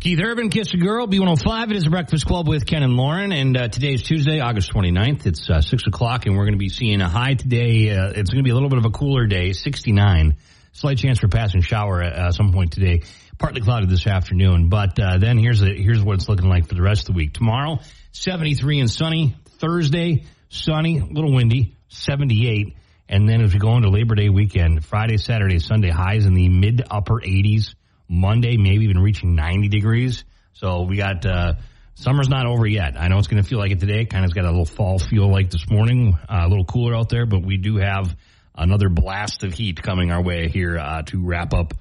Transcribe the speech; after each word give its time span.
Keith 0.00 0.18
Urban, 0.18 0.48
Kiss 0.48 0.72
a 0.72 0.78
Girl, 0.78 1.06
B105. 1.06 1.72
It 1.72 1.76
is 1.76 1.86
a 1.86 1.90
Breakfast 1.90 2.24
Club 2.24 2.48
with 2.48 2.64
Ken 2.64 2.82
and 2.82 2.96
Lauren. 2.96 3.32
And 3.32 3.54
uh, 3.54 3.68
today 3.68 3.92
is 3.92 4.02
Tuesday, 4.02 4.40
August 4.40 4.72
29th. 4.72 5.26
It's 5.26 5.50
uh, 5.50 5.60
6 5.60 5.88
o'clock, 5.88 6.24
and 6.24 6.38
we're 6.38 6.44
going 6.44 6.54
to 6.54 6.58
be 6.58 6.70
seeing 6.70 7.02
a 7.02 7.08
high 7.08 7.34
today. 7.34 7.90
Uh, 7.90 8.08
it's 8.08 8.30
going 8.30 8.42
to 8.42 8.42
be 8.42 8.48
a 8.48 8.54
little 8.54 8.70
bit 8.70 8.78
of 8.78 8.86
a 8.86 8.90
cooler 8.90 9.26
day, 9.26 9.52
69. 9.52 10.38
Slight 10.72 10.96
chance 10.96 11.18
for 11.18 11.28
passing 11.28 11.60
shower 11.60 12.02
at 12.02 12.14
uh, 12.14 12.32
some 12.32 12.50
point 12.50 12.72
today. 12.72 13.02
Partly 13.38 13.60
cloudy 13.60 13.88
this 13.88 14.06
afternoon. 14.06 14.70
But 14.70 14.98
uh, 14.98 15.18
then 15.18 15.36
here's, 15.36 15.60
the, 15.60 15.74
here's 15.74 16.02
what 16.02 16.14
it's 16.14 16.30
looking 16.30 16.48
like 16.48 16.66
for 16.66 16.74
the 16.74 16.82
rest 16.82 17.02
of 17.02 17.14
the 17.14 17.18
week. 17.18 17.34
Tomorrow, 17.34 17.80
73 18.12 18.80
and 18.80 18.90
sunny. 18.90 19.36
Thursday, 19.58 20.24
sunny, 20.48 20.96
a 20.96 21.04
little 21.04 21.34
windy, 21.34 21.76
78. 21.88 22.74
And 23.06 23.28
then 23.28 23.42
as 23.42 23.52
we 23.52 23.58
go 23.58 23.76
into 23.76 23.90
Labor 23.90 24.14
Day 24.14 24.30
weekend, 24.30 24.82
Friday, 24.82 25.18
Saturday, 25.18 25.58
Sunday, 25.58 25.90
highs 25.90 26.24
in 26.24 26.32
the 26.32 26.48
mid 26.48 26.80
upper 26.90 27.20
80s. 27.20 27.74
Monday, 28.10 28.56
maybe 28.56 28.84
even 28.84 28.98
reaching 28.98 29.36
90 29.36 29.68
degrees. 29.68 30.24
So 30.54 30.82
we 30.82 30.96
got, 30.96 31.24
uh, 31.24 31.54
summer's 31.94 32.28
not 32.28 32.44
over 32.44 32.66
yet. 32.66 33.00
I 33.00 33.06
know 33.06 33.18
it's 33.18 33.28
going 33.28 33.40
to 33.40 33.48
feel 33.48 33.60
like 33.60 33.70
it 33.70 33.78
today. 33.78 34.04
Kind 34.04 34.24
of 34.24 34.34
got 34.34 34.44
a 34.44 34.50
little 34.50 34.64
fall 34.64 34.98
feel 34.98 35.30
like 35.30 35.50
this 35.50 35.70
morning, 35.70 36.18
uh, 36.28 36.40
a 36.42 36.48
little 36.48 36.64
cooler 36.64 36.94
out 36.96 37.08
there, 37.08 37.24
but 37.24 37.46
we 37.46 37.56
do 37.56 37.76
have 37.76 38.14
another 38.54 38.88
blast 38.88 39.44
of 39.44 39.54
heat 39.54 39.80
coming 39.80 40.10
our 40.10 40.22
way 40.22 40.48
here, 40.48 40.76
uh, 40.76 41.02
to 41.02 41.24
wrap 41.24 41.54
up, 41.54 41.72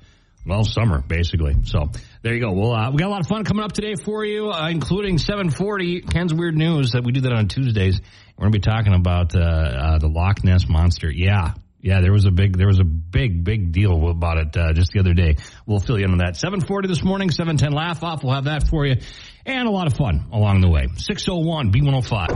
well, 0.46 0.64
summer 0.64 1.02
basically. 1.02 1.56
So 1.64 1.90
there 2.22 2.36
you 2.36 2.42
go. 2.42 2.52
Well, 2.52 2.74
uh, 2.74 2.92
we 2.92 3.00
got 3.00 3.08
a 3.08 3.10
lot 3.10 3.22
of 3.22 3.28
fun 3.28 3.44
coming 3.44 3.64
up 3.64 3.72
today 3.72 3.96
for 3.96 4.24
you, 4.24 4.52
uh, 4.52 4.70
including 4.70 5.18
740 5.18 6.02
Ken's 6.02 6.32
Weird 6.32 6.56
News 6.56 6.92
that 6.92 7.04
we 7.04 7.12
do 7.12 7.22
that 7.22 7.34
on 7.34 7.48
Tuesdays. 7.48 8.00
We're 8.38 8.44
going 8.44 8.54
to 8.54 8.60
be 8.60 8.72
talking 8.72 8.94
about, 8.94 9.36
uh, 9.36 9.40
uh, 9.40 9.98
the 9.98 10.08
Loch 10.08 10.44
Ness 10.44 10.70
Monster. 10.70 11.12
Yeah. 11.12 11.54
Yeah, 11.82 12.02
there 12.02 12.12
was 12.12 12.26
a 12.26 12.32
big, 12.32 12.58
there 12.58 12.68
was 12.68 12.80
a 12.80 12.84
big, 12.84 13.44
big 13.44 13.72
deal 13.72 14.10
about 14.10 14.38
it 14.38 14.58
uh, 14.58 14.74
just 14.74 14.92
the 14.92 15.00
other 15.00 15.14
day. 15.14 15.38
We'll 15.66 15.80
fill 15.80 15.98
you 15.98 16.06
in 16.06 16.12
on 16.12 16.18
that. 16.18 16.36
740 16.36 16.90
this 16.90 17.04
morning, 17.04 17.32
710 17.32 17.72
laugh 17.72 18.04
off. 18.04 18.22
We'll 18.24 18.34
have 18.36 18.46
that 18.46 18.68
for 18.68 18.86
you. 18.86 18.98
And 19.46 19.68
a 19.68 19.72
lot 19.72 19.88
of 19.88 19.94
fun 19.94 20.28
along 20.34 20.62
the 20.62 20.70
way. 20.70 20.88
601 20.96 21.72
B105. 21.72 22.28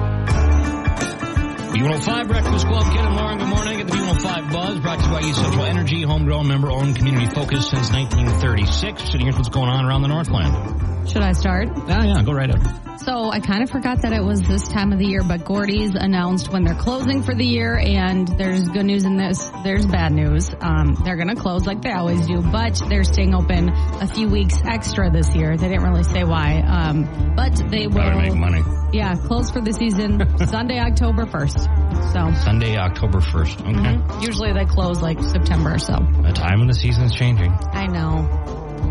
B105 1.74 2.28
Breakfast 2.28 2.68
Club, 2.68 2.86
Ken 2.94 3.06
and 3.06 3.16
Lauren, 3.16 3.38
good 3.40 3.48
morning. 3.48 4.03
Get 4.24 4.36
the 4.36 4.42
B105 4.42 4.52
Buzz, 4.54 4.80
brought 4.80 5.00
to 5.00 5.06
you 5.06 5.12
by 5.12 5.22
East 5.22 5.42
Central 5.42 5.66
Energy, 5.66 6.02
homegrown, 6.04 6.48
member-owned, 6.48 6.96
community 6.96 7.28
focused 7.28 7.70
since 7.72 7.92
1936. 7.92 9.14
And 9.14 9.22
here's 9.22 9.36
what's 9.36 9.50
going 9.50 9.70
on 9.70 9.86
around 9.86 10.02
the 10.02 10.08
Northland. 10.08 11.10
Should 11.10 11.22
I 11.22 11.34
start? 11.34 11.70
Yeah, 11.88 12.04
yeah, 12.04 12.24
go 12.24 12.32
right 12.32 12.50
ahead. 12.50 13.00
So 13.02 13.30
I 13.30 13.40
kind 13.42 13.64
of 13.64 13.70
forgot 13.70 14.04
that 14.04 14.14
it 14.14 14.24
was 14.24 14.42
this 14.42 14.66
time 14.68 14.94
of 14.94 15.00
the 15.00 15.06
year, 15.06 15.24
but 15.24 15.44
Gordy's 15.44 15.96
announced 15.96 16.50
when 16.54 16.64
they're 16.64 16.76
closing 16.76 17.22
for 17.24 17.36
the 17.36 17.44
year, 17.46 17.78
and 17.78 18.28
there's 18.38 18.70
good 18.70 18.86
news 18.86 19.04
in 19.04 19.18
this. 19.18 19.50
There's 19.64 19.86
bad 19.86 20.14
news. 20.14 20.50
Um, 20.62 20.96
they're 21.04 21.18
going 21.18 21.28
to 21.28 21.36
close 21.36 21.66
like 21.66 21.82
they 21.82 21.92
always 21.92 22.26
do, 22.26 22.42
but 22.42 22.82
they're 22.88 23.04
staying 23.04 23.36
open 23.36 23.70
a 23.70 24.08
few 24.08 24.30
weeks 24.30 24.56
extra 24.64 25.10
this 25.12 25.36
year. 25.36 25.58
They 25.58 25.68
didn't 25.68 25.84
really 25.84 26.04
say 26.04 26.24
why, 26.24 26.62
um, 26.62 27.34
but 27.36 27.56
they 27.70 27.88
will. 27.88 28.14
Make 28.14 28.36
money. 28.36 28.62
Yeah, 28.94 29.16
close 29.16 29.50
for 29.52 29.60
the 29.60 29.74
season 29.74 30.24
Sunday, 30.48 30.80
October 30.80 31.26
1st. 31.26 32.14
So 32.14 32.44
Sunday, 32.44 32.78
October 32.78 33.20
1st. 33.20 33.62
Okay. 33.62 33.72
mhm. 33.72 34.13
Usually 34.22 34.54
they 34.54 34.66
close 34.66 35.02
like 35.02 35.22
September 35.22 35.74
or 35.76 35.80
so. 35.80 35.94
The 36.22 36.32
time 36.34 36.62
of 36.62 36.68
the 36.68 36.74
season's 36.74 37.14
changing. 37.14 37.52
I 37.72 37.88
know. 37.88 38.30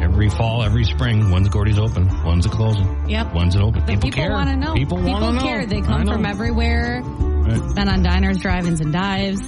Every 0.02 0.28
fall, 0.30 0.62
every 0.64 0.84
spring, 0.84 1.30
when's 1.30 1.48
Gordy's 1.48 1.78
open? 1.78 2.08
When's 2.24 2.46
it 2.46 2.52
closing? 2.52 3.08
Yep. 3.08 3.34
When's 3.34 3.54
it 3.54 3.60
open? 3.62 3.80
The 3.80 3.86
People, 3.92 4.02
people 4.10 4.22
care. 4.22 4.30
want 4.32 4.48
to 4.50 4.56
know. 4.56 4.74
People, 4.74 4.98
want 4.98 5.06
to 5.06 5.32
know. 5.32 5.32
People 5.32 5.48
care. 5.48 5.66
They 5.66 5.80
come 5.80 6.06
from 6.06 6.24
everywhere. 6.26 7.02
Right. 7.02 7.74
Been 7.74 7.88
on 7.88 8.02
diners, 8.02 8.38
drive-ins, 8.38 8.80
and 8.80 8.92
dives. 8.92 9.40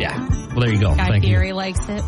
Yeah. 0.00 0.18
Well, 0.50 0.60
there 0.60 0.72
you 0.72 0.80
go. 0.80 0.94
Guy 0.94 1.06
Thank 1.08 1.24
Fieri 1.24 1.52
likes 1.52 1.88
it. 1.88 2.02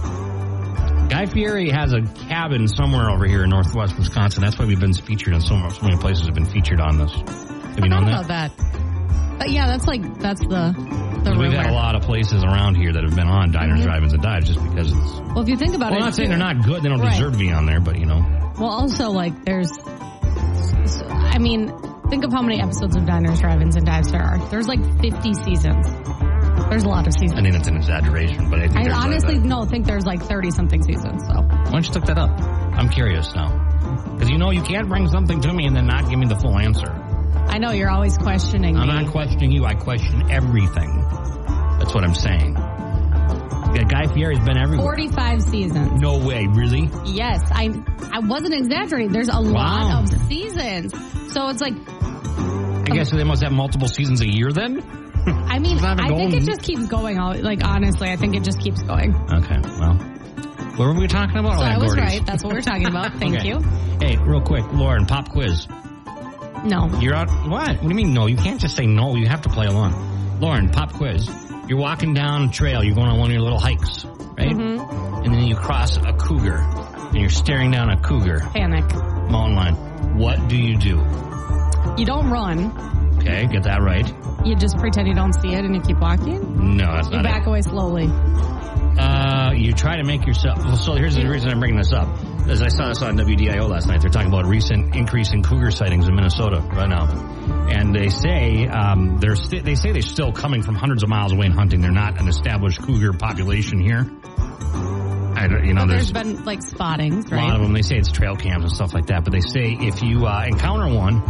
Guy 1.08 1.26
Fieri 1.26 1.70
has 1.70 1.92
a 1.92 2.02
cabin 2.28 2.66
somewhere 2.66 3.10
over 3.10 3.26
here 3.26 3.44
in 3.44 3.50
northwest 3.50 3.96
Wisconsin. 3.96 4.42
That's 4.42 4.58
why 4.58 4.64
we've 4.64 4.80
been 4.80 4.92
featured 4.92 5.34
in 5.34 5.40
so, 5.40 5.56
so 5.68 5.82
many 5.82 5.96
places 5.98 6.26
have 6.26 6.34
been 6.34 6.46
featured 6.46 6.80
on 6.80 6.98
this. 6.98 7.12
Have 7.12 7.78
you 7.80 7.88
known 7.88 8.06
that? 8.06 8.24
about 8.24 8.28
that. 8.28 9.38
But 9.38 9.50
yeah, 9.50 9.66
that's 9.66 9.86
like 9.86 10.18
that's 10.18 10.40
the 10.40 10.74
the 11.34 11.38
We've 11.40 11.50
rumor. 11.50 11.62
got 11.62 11.70
a 11.70 11.74
lot 11.74 11.94
of 11.94 12.02
places 12.02 12.42
around 12.44 12.76
here 12.76 12.92
that 12.92 13.02
have 13.04 13.14
been 13.14 13.28
on 13.28 13.50
diners, 13.52 13.80
Mhm. 13.80 13.84
drive-ins, 13.84 14.12
and 14.12 14.22
dives 14.22 14.46
just 14.48 14.62
because 14.62 14.92
it's. 14.92 15.20
Well, 15.20 15.40
if 15.40 15.48
you 15.48 15.56
think 15.56 15.74
about 15.74 15.90
Well, 15.90 15.98
it, 15.98 16.02
I'm 16.02 16.06
not 16.06 16.14
saying 16.14 16.28
they're 16.28 16.38
not 16.38 16.62
good. 16.62 16.82
They 16.82 16.88
don't 16.88 17.00
Right. 17.00 17.12
deserve 17.12 17.32
to 17.32 17.38
be 17.38 17.52
on 17.52 17.66
there, 17.66 17.80
but 17.80 17.98
you 17.98 18.06
know. 18.06 18.24
Well, 18.58 18.70
also 18.70 19.10
like 19.10 19.44
there's, 19.44 19.70
I 21.10 21.38
mean, 21.38 21.72
think 22.10 22.24
of 22.24 22.32
how 22.32 22.42
many 22.42 22.60
episodes 22.60 22.96
of 22.96 23.04
Diners, 23.06 23.40
Drive-ins, 23.40 23.76
and 23.76 23.84
Dives 23.86 24.10
there 24.12 24.22
are. 24.22 24.38
There's 24.50 24.68
like 24.68 24.80
50 25.00 25.34
seasons. 25.34 25.86
There's 26.70 26.84
a 26.84 26.88
lot 26.88 27.06
of 27.06 27.12
seasons. 27.12 27.38
I 27.38 27.42
think 27.42 27.54
it's 27.54 27.68
an 27.68 27.76
exaggeration, 27.76 28.48
but 28.50 28.60
I 28.60 28.68
think 28.68 28.88
I 28.90 28.92
honestly 29.04 29.38
no 29.38 29.64
think 29.64 29.86
there's 29.86 30.06
like 30.06 30.22
30 30.22 30.50
something 30.50 30.82
seasons. 30.82 31.22
So 31.28 31.42
Why 31.42 31.64
don't 31.70 31.86
you 31.86 31.92
look 31.94 32.06
that 32.06 32.18
up? 32.18 32.30
I'm 32.78 32.88
curious 32.88 33.34
now. 33.34 33.48
Because 34.14 34.30
you 34.30 34.38
know 34.38 34.50
you 34.50 34.62
can't 34.62 34.88
bring 34.88 35.06
something 35.08 35.40
to 35.42 35.52
me 35.52 35.66
and 35.66 35.76
then 35.76 35.86
not 35.86 36.08
give 36.08 36.18
me 36.18 36.26
the 36.26 36.36
full 36.36 36.58
answer. 36.58 36.90
I 37.48 37.58
know 37.58 37.70
you're 37.70 37.90
always 37.90 38.16
questioning 38.18 38.76
I'm 38.76 38.88
me. 38.88 38.94
not 39.04 39.12
questioning 39.12 39.52
you. 39.52 39.64
I 39.64 39.74
question 39.74 40.30
everything. 40.30 41.04
That's 41.86 41.94
what 41.94 42.02
I'm 42.04 42.14
saying. 42.14 42.54
Yeah, 43.76 43.84
Guy 43.84 44.06
Fieri's 44.12 44.40
been 44.40 44.58
everywhere. 44.58 44.84
45 44.86 45.42
seasons. 45.44 46.00
No 46.00 46.18
way, 46.18 46.46
really? 46.48 46.90
Yes, 47.04 47.40
I 47.52 47.70
I 48.12 48.18
wasn't 48.18 48.54
exaggerating. 48.54 49.12
There's 49.12 49.28
a 49.28 49.40
Wow. 49.40 49.88
lot 49.90 50.02
of 50.12 50.20
seasons. 50.26 50.92
So 51.32 51.46
it's 51.48 51.60
like 51.60 51.74
I 51.88 52.88
guess 52.92 53.12
they 53.12 53.22
must 53.22 53.42
have 53.44 53.52
multiple 53.52 53.86
seasons 53.86 54.20
a 54.20 54.28
year 54.28 54.50
then? 54.50 54.82
I 55.26 55.60
mean, 55.60 55.78
I 55.78 56.08
think 56.08 56.34
it 56.34 56.42
just 56.44 56.62
keeps 56.62 56.86
going. 56.88 57.18
all- 57.18 57.34
Like 57.40 57.64
honestly, 57.64 58.10
I 58.10 58.16
think 58.16 58.34
it 58.34 58.42
just 58.42 58.60
keeps 58.60 58.82
going. 58.82 59.14
Okay, 59.32 59.58
well. 59.78 59.94
What 60.76 60.88
were 60.88 60.94
we 60.98 61.06
talking 61.06 61.36
about? 61.38 61.58
So 61.58 61.62
Oh, 61.64 61.68
I 61.68 61.78
was 61.78 61.96
right. 61.96 62.24
That's 62.26 62.42
what 62.42 62.52
we're 62.52 62.62
talking 62.62 62.86
about. 62.88 63.12
Thank 63.20 63.36
Okay. 63.36 63.48
you. 63.48 63.60
Hey, 64.00 64.16
real 64.16 64.40
quick, 64.40 64.64
Lauren, 64.72 65.06
pop 65.06 65.28
quiz. 65.30 65.68
No. 66.64 66.90
You're 67.00 67.14
out. 67.14 67.30
What? 67.48 67.68
What 67.68 67.82
do 67.82 67.88
you 67.88 67.94
mean 67.94 68.12
no? 68.12 68.26
You 68.26 68.36
can't 68.36 68.60
just 68.60 68.74
say 68.74 68.86
no. 68.86 69.14
You 69.14 69.26
have 69.28 69.42
to 69.42 69.48
play 69.48 69.66
along. 69.66 70.38
Lauren, 70.40 70.68
pop 70.68 70.92
quiz. 70.92 71.28
You're 71.68 71.78
walking 71.78 72.14
down 72.14 72.44
a 72.44 72.48
trail. 72.48 72.82
You're 72.84 72.94
going 72.94 73.08
on 73.08 73.18
one 73.18 73.30
of 73.30 73.34
your 73.34 73.42
little 73.42 73.58
hikes, 73.58 74.04
right? 74.38 74.50
Mhm. 74.54 75.24
And 75.24 75.34
then 75.34 75.44
you 75.46 75.56
cross 75.56 75.96
a 75.96 76.12
cougar, 76.12 76.58
and 77.08 77.16
you're 77.16 77.28
staring 77.30 77.70
down 77.72 77.90
a 77.90 77.96
cougar 77.96 78.40
Panic. 78.54 78.84
mountain 79.30 79.56
line. 79.56 79.74
What 80.18 80.48
do 80.48 80.56
you 80.56 80.76
do? 80.76 81.04
You 81.98 82.06
don't 82.06 82.30
run. 82.30 82.70
Okay, 83.18 83.46
get 83.46 83.64
that 83.64 83.82
right. 83.82 84.12
You 84.44 84.54
just 84.54 84.76
pretend 84.78 85.08
you 85.08 85.14
don't 85.14 85.32
see 85.32 85.52
it 85.54 85.64
and 85.64 85.74
you 85.74 85.80
keep 85.80 85.98
walking. 85.98 86.76
No, 86.76 86.86
that's 86.92 87.08
You 87.08 87.16
not 87.16 87.18
You 87.18 87.22
back 87.24 87.42
it. 87.42 87.48
away 87.48 87.62
slowly. 87.62 88.08
Uh, 88.98 89.52
you 89.56 89.72
try 89.72 89.96
to 89.96 90.04
make 90.04 90.24
yourself. 90.26 90.58
Well, 90.64 90.76
so 90.76 90.94
here's 90.94 91.16
the 91.16 91.26
reason 91.28 91.50
I'm 91.50 91.58
bringing 91.58 91.78
this 91.78 91.92
up. 91.92 92.08
As 92.48 92.62
I 92.62 92.68
saw 92.68 92.88
this 92.88 93.02
on 93.02 93.16
WDIO 93.16 93.68
last 93.68 93.88
night, 93.88 94.00
they're 94.00 94.10
talking 94.10 94.28
about 94.28 94.46
recent 94.46 94.94
increase 94.94 95.32
in 95.32 95.42
cougar 95.42 95.72
sightings 95.72 96.06
in 96.06 96.14
Minnesota 96.14 96.60
right 96.72 96.88
now, 96.88 97.06
and 97.68 97.92
they 97.92 98.08
say 98.08 98.66
um, 98.68 99.18
they're 99.18 99.34
sti- 99.34 99.62
they 99.62 99.74
say 99.74 99.90
they're 99.90 100.00
still 100.00 100.32
coming 100.32 100.62
from 100.62 100.76
hundreds 100.76 101.02
of 101.02 101.08
miles 101.08 101.32
away 101.32 101.46
and 101.46 101.54
hunting. 101.54 101.80
They're 101.80 101.90
not 101.90 102.20
an 102.20 102.28
established 102.28 102.80
cougar 102.82 103.12
population 103.14 103.80
here. 103.80 104.08
I 105.38 105.48
don't, 105.48 105.66
you 105.66 105.74
know, 105.74 105.86
there's, 105.86 106.12
there's 106.12 106.24
been 106.24 106.44
like 106.44 106.62
spottings, 106.62 107.30
a 107.32 107.34
lot 107.34 107.56
of 107.56 107.62
them. 107.62 107.72
They 107.72 107.82
say 107.82 107.96
it's 107.96 108.12
trail 108.12 108.36
cams 108.36 108.64
and 108.64 108.72
stuff 108.72 108.94
like 108.94 109.06
that, 109.06 109.24
but 109.24 109.32
they 109.32 109.40
say 109.40 109.76
if 109.80 110.02
you 110.02 110.26
uh, 110.26 110.44
encounter 110.46 110.94
one, 110.94 111.22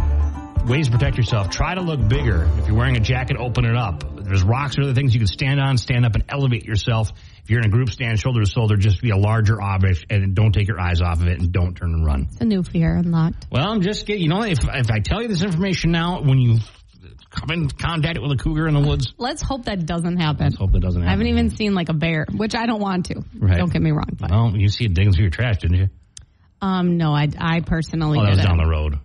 ways 0.67 0.85
to 0.87 0.91
protect 0.91 1.17
yourself. 1.17 1.49
Try 1.49 1.73
to 1.75 1.81
look 1.81 2.07
bigger. 2.07 2.47
If 2.59 2.67
you're 2.67 2.77
wearing 2.77 2.95
a 2.95 3.01
jacket, 3.01 3.37
open 3.37 3.65
it 3.65 3.75
up. 3.75 4.03
There's 4.27 4.43
rocks 4.43 4.77
or 4.77 4.83
other 4.83 4.93
things 4.93 5.13
you 5.13 5.19
can 5.19 5.27
stand 5.27 5.59
on, 5.59 5.77
stand 5.77 6.05
up 6.05 6.15
and 6.15 6.23
elevate 6.29 6.65
yourself. 6.65 7.11
If 7.43 7.49
you're 7.49 7.59
in 7.59 7.65
a 7.65 7.69
group, 7.69 7.89
stand 7.89 8.19
shoulder 8.19 8.43
to 8.43 8.49
shoulder. 8.49 8.75
Just 8.75 9.01
be 9.01 9.11
a 9.11 9.17
larger 9.17 9.61
object 9.61 10.05
and 10.09 10.35
don't 10.35 10.51
take 10.51 10.67
your 10.67 10.79
eyes 10.79 11.01
off 11.01 11.21
of 11.21 11.27
it 11.27 11.39
and 11.39 11.51
don't 11.51 11.75
turn 11.75 11.93
and 11.93 12.05
run. 12.05 12.27
It's 12.31 12.41
a 12.41 12.45
new 12.45 12.61
fear 12.63 12.95
unlocked. 12.95 13.47
Well, 13.51 13.65
I'm 13.65 13.81
just 13.81 14.05
getting, 14.05 14.23
you 14.23 14.29
know, 14.29 14.43
if, 14.43 14.59
if 14.61 14.91
I 14.91 14.99
tell 14.99 15.21
you 15.21 15.27
this 15.29 15.43
information 15.43 15.91
now, 15.91 16.21
when 16.21 16.39
you 16.39 16.59
come 17.29 17.51
in 17.51 17.69
contact 17.69 18.19
with 18.21 18.31
a 18.31 18.35
cougar 18.37 18.67
in 18.67 18.73
the 18.73 18.81
woods, 18.81 19.13
Let's 19.17 19.41
hope 19.41 19.65
that 19.65 19.85
doesn't 19.85 20.17
happen. 20.17 20.43
let's 20.45 20.57
hope 20.57 20.71
that 20.73 20.81
doesn't 20.81 21.01
happen. 21.01 21.07
I 21.07 21.11
haven't 21.11 21.27
even 21.27 21.49
seen 21.51 21.73
like 21.73 21.89
a 21.89 21.93
bear, 21.93 22.25
which 22.35 22.53
I 22.55 22.65
don't 22.65 22.81
want 22.81 23.05
to. 23.07 23.21
Right. 23.37 23.57
Don't 23.57 23.71
get 23.71 23.81
me 23.81 23.91
wrong. 23.91 24.09
But 24.19 24.31
Well, 24.31 24.53
you 24.55 24.67
see 24.69 24.85
it 24.85 24.93
digging 24.93 25.13
through 25.13 25.23
your 25.23 25.31
trash, 25.31 25.57
didn't 25.59 25.77
you? 25.77 25.87
um, 26.61 26.97
no, 26.97 27.13
I 27.13 27.29
I 27.37 27.59
personally 27.61 28.17
Oh, 28.19 28.23
that 28.23 28.29
was 28.31 28.39
didn't. 28.39 28.57
down 28.57 28.65
the 28.65 28.69
road. 28.69 28.99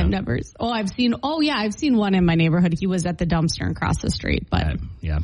I've 0.00 0.08
never. 0.08 0.38
Oh, 0.58 0.70
I've 0.70 0.88
seen. 0.90 1.14
Oh, 1.22 1.40
yeah, 1.40 1.56
I've 1.56 1.74
seen 1.74 1.96
one 1.96 2.14
in 2.14 2.24
my 2.24 2.34
neighborhood. 2.34 2.74
He 2.78 2.86
was 2.86 3.06
at 3.06 3.18
the 3.18 3.26
dumpster 3.26 3.62
and 3.62 3.76
across 3.76 3.98
the 4.00 4.10
street. 4.10 4.48
But 4.50 4.78
yeah. 5.00 5.20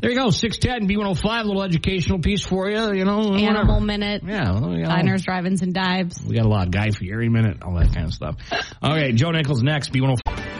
There 0.00 0.10
you 0.10 0.16
go. 0.16 0.30
610 0.30 0.88
B105, 0.88 1.44
little 1.44 1.62
educational 1.62 2.18
piece 2.18 2.44
for 2.44 2.68
you, 2.68 2.92
you 2.92 3.04
know. 3.04 3.34
animal 3.34 3.46
whatever. 3.46 3.80
minute, 3.80 4.22
Yeah. 4.26 4.52
Well, 4.52 4.72
you 4.72 4.82
know. 4.82 4.88
diners, 4.88 5.22
drive-ins, 5.22 5.62
and 5.62 5.72
dives. 5.72 6.20
We 6.26 6.34
got 6.36 6.44
a 6.44 6.48
lot. 6.48 6.66
Of 6.66 6.72
Guy 6.72 6.90
Fieri 6.90 7.28
minute, 7.28 7.62
all 7.62 7.74
that 7.74 7.94
kind 7.94 8.06
of 8.06 8.12
stuff. 8.12 8.36
Okay, 8.82 9.12
Joe 9.12 9.30
Nichols 9.30 9.62
next. 9.62 9.92
B105. 9.92 10.53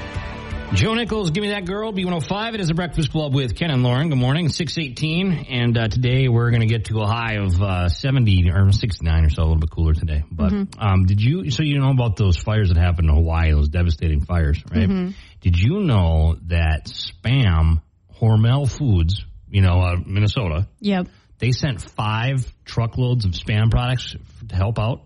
Joe 0.75 0.95
Nichols, 0.95 1.31
give 1.31 1.43
me 1.43 1.51
that 1.51 1.65
girl. 1.67 1.93
B105. 1.93 2.55
It 2.55 2.61
is 2.61 2.69
a 2.69 2.75
breakfast 2.75 3.11
club 3.13 3.33
with 3.33 3.55
Ken 3.55 3.71
and 3.71 3.83
Lauren. 3.85 4.09
Good 4.09 4.19
morning. 4.19 4.49
618. 4.49 5.47
And 5.49 5.79
uh, 5.79 5.87
today 5.89 6.29
we're 6.29 6.51
going 6.51 6.63
to 6.63 6.67
get 6.67 6.87
to 6.87 6.99
a 7.01 7.07
high 7.07 7.35
of 7.37 7.63
uh, 7.63 7.89
70 7.89 8.51
or 8.51 8.73
69 8.73 9.25
or 9.25 9.31
so, 9.31 9.43
a 9.43 9.45
little 9.45 9.61
bit 9.61 9.71
cooler 9.71 9.95
today. 9.95 10.25
But 10.31 10.53
um, 10.79 11.07
did 11.07 11.23
you, 11.23 11.51
so 11.53 11.63
you 11.63 11.79
know 11.79 11.91
about 11.91 12.17
those 12.17 12.37
fires 12.37 12.69
that 12.71 12.77
happened 12.77 13.09
in 13.09 13.15
Hawaii, 13.15 13.53
those 13.53 13.69
devastating 13.69 14.23
fires, 14.25 14.63
right? 14.71 15.15
Did 15.41 15.57
you 15.59 15.79
know 15.81 16.37
that 16.49 16.87
Spam, 16.87 17.81
Hormel 18.21 18.69
Foods, 18.69 19.25
you 19.49 19.63
know, 19.63 19.81
uh, 19.81 19.97
Minnesota, 20.05 20.67
Yep. 20.81 21.07
they 21.39 21.53
sent 21.53 21.83
five 21.83 22.53
truckloads 22.65 23.25
of 23.25 23.31
Spam 23.31 23.71
products 23.71 24.17
to 24.49 24.57
help 24.57 24.79
out? 24.81 25.03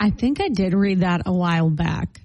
I 0.00 0.10
think 0.10 0.40
I 0.42 0.48
did 0.48 0.74
read 0.74 1.00
that 1.00 1.22
a 1.26 1.32
while 1.32 1.70
back. 1.70 2.18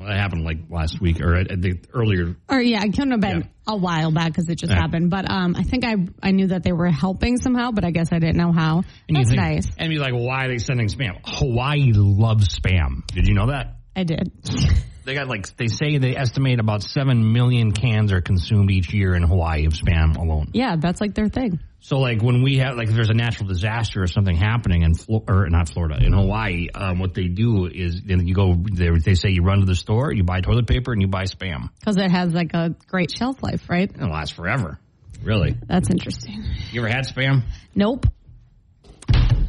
Uh, 0.00 0.06
that 0.06 0.16
happened 0.16 0.44
like 0.44 0.58
last 0.70 1.00
week 1.00 1.20
or 1.20 1.34
at 1.34 1.48
the 1.60 1.78
earlier. 1.92 2.36
Or 2.48 2.60
yeah, 2.60 2.82
it 2.84 2.92
couldn't 2.92 3.12
have 3.12 3.20
been 3.20 3.40
Yeah. 3.40 3.46
a 3.74 3.76
while 3.76 4.10
back 4.12 4.28
because 4.28 4.48
it 4.48 4.56
just 4.56 4.72
Yeah. 4.72 4.78
happened. 4.80 5.10
But 5.10 5.30
um, 5.30 5.56
I 5.56 5.62
think 5.62 5.84
I 5.84 5.96
I 6.22 6.30
knew 6.32 6.48
that 6.48 6.62
they 6.62 6.72
were 6.72 6.90
helping 6.90 7.36
somehow, 7.36 7.70
but 7.70 7.84
I 7.84 7.90
guess 7.90 8.12
I 8.12 8.18
didn't 8.18 8.36
know 8.36 8.52
how. 8.52 8.82
And 9.08 9.16
That's 9.16 9.30
you 9.30 9.36
think, 9.36 9.40
nice. 9.40 9.70
And 9.78 9.92
you're 9.92 10.02
like, 10.02 10.14
why 10.14 10.46
are 10.46 10.48
they 10.48 10.58
sending 10.58 10.88
spam? 10.88 11.18
Hawaii 11.24 11.92
loves 11.94 12.48
spam. 12.58 13.06
Did 13.08 13.26
you 13.28 13.34
know 13.34 13.48
that? 13.48 13.76
I 13.96 14.04
did. 14.04 14.30
They 15.04 15.14
got 15.14 15.28
like 15.28 15.54
they 15.56 15.68
say 15.68 15.98
they 15.98 16.16
estimate 16.16 16.60
about 16.60 16.82
seven 16.82 17.32
million 17.32 17.72
cans 17.72 18.12
are 18.12 18.20
consumed 18.20 18.70
each 18.70 18.92
year 18.92 19.14
in 19.14 19.22
Hawaii 19.22 19.66
of 19.66 19.74
spam 19.74 20.16
alone. 20.16 20.48
Yeah, 20.52 20.76
that's 20.76 21.00
like 21.00 21.14
their 21.14 21.28
thing. 21.28 21.60
So 21.80 21.98
like 21.98 22.22
when 22.22 22.42
we 22.42 22.58
have 22.58 22.76
like 22.76 22.88
if 22.88 22.94
there's 22.94 23.10
a 23.10 23.14
natural 23.14 23.46
disaster 23.46 24.02
or 24.02 24.06
something 24.06 24.34
happening 24.34 24.82
in 24.82 24.94
Flo- 24.94 25.24
or 25.28 25.50
not 25.50 25.68
Florida 25.68 26.02
in 26.02 26.14
Hawaii, 26.14 26.68
um, 26.74 26.98
what 26.98 27.12
they 27.12 27.28
do 27.28 27.66
is 27.66 28.00
then 28.02 28.26
you 28.26 28.34
go 28.34 28.54
they, 28.54 28.88
they 28.98 29.14
say 29.14 29.28
you 29.28 29.42
run 29.42 29.60
to 29.60 29.66
the 29.66 29.74
store, 29.74 30.10
you 30.10 30.24
buy 30.24 30.40
toilet 30.40 30.66
paper, 30.66 30.92
and 30.92 31.02
you 31.02 31.08
buy 31.08 31.24
spam. 31.24 31.68
Because 31.78 31.98
it 31.98 32.10
has 32.10 32.32
like 32.32 32.54
a 32.54 32.74
great 32.88 33.10
shelf 33.14 33.42
life, 33.42 33.68
right? 33.68 33.90
it 33.90 34.00
lasts 34.00 34.34
forever. 34.34 34.78
Really? 35.22 35.56
That's 35.66 35.90
interesting. 35.90 36.44
You 36.72 36.80
ever 36.80 36.88
had 36.88 37.06
spam? 37.06 37.42
Nope. 37.74 38.06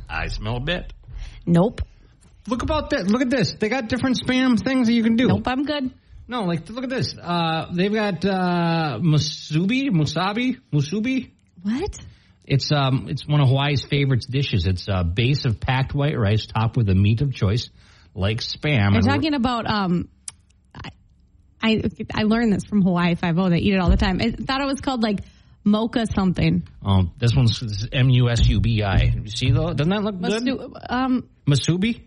I 0.10 0.28
smell 0.28 0.58
a 0.58 0.62
bit. 0.62 0.94
Nope. 1.46 1.82
Look 2.48 2.62
about 2.62 2.92
that. 2.92 3.08
Look 3.08 3.22
at 3.22 3.30
this. 3.30 3.54
They 3.54 3.70
got 3.70 3.88
different 3.90 4.20
spam 4.20 4.60
things 4.60 4.88
that 4.88 4.94
you 4.94 5.04
can 5.04 5.16
do. 5.16 5.28
Nope, 5.28 5.48
I'm 5.48 5.64
good. 5.66 5.92
No, 6.28 6.44
like 6.44 6.68
look 6.70 6.84
at 6.84 6.90
this. 6.90 7.16
Uh, 7.22 7.68
they've 7.74 7.94
got 7.94 8.24
uh, 8.26 9.00
musubi, 9.02 9.90
musabi, 9.90 10.58
musubi. 10.74 11.32
What? 11.62 12.00
It's 12.46 12.72
um, 12.72 13.08
it's 13.10 13.28
one 13.28 13.42
of 13.42 13.48
Hawaii's 13.48 13.84
favorite 13.84 14.26
dishes. 14.30 14.68
It's 14.68 14.88
a 14.88 15.04
base 15.04 15.46
of 15.46 15.60
packed 15.60 15.94
white 15.94 16.18
rice 16.18 16.46
topped 16.46 16.78
with 16.78 16.90
a 16.90 16.96
meat 16.96 17.22
of 17.22 17.34
choice, 17.34 17.70
like 18.14 18.40
spam. 18.40 18.96
And- 18.96 19.04
talking 19.06 19.34
about 19.34 19.68
um 19.68 20.10
I 20.80 20.90
I, 21.62 21.82
I 22.14 22.24
learned 22.24 22.54
this 22.54 22.66
from 22.66 22.82
Hawaii 22.84 23.16
Five 23.16 23.38
O. 23.40 23.50
They 23.50 23.58
eat 23.58 23.74
it 23.74 23.80
all 23.80 23.90
the 23.90 23.98
time. 23.98 24.20
I 24.22 24.32
thought 24.32 24.62
it 24.62 24.68
was 24.68 24.82
called 24.82 25.02
like 25.02 25.20
mocha 25.64 26.06
something. 26.08 26.68
Oh, 26.84 27.10
this 27.18 27.36
one's 27.36 27.88
M 27.92 28.10
U 28.12 28.30
S 28.30 28.48
U 28.48 28.60
B 28.60 28.84
I. 28.84 29.14
You 29.16 29.30
see 29.30 29.52
though? 29.52 29.74
Doesn't 29.74 29.90
that 29.90 30.04
look 30.04 30.22
good? 30.22 30.44
Masu- 30.44 30.74
um, 30.90 31.30
Masubi. 31.48 32.05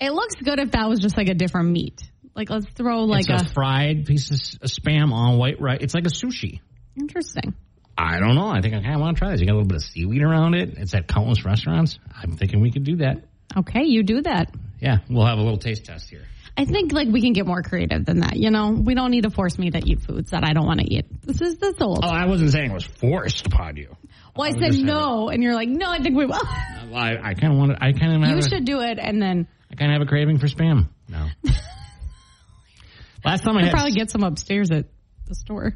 It 0.00 0.12
looks 0.12 0.36
good 0.36 0.58
if 0.58 0.72
that 0.72 0.88
was 0.88 1.00
just 1.00 1.16
like 1.16 1.28
a 1.28 1.34
different 1.34 1.70
meat. 1.70 2.02
Like 2.34 2.50
let's 2.50 2.66
throw 2.74 3.04
like 3.04 3.28
it's 3.28 3.42
a, 3.42 3.46
a, 3.46 3.52
fried 3.52 4.06
piece 4.06 4.30
of 4.30 4.38
spam 4.70 5.12
on 5.12 5.38
white 5.38 5.60
rice. 5.60 5.78
It's 5.80 5.94
like 5.94 6.06
a 6.06 6.10
sushi. 6.10 6.60
interesting. 6.96 7.54
I 7.96 8.20
don't 8.20 8.36
know. 8.36 8.46
I 8.46 8.60
think 8.60 8.74
I 8.74 8.80
kind 8.80 8.94
of 8.94 9.00
want 9.00 9.16
to 9.16 9.18
try 9.18 9.32
this. 9.32 9.40
You 9.40 9.46
got 9.46 9.54
a 9.54 9.58
little 9.58 9.68
bit 9.68 9.78
of 9.78 9.82
seaweed 9.82 10.22
around 10.22 10.54
it. 10.54 10.74
It's 10.76 10.94
at 10.94 11.08
countless 11.08 11.44
restaurants. 11.44 11.98
I'm 12.14 12.36
thinking 12.36 12.60
we 12.60 12.70
could 12.70 12.84
do 12.84 12.98
that. 12.98 13.24
Okay, 13.56 13.86
you 13.86 14.04
do 14.04 14.22
that. 14.22 14.54
Yeah, 14.78 14.98
we'll 15.10 15.26
have 15.26 15.38
a 15.38 15.42
little 15.42 15.58
taste 15.58 15.84
test 15.84 16.08
here. 16.08 16.22
I 16.56 16.64
think 16.64 16.92
like 16.92 17.08
we 17.08 17.20
can 17.20 17.32
get 17.32 17.46
more 17.46 17.62
creative 17.62 18.04
than 18.04 18.20
that. 18.20 18.36
You 18.36 18.50
know, 18.50 18.70
we 18.70 18.94
don't 18.94 19.10
need 19.10 19.22
to 19.22 19.30
force 19.30 19.58
me 19.58 19.70
to 19.70 19.78
eat 19.78 20.02
foods 20.02 20.30
that 20.30 20.44
I 20.44 20.52
don't 20.52 20.66
want 20.66 20.80
to 20.80 20.86
eat. 20.92 21.06
This 21.24 21.40
is 21.40 21.56
this 21.58 21.74
old. 21.80 22.04
Oh, 22.04 22.08
I 22.08 22.26
wasn't 22.26 22.50
saying 22.50 22.70
it 22.70 22.74
was 22.74 22.84
forced 22.84 23.46
upon 23.46 23.76
you. 23.76 23.96
well, 24.36 24.48
I 24.48 24.56
was 24.56 24.76
said 24.76 24.84
no, 24.84 25.28
and 25.28 25.42
you're 25.42 25.54
like, 25.54 25.68
no, 25.68 25.90
I 25.90 26.00
think 26.00 26.16
we 26.16 26.26
will. 26.26 26.40
Well, 26.88 26.96
I, 26.96 27.16
I 27.22 27.34
kind 27.34 27.52
of 27.52 27.58
want 27.58 27.72
to. 27.72 27.84
I 27.84 27.92
kind 27.92 28.24
of. 28.24 28.30
you 28.30 28.40
should 28.40 28.64
do 28.64 28.80
it, 28.80 28.98
and 28.98 29.20
then 29.20 29.46
I 29.70 29.74
kind 29.76 29.92
of 29.92 29.98
have 30.00 30.06
a 30.06 30.08
craving 30.08 30.38
for 30.38 30.46
spam 30.46 30.88
now. 31.08 31.28
Last 33.24 33.42
time 33.44 33.56
I 33.56 33.60
I'll 33.60 33.64
had. 33.66 33.72
probably 33.72 33.92
get 33.92 34.10
some 34.10 34.22
upstairs 34.22 34.70
at 34.70 34.86
the 35.26 35.34
store. 35.34 35.74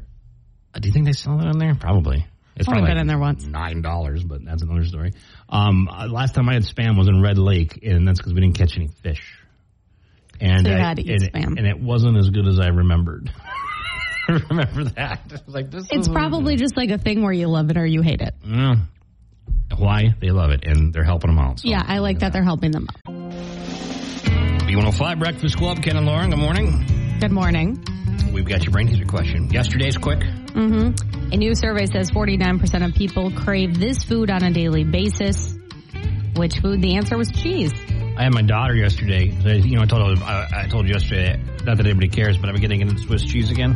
Uh, 0.73 0.79
do 0.79 0.87
you 0.87 0.93
think 0.93 1.05
they 1.05 1.11
sell 1.11 1.37
that 1.37 1.47
in 1.47 1.57
there? 1.59 1.75
Probably. 1.75 2.25
It's 2.55 2.67
Only 2.67 2.81
probably 2.81 2.91
been 2.93 3.01
in 3.01 3.07
there 3.07 3.19
once. 3.19 3.45
Nine 3.45 3.81
dollars, 3.81 4.23
but 4.23 4.43
that's 4.45 4.61
another 4.63 4.85
story. 4.85 5.11
Um, 5.49 5.87
uh, 5.87 6.07
last 6.07 6.35
time 6.35 6.47
I 6.49 6.53
had 6.53 6.63
spam 6.63 6.97
was 6.97 7.07
in 7.07 7.21
Red 7.21 7.37
Lake, 7.37 7.79
and 7.83 8.07
that's 8.07 8.19
because 8.19 8.33
we 8.33 8.41
didn't 8.41 8.57
catch 8.57 8.75
any 8.77 8.87
fish. 8.87 9.21
And 10.39 10.65
So 10.65 10.71
you 10.71 10.77
I- 10.77 10.79
had 10.79 10.97
to 10.97 11.03
eat 11.03 11.21
and, 11.21 11.33
spam. 11.33 11.57
and 11.57 11.67
it 11.67 11.79
wasn't 11.79 12.17
as 12.17 12.29
good 12.29 12.47
as 12.47 12.59
I 12.59 12.67
remembered. 12.67 13.31
I 14.29 14.33
remember 14.49 14.85
that. 14.95 15.43
Like, 15.47 15.69
this. 15.69 15.87
It's 15.91 16.07
probably 16.07 16.55
just 16.55 16.77
like 16.77 16.89
a 16.91 16.97
thing 16.97 17.21
where 17.23 17.33
you 17.33 17.47
love 17.47 17.69
it 17.69 17.77
or 17.77 17.85
you 17.85 18.01
hate 18.01 18.21
it. 18.21 18.33
Yeah. 18.45 18.75
Hawaii, 19.71 20.09
they 20.21 20.29
love 20.29 20.51
it, 20.51 20.63
and 20.65 20.93
they're 20.93 21.03
helping 21.03 21.29
them 21.31 21.39
out. 21.39 21.59
So. 21.59 21.67
Yeah, 21.69 21.81
I 21.85 21.97
like 21.99 22.19
that 22.19 22.31
they're 22.33 22.43
helping 22.43 22.71
them 22.71 22.87
out. 23.07 23.12
B105 24.73 25.19
Breakfast 25.19 25.55
Club, 25.55 25.83
Ken 25.83 25.97
and 25.97 26.07
Lauren. 26.07 26.31
Good 26.31 26.39
morning. 26.39 27.17
Good 27.19 27.31
morning. 27.31 27.85
We've 28.33 28.43
got 28.43 28.63
your 28.63 28.71
brain 28.71 28.87
teaser 28.87 29.05
question. 29.05 29.51
Yesterday's 29.51 29.99
quick. 29.99 30.21
Mm-hmm. 30.21 31.31
A 31.31 31.37
new 31.37 31.53
survey 31.53 31.85
says 31.85 32.09
49% 32.09 32.83
of 32.83 32.95
people 32.95 33.29
crave 33.29 33.79
this 33.79 34.03
food 34.03 34.31
on 34.31 34.41
a 34.41 34.51
daily 34.51 34.83
basis. 34.83 35.55
Which 36.35 36.57
food? 36.57 36.81
The 36.81 36.95
answer 36.95 37.15
was 37.19 37.29
cheese. 37.29 37.71
I 38.17 38.23
had 38.23 38.33
my 38.33 38.41
daughter 38.41 38.75
yesterday. 38.75 39.25
You 39.25 39.75
know, 39.75 39.83
I 39.83 39.85
told 39.85 40.17
her, 40.17 40.23
I, 40.23 40.63
I 40.63 40.67
told 40.67 40.87
you 40.87 40.93
yesterday, 40.93 41.39
not 41.65 41.77
that 41.77 41.85
anybody 41.85 42.09
cares, 42.09 42.37
but 42.37 42.49
I've 42.49 42.53
been 42.53 42.61
getting 42.61 42.81
into 42.81 42.97
Swiss 42.99 43.23
cheese 43.23 43.49
again. 43.51 43.75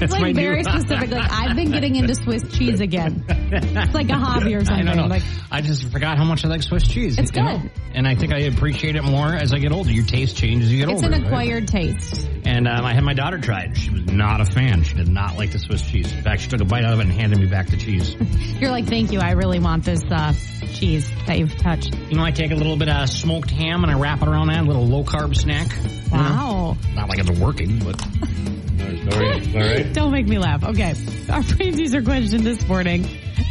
It's 0.00 0.12
like 0.12 0.34
very 0.34 0.62
specific. 0.64 1.10
Like 1.10 1.30
I've 1.32 1.56
been 1.56 1.70
getting 1.72 1.96
into 1.96 2.14
Swiss 2.14 2.42
cheese 2.56 2.80
again. 2.80 3.24
It's 3.28 3.94
like 3.94 4.10
a 4.10 4.14
hobby 4.16 4.54
or 4.54 4.60
I 4.60 4.64
something. 4.64 4.86
don't 4.86 4.96
know. 4.96 5.06
Like 5.06 5.22
I 5.50 5.60
just 5.60 5.90
forgot 5.90 6.18
how 6.18 6.24
much 6.24 6.44
I 6.44 6.48
like 6.48 6.62
Swiss 6.62 6.86
cheese. 6.86 7.18
It's 7.18 7.34
you 7.34 7.42
know? 7.42 7.58
good. 7.58 7.70
and 7.94 8.06
I 8.06 8.14
think 8.14 8.32
I 8.32 8.40
appreciate 8.40 8.94
it 8.96 9.02
more 9.02 9.34
as 9.34 9.52
I 9.52 9.58
get 9.58 9.72
older. 9.72 9.90
Your 9.90 10.04
taste 10.06 10.36
changes 10.36 10.68
as 10.68 10.72
you 10.72 10.78
get 10.84 10.88
it's 10.92 11.02
older. 11.02 11.16
It's 11.16 11.16
an 11.16 11.22
right? 11.22 11.32
acquired 11.32 11.68
taste. 11.68 12.28
And 12.44 12.68
um, 12.68 12.84
I 12.84 12.94
had 12.94 13.02
my 13.02 13.14
daughter 13.14 13.38
try 13.38 13.62
it. 13.62 13.76
She 13.76 13.90
was 13.90 14.04
not 14.06 14.40
a 14.40 14.44
fan. 14.44 14.82
She 14.84 14.94
did 14.94 15.08
not 15.08 15.36
like 15.36 15.50
the 15.52 15.58
Swiss 15.58 15.82
cheese. 15.82 16.12
In 16.12 16.22
fact, 16.22 16.42
she 16.42 16.48
took 16.48 16.60
a 16.60 16.64
bite 16.64 16.84
out 16.84 16.92
of 16.94 17.00
it 17.00 17.02
and 17.04 17.12
handed 17.12 17.38
me 17.38 17.46
back 17.46 17.68
the 17.68 17.76
cheese. 17.76 18.14
You're 18.60 18.70
like, 18.70 18.86
thank 18.86 19.10
you. 19.12 19.20
I 19.20 19.32
really 19.32 19.58
want 19.58 19.84
this 19.84 20.02
uh, 20.10 20.32
cheese 20.74 21.10
that 21.26 21.38
you've 21.38 21.56
touched. 21.56 21.94
you 22.08 22.16
know, 22.16 22.24
I 22.24 22.30
take 22.30 22.50
a 22.52 22.56
little 22.56 22.76
bit 22.76 22.88
of 22.88 23.08
smoked 23.08 23.50
ham 23.50 23.82
and 23.84 23.90
I 23.92 23.98
wrap 23.98 24.22
it 24.22 24.28
around 24.28 24.48
that, 24.48 24.60
a 24.60 24.66
little 24.66 24.86
low 24.86 25.02
carb 25.04 25.34
snack. 25.36 25.71
You 25.76 26.18
know? 26.18 26.18
Wow. 26.18 26.76
Not 26.94 27.08
like 27.08 27.18
it's 27.18 27.30
working, 27.40 27.78
but. 27.78 28.00
All 29.14 29.20
right. 29.20 29.54
All 29.54 29.60
right. 29.60 29.92
Don't 29.92 30.12
make 30.12 30.26
me 30.26 30.38
laugh. 30.38 30.62
Okay. 30.64 30.94
Our 31.30 31.42
brain 31.42 31.74
teaser 31.74 32.02
question 32.02 32.44
this 32.44 32.66
morning. 32.68 33.04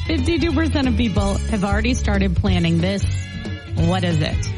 52% 0.06 0.88
of 0.88 0.98
people 0.98 1.36
have 1.36 1.64
already 1.64 1.94
started 1.94 2.36
planning 2.36 2.80
this. 2.80 3.04
What 3.76 4.04
is 4.04 4.20
it? 4.22 4.52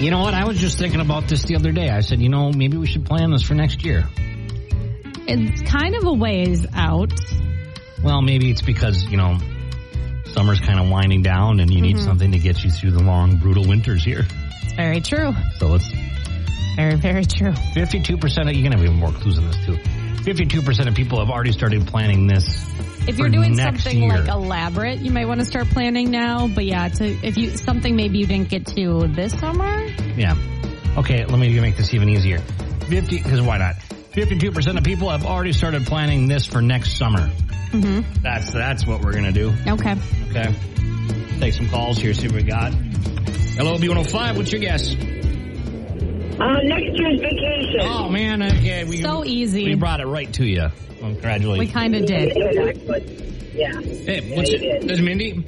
You 0.00 0.10
know 0.10 0.20
what? 0.20 0.34
I 0.34 0.44
was 0.44 0.58
just 0.58 0.78
thinking 0.78 1.00
about 1.00 1.28
this 1.28 1.44
the 1.44 1.56
other 1.56 1.72
day. 1.72 1.88
I 1.88 2.00
said, 2.00 2.20
you 2.20 2.28
know, 2.28 2.52
maybe 2.52 2.76
we 2.76 2.86
should 2.86 3.06
plan 3.06 3.30
this 3.30 3.42
for 3.42 3.54
next 3.54 3.84
year. 3.84 4.08
It's 5.26 5.62
kind 5.62 5.96
of 5.96 6.04
a 6.04 6.12
ways 6.12 6.66
out. 6.74 7.12
Well, 8.02 8.20
maybe 8.20 8.50
it's 8.50 8.62
because, 8.62 9.04
you 9.04 9.16
know, 9.16 9.38
summer's 10.26 10.60
kind 10.60 10.78
of 10.78 10.88
winding 10.90 11.22
down 11.22 11.60
and 11.60 11.72
you 11.72 11.80
need 11.80 11.96
mm-hmm. 11.96 12.04
something 12.04 12.32
to 12.32 12.38
get 12.38 12.62
you 12.62 12.70
through 12.70 12.90
the 12.90 13.02
long, 13.02 13.38
brutal 13.38 13.66
winters 13.66 14.04
here. 14.04 14.26
It's 14.66 14.74
very 14.74 15.00
true. 15.00 15.32
So 15.58 15.68
let's 15.68 15.88
Very, 16.76 16.96
very 16.96 17.24
true. 17.24 17.52
52% 17.52 18.50
of, 18.50 18.54
you 18.54 18.62
can 18.62 18.72
have 18.72 18.82
even 18.82 18.96
more 18.96 19.12
clues 19.12 19.38
in 19.38 19.46
this 19.46 19.64
too. 19.64 19.76
52% 19.76 20.88
of 20.88 20.94
people 20.94 21.20
have 21.20 21.30
already 21.30 21.52
started 21.52 21.86
planning 21.86 22.26
this. 22.26 22.68
If 23.06 23.16
you're 23.16 23.28
doing 23.28 23.54
something 23.56 24.02
year. 24.02 24.18
like 24.18 24.28
elaborate, 24.28 24.98
you 24.98 25.12
might 25.12 25.26
want 25.26 25.38
to 25.38 25.46
start 25.46 25.68
planning 25.68 26.10
now. 26.10 26.48
But 26.48 26.64
yeah, 26.64 26.88
to 26.88 27.04
if 27.04 27.36
you 27.38 27.56
something 27.56 27.94
maybe 27.94 28.18
you 28.18 28.26
didn't 28.26 28.48
get 28.48 28.66
to 28.74 29.06
this 29.06 29.38
summer, 29.38 29.86
Yeah. 30.16 30.36
Okay, 30.96 31.24
let 31.24 31.38
me 31.38 31.60
make 31.60 31.76
this 31.76 31.94
even 31.94 32.08
easier. 32.08 32.38
50, 32.38 33.18
because 33.18 33.40
why 33.40 33.58
not? 33.58 33.76
52% 34.12 34.78
of 34.78 34.82
people 34.82 35.10
have 35.10 35.24
already 35.24 35.52
started 35.52 35.86
planning 35.86 36.26
this 36.26 36.46
for 36.46 36.60
next 36.60 36.96
summer. 36.96 37.30
Mm-hmm. 37.70 38.22
That's, 38.22 38.50
that's 38.52 38.86
what 38.86 39.02
we're 39.02 39.12
going 39.12 39.24
to 39.24 39.32
do. 39.32 39.54
okay. 39.68 39.94
Okay. 40.30 40.54
Take 41.38 41.52
some 41.52 41.68
calls 41.68 41.98
here, 41.98 42.14
see 42.14 42.26
what 42.26 42.36
we 42.36 42.42
got. 42.42 42.72
Hello, 43.56 43.78
B105, 43.78 44.36
what's 44.36 44.52
your 44.52 44.60
guess? 44.60 44.92
Uh, 44.94 44.96
next 46.64 46.98
year's 46.98 47.20
vacation. 47.20 47.80
Oh, 47.80 48.10
man, 48.10 48.42
okay. 48.42 48.84
We, 48.84 49.00
So 49.00 49.24
easy. 49.24 49.64
We 49.64 49.74
brought 49.76 50.00
it 50.00 50.06
right 50.06 50.30
to 50.34 50.44
you. 50.44 50.68
Well, 51.00 51.58
We 51.58 51.66
kind 51.68 51.94
of 51.96 52.04
did. 52.04 52.36
Yeah. 53.54 53.80
Hey, 53.80 54.34
what's 54.36 54.50
Yeah, 54.52 54.58
you 54.58 54.80
did. 54.80 55.02
Mindy? 55.02 55.44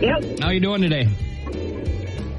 Yep. 0.00 0.40
How 0.40 0.48
are 0.48 0.52
you 0.52 0.60
doing 0.60 0.82
today? 0.82 1.08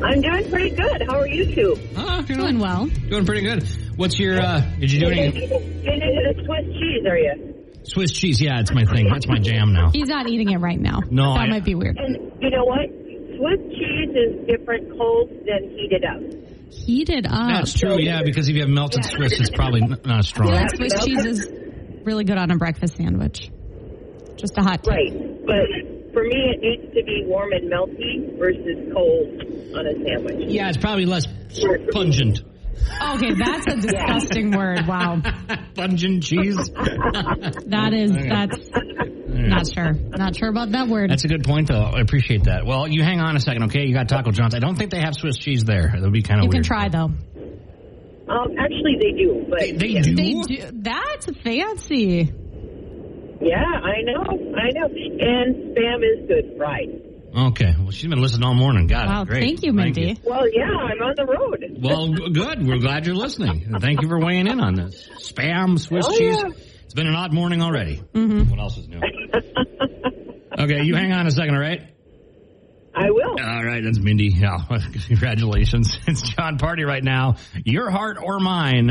I'm 0.03 0.22
doing 0.22 0.50
pretty 0.51 0.70
good. 0.75 1.01
How 1.08 1.20
are 1.20 1.27
you 1.27 1.56
two? 1.56 1.75
Oh, 1.98 2.25
you 2.30 2.36
know, 2.36 2.44
Doing 2.44 2.60
well. 2.60 2.86
doing 2.86 3.25
pretty 3.25 3.41
good. 3.41 3.68
What's 3.96 4.20
your, 4.20 4.39
uh, 4.39 4.62
did 4.80 4.91
you 4.91 5.00
do 5.00 5.08
any 5.10 5.32
Getting 5.32 5.51
into 6.01 6.34
the 6.36 6.44
Swiss 6.46 6.65
cheese, 6.77 7.06
are 7.08 7.18
you? 7.18 7.56
Swiss 7.84 8.12
cheese? 8.12 8.39
Yeah, 8.39 8.60
it's 8.60 8.72
my 8.72 8.86
thing. 8.86 9.10
That's 9.12 9.27
my 9.27 9.39
jam 9.39 9.74
now. 9.74 9.89
He's 9.91 10.08
not 10.08 10.27
eating 10.30 10.51
it 10.51 10.58
right 10.58 10.80
now. 10.80 11.00
No, 11.10 11.34
that 11.34 11.39
I- 11.41 11.50
might 11.50 11.65
be 11.65 11.74
weird. 11.74 11.98
And 11.98 12.32
you 12.39 12.51
know 12.51 12.65
what? 12.65 12.88
Swiss 13.41 13.74
cheese 13.74 14.10
is 14.13 14.48
different 14.48 14.95
cold 14.98 15.29
than 15.29 15.75
heated 15.75 16.05
up. 16.05 16.21
Heated 16.71 17.25
up. 17.25 17.48
That's 17.48 17.74
true, 17.74 17.98
yeah, 18.00 18.21
because 18.24 18.48
if 18.48 18.55
you 18.55 18.62
have 18.62 18.69
melted 18.69 19.03
Swiss, 19.03 19.33
it's 19.39 19.50
probably 19.50 19.81
not 19.81 20.25
strong. 20.25 20.50
feel 20.50 20.57
like 20.57 20.75
Swiss 20.75 21.03
cheese 21.03 21.25
is 21.25 21.48
really 22.03 22.24
good 22.24 22.38
on 22.38 22.51
a 22.51 22.57
breakfast 22.57 22.98
sandwich. 22.98 23.50
Just 24.36 24.57
a 24.60 24.62
hot 24.62 24.83
take. 24.83 24.93
Right. 24.93 25.45
But 25.45 26.13
for 26.13 26.24
me, 26.24 26.53
it 26.53 26.62
needs 26.62 26.93
to 26.93 27.03
be 27.03 27.24
warm 27.25 27.51
and 27.53 27.71
melty 27.71 28.38
versus 28.38 28.93
cold 28.93 29.27
on 29.75 29.88
a 29.88 29.93
sandwich. 30.05 30.50
Yeah, 30.51 30.69
it's 30.69 30.77
probably 30.77 31.05
less 31.05 31.25
pungent. 31.91 32.43
Okay, 33.01 33.33
that's 33.33 33.67
a 33.67 33.75
disgusting 33.81 34.51
word. 34.51 34.88
Wow. 34.88 35.21
pungent 35.75 36.24
cheese. 36.24 36.57
That 36.57 37.91
is, 37.93 38.12
that's, 38.29 38.69
Not 39.50 39.71
sure. 39.74 39.93
Not 39.93 40.36
sure 40.36 40.50
about 40.50 40.71
that 40.71 40.88
word. 40.88 41.10
That's 41.10 41.24
a 41.24 41.27
good 41.27 41.43
point, 41.43 41.67
though. 41.67 41.81
I 41.81 42.01
appreciate 42.01 42.43
that. 42.45 42.65
Well, 42.65 42.88
you 42.88 43.03
hang 43.03 43.19
on 43.19 43.36
a 43.36 43.39
second, 43.39 43.63
okay? 43.63 43.86
You 43.86 43.93
got 43.93 44.07
Taco 44.10 44.31
John's. 44.31 44.55
I 44.55 44.60
don't 44.60 44.75
think 44.75 44.91
they 44.91 45.00
have 45.01 45.13
Swiss 45.15 45.38
cheese 45.38 45.63
there. 45.63 45.91
That 45.93 46.01
would 46.01 46.13
be 46.13 46.21
kind 46.21 46.39
of 46.41 46.45
you 46.45 46.51
can 46.51 46.63
try 46.63 46.89
though. 46.89 47.10
Um, 48.29 48.55
actually, 48.57 48.95
they 49.01 49.12
do, 49.17 49.45
but 49.50 49.60
They, 49.60 49.71
they 49.74 49.88
yeah. 49.88 50.01
do. 50.01 50.15
They 50.15 50.33
do. 50.55 50.69
That's 50.74 51.25
fancy. 51.43 52.31
Yeah, 53.41 53.57
I 53.57 54.01
know, 54.03 54.55
I 54.55 54.69
know. 54.71 54.86
And 54.88 55.75
spam 55.75 56.03
is 56.03 56.27
good 56.27 56.57
fried. 56.57 57.01
Okay. 57.36 57.74
Well, 57.79 57.91
she's 57.91 58.10
been 58.10 58.21
listening 58.21 58.43
all 58.45 58.53
morning. 58.53 58.88
Got 58.88 59.07
Wow, 59.07 59.21
it. 59.24 59.27
Great. 59.29 59.43
thank 59.43 59.63
you, 59.63 59.74
Mindy. 59.74 60.17
Well, 60.24 60.43
yeah, 60.53 60.63
I'm 60.65 61.01
on 61.01 61.13
the 61.15 61.25
road. 61.25 61.77
Well, 61.81 62.13
good. 62.29 62.65
We're 62.67 62.77
glad 62.79 63.05
you're 63.05 63.15
listening. 63.15 63.63
And 63.71 63.81
thank 63.81 64.01
you 64.01 64.07
for 64.10 64.19
weighing 64.19 64.48
in 64.48 64.60
on 64.60 64.75
this. 64.75 65.07
Spam, 65.19 65.79
Swiss 65.79 66.05
Oh, 66.07 66.17
cheese. 66.17 66.36
yeah. 66.38 66.50
It's 66.91 66.95
been 66.98 67.07
an 67.07 67.15
odd 67.15 67.31
morning 67.31 67.62
already. 67.62 68.03
Mm-hmm. 68.13 68.50
What 68.50 68.60
else 68.60 68.77
is 68.77 68.89
new? 68.89 69.00
okay, 70.60 70.83
you 70.83 70.93
hang 70.93 71.13
on 71.13 71.25
a 71.25 71.31
second, 71.31 71.55
all 71.55 71.62
right? 71.62 71.83
I 72.93 73.10
will. 73.12 73.29
All 73.29 73.63
right, 73.63 73.81
that's 73.81 73.98
Mindy. 73.98 74.27
Yeah, 74.36 74.57
congratulations. 75.07 75.98
It's 76.07 76.21
Jon 76.21 76.57
Pardi 76.57 76.86
right 76.86 77.01
now. 77.01 77.36
Your 77.63 77.89
heart 77.91 78.17
or 78.21 78.41
mine? 78.41 78.88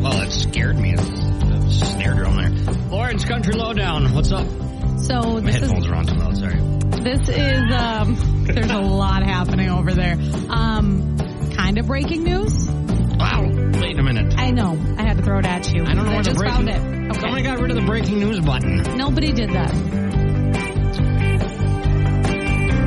Well, 0.00 0.22
it 0.22 0.30
scared 0.30 0.78
me. 0.78 0.94
It 0.94 1.70
snare 1.70 2.14
drum 2.14 2.36
there. 2.38 2.74
Lauren's 2.88 3.26
Country 3.26 3.52
Lowdown. 3.52 4.14
What's 4.14 4.32
up? 4.32 4.48
So 5.00 5.20
My 5.34 5.40
this 5.40 5.56
is 5.56 5.60
headphones 5.70 5.86
are 5.86 5.94
on 5.96 6.06
too 6.06 6.14
loud. 6.14 6.38
Sorry. 6.38 6.60
this 7.02 7.28
is 7.28 7.60
um. 7.74 8.44
There's 8.46 8.70
a 8.70 8.80
lot 8.80 9.22
happening 9.22 9.68
over 9.68 9.92
there. 9.92 10.16
Um, 10.48 11.18
kind 11.54 11.76
of 11.76 11.86
breaking 11.88 12.24
news. 12.24 12.70
Wow. 12.70 13.53
Wait 14.44 14.50
a 14.50 14.54
minute. 14.54 14.68
I 14.68 14.94
know. 14.94 14.96
I 14.98 15.06
had 15.06 15.16
to 15.18 15.22
throw 15.22 15.38
it 15.38 15.46
at 15.46 15.72
you. 15.72 15.82
I 15.84 15.94
don't 15.94 16.04
know 16.06 16.12
where 16.12 16.22
the 16.22 16.30
just 16.30 16.38
breaking. 16.38 16.66
found 16.66 16.68
it. 16.68 17.10
Okay. 17.10 17.20
Somebody 17.20 17.42
got 17.42 17.58
rid 17.60 17.70
of 17.70 17.76
the 17.76 17.86
breaking 17.86 18.18
news 18.20 18.40
button. 18.40 18.96
Nobody 18.96 19.32
did 19.32 19.50
that. 19.50 19.72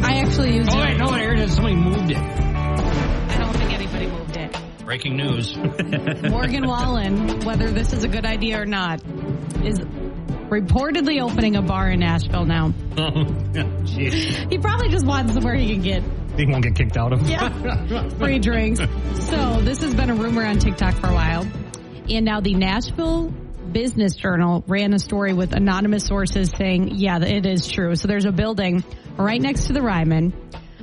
I 0.03 0.19
actually 0.19 0.55
used 0.55 0.69
Oh 0.71 0.79
it. 0.79 0.85
wait, 0.85 0.97
no, 0.97 1.11
here 1.13 1.33
it 1.33 1.39
is. 1.39 1.53
Somebody 1.53 1.75
moved 1.75 2.11
it. 2.11 2.17
I 2.17 3.37
don't 3.39 3.53
think 3.57 3.71
anybody 3.73 4.07
moved 4.07 4.37
it. 4.37 4.55
Breaking 4.85 5.17
news. 5.17 5.57
Morgan 6.29 6.65
Wallen, 6.67 7.41
whether 7.41 7.69
this 7.71 7.91
is 7.93 8.03
a 8.03 8.07
good 8.07 8.25
idea 8.25 8.61
or 8.61 8.65
not, 8.65 9.01
is 9.63 9.79
reportedly 10.49 11.21
opening 11.21 11.55
a 11.57 11.61
bar 11.61 11.89
in 11.89 11.99
Nashville 11.99 12.45
now. 12.45 12.67
oh, 12.97 13.11
jeez. 13.83 14.49
He 14.51 14.57
probably 14.59 14.89
just 14.89 15.05
wants 15.05 15.33
somewhere 15.33 15.55
he 15.55 15.73
can 15.73 15.81
get 15.81 16.03
He 16.37 16.45
won't 16.45 16.63
get 16.63 16.75
kicked 16.75 16.97
out 16.97 17.13
of. 17.13 17.27
Yeah. 17.27 18.09
free 18.17 18.39
drinks. 18.39 18.79
So 18.79 19.61
this 19.61 19.81
has 19.81 19.93
been 19.95 20.09
a 20.09 20.15
rumor 20.15 20.45
on 20.45 20.59
TikTok 20.59 20.95
for 20.95 21.07
a 21.07 21.13
while. 21.13 21.47
And 22.09 22.25
now 22.25 22.39
the 22.39 22.53
Nashville 22.53 23.33
Business 23.71 24.15
Journal 24.15 24.63
ran 24.67 24.93
a 24.93 24.99
story 24.99 25.33
with 25.33 25.53
anonymous 25.53 26.05
sources 26.05 26.51
saying, 26.51 26.95
yeah, 26.95 27.19
it 27.19 27.45
is 27.45 27.67
true. 27.67 27.95
So 27.95 28.07
there's 28.07 28.25
a 28.25 28.31
building 28.31 28.83
right 29.17 29.41
next 29.41 29.67
to 29.67 29.73
the 29.73 29.81
Ryman, 29.81 30.33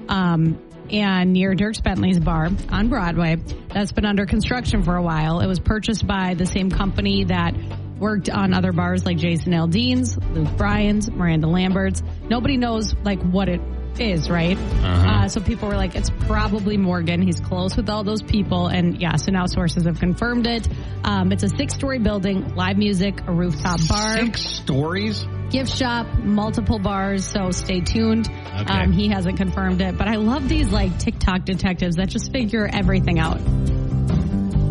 um, 0.09 0.59
and 0.91 1.33
near 1.33 1.55
Dierks 1.55 1.83
Bentley's 1.83 2.21
bar 2.21 2.51
on 2.71 2.89
Broadway 2.89 3.37
that's 3.73 3.93
been 3.93 4.05
under 4.05 4.27
construction 4.27 4.83
for 4.83 4.97
a 4.97 5.03
while. 5.03 5.41
It 5.41 5.47
was 5.47 5.59
purchased 5.59 6.07
by 6.07 6.35
the 6.35 6.47
same 6.47 6.71
company 6.71 7.25
that 7.25 7.55
worked 7.99 8.29
on 8.29 8.53
other 8.53 8.73
bars 8.73 9.07
like 9.07 9.17
Jason 9.17 9.53
Aldean's, 9.53 10.19
Luke 10.33 10.57
Bryan's, 10.57 11.11
Miranda 11.11 11.47
Lambert's. 11.47 12.03
Nobody 12.29 12.57
knows 12.57 12.95
like 13.03 13.23
what 13.23 13.49
it 13.49 13.61
is, 14.01 14.29
right? 14.31 14.57
Uh-huh. 14.57 15.09
Uh, 15.25 15.29
so 15.29 15.41
people 15.41 15.69
were 15.69 15.77
like, 15.77 15.95
it's 15.95 16.11
probably 16.11 16.77
Morgan. 16.77 17.23
He's 17.23 17.41
close 17.41 17.77
with 17.77 17.89
all 17.89 18.05
those 18.05 18.23
people. 18.23 18.67
And 18.69 19.01
yeah, 19.01 19.17
so 19.17 19.33
now 19.33 19.47
sources 19.47 19.85
have 19.85 19.99
confirmed 20.01 20.47
it. 20.47 20.69
Um, 21.05 21.33
it's 21.33 21.43
a 21.43 21.49
six 21.49 21.75
story 21.75 21.99
building, 21.99 22.55
live 22.55 22.77
music, 22.79 23.21
a 23.27 23.33
rooftop 23.33 23.81
bar, 23.89 24.19
Six 24.19 24.41
stories. 24.43 25.25
gift 25.51 25.71
shop, 25.71 26.07
multiple 26.19 26.79
bars. 26.79 27.25
So 27.25 27.51
stay 27.51 27.81
tuned. 27.81 28.29
Um, 28.69 28.93
he 28.93 29.09
hasn't 29.09 29.37
confirmed 29.37 29.81
it, 29.81 29.97
but 29.99 30.09
I 30.09 30.17
love 30.17 30.49
these 30.49 30.71
like 30.71 30.99
TikTok 30.99 31.45
detectives 31.45 31.97
that 31.97 32.09
just 32.09 32.33
figure 32.33 32.69
everything 32.73 33.19
out. 33.19 33.41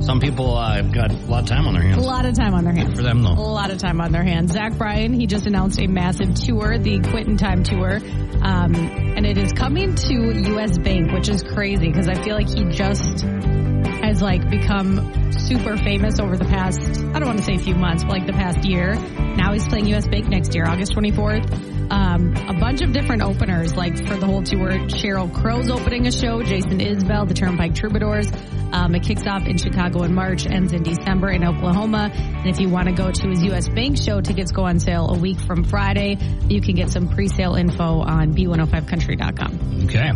Some 0.03 0.19
people 0.19 0.57
uh, 0.57 0.75
have 0.75 0.91
got 0.91 1.11
a 1.11 1.15
lot 1.27 1.43
of 1.43 1.49
time 1.49 1.65
on 1.65 1.73
their 1.75 1.83
hands. 1.83 2.03
A 2.03 2.05
lot 2.05 2.25
of 2.25 2.35
time 2.35 2.53
on 2.53 2.65
their 2.65 2.73
hands. 2.73 2.93
For 2.95 3.03
them, 3.03 3.23
though. 3.23 3.31
A 3.31 3.39
lot 3.39 3.71
of 3.71 3.77
time 3.77 4.01
on 4.01 4.11
their 4.11 4.23
hands. 4.23 4.51
Zach 4.51 4.77
Bryan, 4.77 5.13
he 5.13 5.27
just 5.27 5.47
announced 5.47 5.79
a 5.79 5.87
massive 5.87 6.35
tour, 6.35 6.77
the 6.77 6.99
Quitting 6.99 7.37
Time 7.37 7.63
Tour. 7.63 8.01
Um, 8.41 8.75
and 8.75 9.25
it 9.25 9.37
is 9.37 9.53
coming 9.53 9.95
to 9.95 10.55
US 10.55 10.77
Bank, 10.77 11.13
which 11.13 11.29
is 11.29 11.41
crazy 11.41 11.87
because 11.87 12.09
I 12.09 12.21
feel 12.21 12.35
like 12.35 12.49
he 12.49 12.65
just 12.65 13.21
has 13.21 14.21
like 14.21 14.49
become 14.49 15.31
super 15.31 15.77
famous 15.77 16.19
over 16.19 16.35
the 16.35 16.45
past, 16.45 16.81
I 16.81 17.19
don't 17.19 17.25
want 17.25 17.37
to 17.37 17.45
say 17.45 17.55
a 17.55 17.59
few 17.59 17.75
months, 17.75 18.03
but 18.03 18.11
like 18.11 18.27
the 18.27 18.33
past 18.33 18.65
year. 18.65 18.95
Now 18.95 19.53
he's 19.53 19.65
playing 19.65 19.87
US 19.93 20.05
Bank 20.05 20.27
next 20.27 20.53
year, 20.53 20.65
August 20.67 20.93
24th. 20.93 21.72
Um, 21.93 22.33
a 22.49 22.53
bunch 22.53 22.81
of 22.81 22.91
different 22.91 23.21
openers, 23.21 23.75
like 23.75 23.95
for 24.07 24.15
the 24.15 24.25
whole 24.25 24.41
tour. 24.41 24.71
Sheryl 24.89 25.31
Crow's 25.31 25.69
opening 25.69 26.07
a 26.07 26.11
show, 26.11 26.41
Jason 26.41 26.79
Isbell, 26.79 27.27
the 27.27 27.35
Turnpike 27.35 27.75
Troubadours. 27.75 28.27
Um, 28.71 28.95
it 28.95 29.03
kicks 29.03 29.27
off 29.27 29.45
in 29.45 29.57
Chicago 29.59 30.01
in 30.01 30.15
March, 30.15 30.47
ends 30.47 30.73
in 30.73 30.81
December 30.81 31.29
in 31.29 31.43
Oklahoma. 31.43 32.09
And 32.11 32.47
if 32.47 32.59
you 32.59 32.67
want 32.67 32.87
to 32.87 32.95
go 32.95 33.11
to 33.11 33.29
his 33.29 33.43
US 33.43 33.69
Bank 33.69 33.99
show, 33.99 34.21
tickets 34.21 34.51
go 34.51 34.63
on 34.63 34.79
sale 34.79 35.07
a 35.11 35.19
week 35.19 35.39
from 35.39 35.63
Friday. 35.63 36.17
You 36.49 36.61
can 36.61 36.73
get 36.73 36.89
some 36.89 37.09
pre-sale 37.09 37.53
info 37.53 37.99
on 37.99 38.33
b105country.com. 38.33 39.83
Okay. 39.83 40.11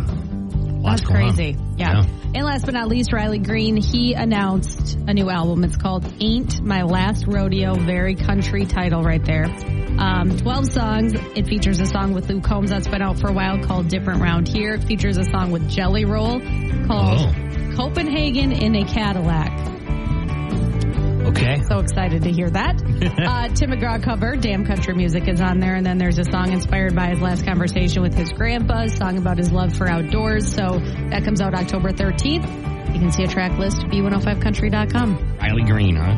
That's 0.82 1.02
crazy. 1.02 1.56
Yeah. 1.76 2.04
And 2.34 2.44
last 2.44 2.64
but 2.64 2.74
not 2.74 2.88
least, 2.88 3.12
Riley 3.12 3.38
Green, 3.38 3.76
he 3.76 4.14
announced 4.14 4.98
a 5.06 5.14
new 5.14 5.30
album. 5.30 5.62
It's 5.62 5.76
called 5.76 6.04
Ain't 6.20 6.60
My 6.60 6.82
Last 6.82 7.26
Rodeo. 7.28 7.74
Very 7.74 8.16
country 8.16 8.66
title 8.66 9.04
right 9.04 9.24
there. 9.24 9.46
Um, 9.98 10.36
12 10.38 10.72
songs. 10.72 11.12
It 11.36 11.46
features 11.48 11.80
a 11.80 11.86
song 11.86 12.12
with 12.14 12.28
Luke 12.28 12.44
Combs 12.44 12.70
that's 12.70 12.86
been 12.88 13.02
out 13.02 13.18
for 13.18 13.28
a 13.28 13.32
while 13.32 13.58
called 13.62 13.88
Different 13.88 14.22
Round 14.22 14.46
Here. 14.46 14.74
It 14.74 14.84
features 14.84 15.18
a 15.18 15.24
song 15.24 15.50
with 15.50 15.68
Jelly 15.68 16.04
Roll 16.04 16.40
called 16.86 17.34
Oh. 17.34 17.74
Copenhagen 17.76 18.52
in 18.52 18.74
a 18.76 18.84
Cadillac. 18.84 19.66
Okay. 21.28 21.60
So 21.68 21.80
excited 21.80 22.22
to 22.22 22.30
hear 22.30 22.48
that. 22.50 22.76
uh, 23.26 23.48
Tim 23.48 23.70
McGraw 23.70 24.02
cover, 24.02 24.36
Damn 24.36 24.64
Country 24.64 24.94
Music 24.94 25.28
is 25.28 25.40
on 25.40 25.58
there. 25.58 25.74
And 25.74 25.84
then 25.84 25.98
there's 25.98 26.18
a 26.18 26.24
song 26.24 26.52
inspired 26.52 26.94
by 26.94 27.08
his 27.10 27.20
last 27.20 27.44
conversation 27.44 28.02
with 28.02 28.14
his 28.14 28.30
grandpa, 28.32 28.84
a 28.84 28.88
song 28.88 29.18
about 29.18 29.36
his 29.36 29.52
love 29.52 29.76
for 29.76 29.88
outdoors. 29.88 30.52
So 30.52 30.78
that 31.10 31.24
comes 31.24 31.40
out 31.40 31.54
October 31.54 31.90
13th. 31.92 32.94
You 32.94 33.00
can 33.00 33.12
see 33.12 33.24
a 33.24 33.28
track 33.28 33.58
list 33.58 33.78
at 33.82 33.90
b105country.com. 33.90 35.36
Riley 35.40 35.62
Green, 35.64 35.96
huh? 35.96 36.14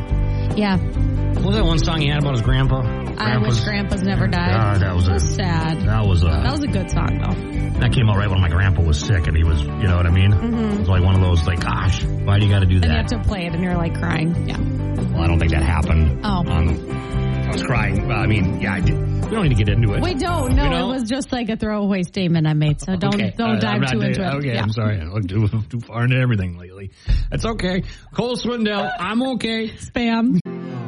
Yeah. 0.55 0.77
What 0.77 1.45
was 1.45 1.55
that 1.55 1.65
one 1.65 1.79
song 1.79 2.01
he 2.01 2.07
had 2.07 2.19
about 2.19 2.33
his 2.33 2.41
grandpa? 2.41 2.81
I 3.17 3.37
wish 3.37 3.59
grandpas 3.61 4.03
never 4.03 4.27
died. 4.27 4.51
Ah, 4.53 4.77
that 4.77 4.95
was 4.95 5.05
so 5.05 5.13
a- 5.13 5.19
sad. 5.19 5.81
That 5.81 6.05
was 6.05 6.23
a 6.23 6.27
That 6.27 6.51
was 6.51 6.63
a 6.63 6.67
good 6.67 6.89
song 6.91 7.19
though. 7.19 7.79
that 7.79 7.93
came 7.93 8.09
out 8.09 8.17
right 8.17 8.29
when 8.29 8.41
my 8.41 8.49
grandpa 8.49 8.81
was 8.83 8.99
sick, 8.99 9.27
and 9.27 9.35
he 9.35 9.43
was, 9.43 9.61
you 9.63 9.87
know 9.87 9.97
what 9.97 10.05
I 10.05 10.11
mean? 10.11 10.33
It 10.33 10.79
was 10.79 10.89
like 10.89 11.03
one 11.03 11.15
of 11.15 11.21
those, 11.21 11.45
like, 11.47 11.59
gosh, 11.61 12.03
why 12.03 12.37
do 12.39 12.45
you 12.45 12.51
got 12.51 12.59
to 12.59 12.65
do 12.65 12.75
And 12.75 12.85
you 12.85 12.91
have 12.91 13.05
to 13.07 13.19
play 13.19 13.45
it 13.47 13.53
and 13.53 13.63
you're 13.63 13.75
like 13.77 13.97
crying. 13.97 14.47
Yeah. 14.47 14.57
Well, 14.59 15.23
I 15.23 15.27
don't 15.27 15.39
think 15.39 15.51
that 15.51 15.63
happened. 15.63 16.21
Oh. 16.23 16.43
Um, 16.45 16.91
I 16.91 17.51
was 17.51 17.63
crying. 17.63 18.07
Well, 18.07 18.19
I 18.19 18.27
mean, 18.27 18.61
yeah, 18.61 18.73
I 18.75 18.79
did. 18.81 18.97
We 19.31 19.35
don't 19.37 19.43
need 19.47 19.55
to 19.57 19.63
get 19.63 19.73
into 19.73 19.93
it. 19.93 20.03
We 20.03 20.13
don't. 20.13 20.53
No, 20.55 20.63
You 20.65 20.69
know? 20.69 20.89
it 20.89 20.93
was 20.93 21.09
just 21.09 21.31
like 21.31 21.47
a 21.49 21.55
throwaway 21.55 22.03
statement 22.03 22.45
I 22.47 22.53
made. 22.53 22.81
So 22.81 22.97
don't 22.97 23.15
Okay. 23.15 23.33
don't 23.37 23.55
Uh, 23.55 23.59
dive 23.59 23.89
too 23.89 24.01
into 24.01 24.21
it. 24.21 24.33
Okay, 24.35 24.53
Yeah. 24.53 24.61
I'm 24.61 24.71
sorry. 24.71 24.99
I 24.99 25.05
looked 25.05 25.29
too, 25.29 25.47
too 25.69 25.79
far 25.79 26.03
into 26.03 26.17
everything 26.17 26.57
lately. 26.57 26.91
That's 27.29 27.45
okay. 27.45 27.83
Cole 28.13 28.35
Swindell, 28.35 28.91
I'm 28.99 29.23
okay. 29.35 29.69
Spam. 29.69 30.39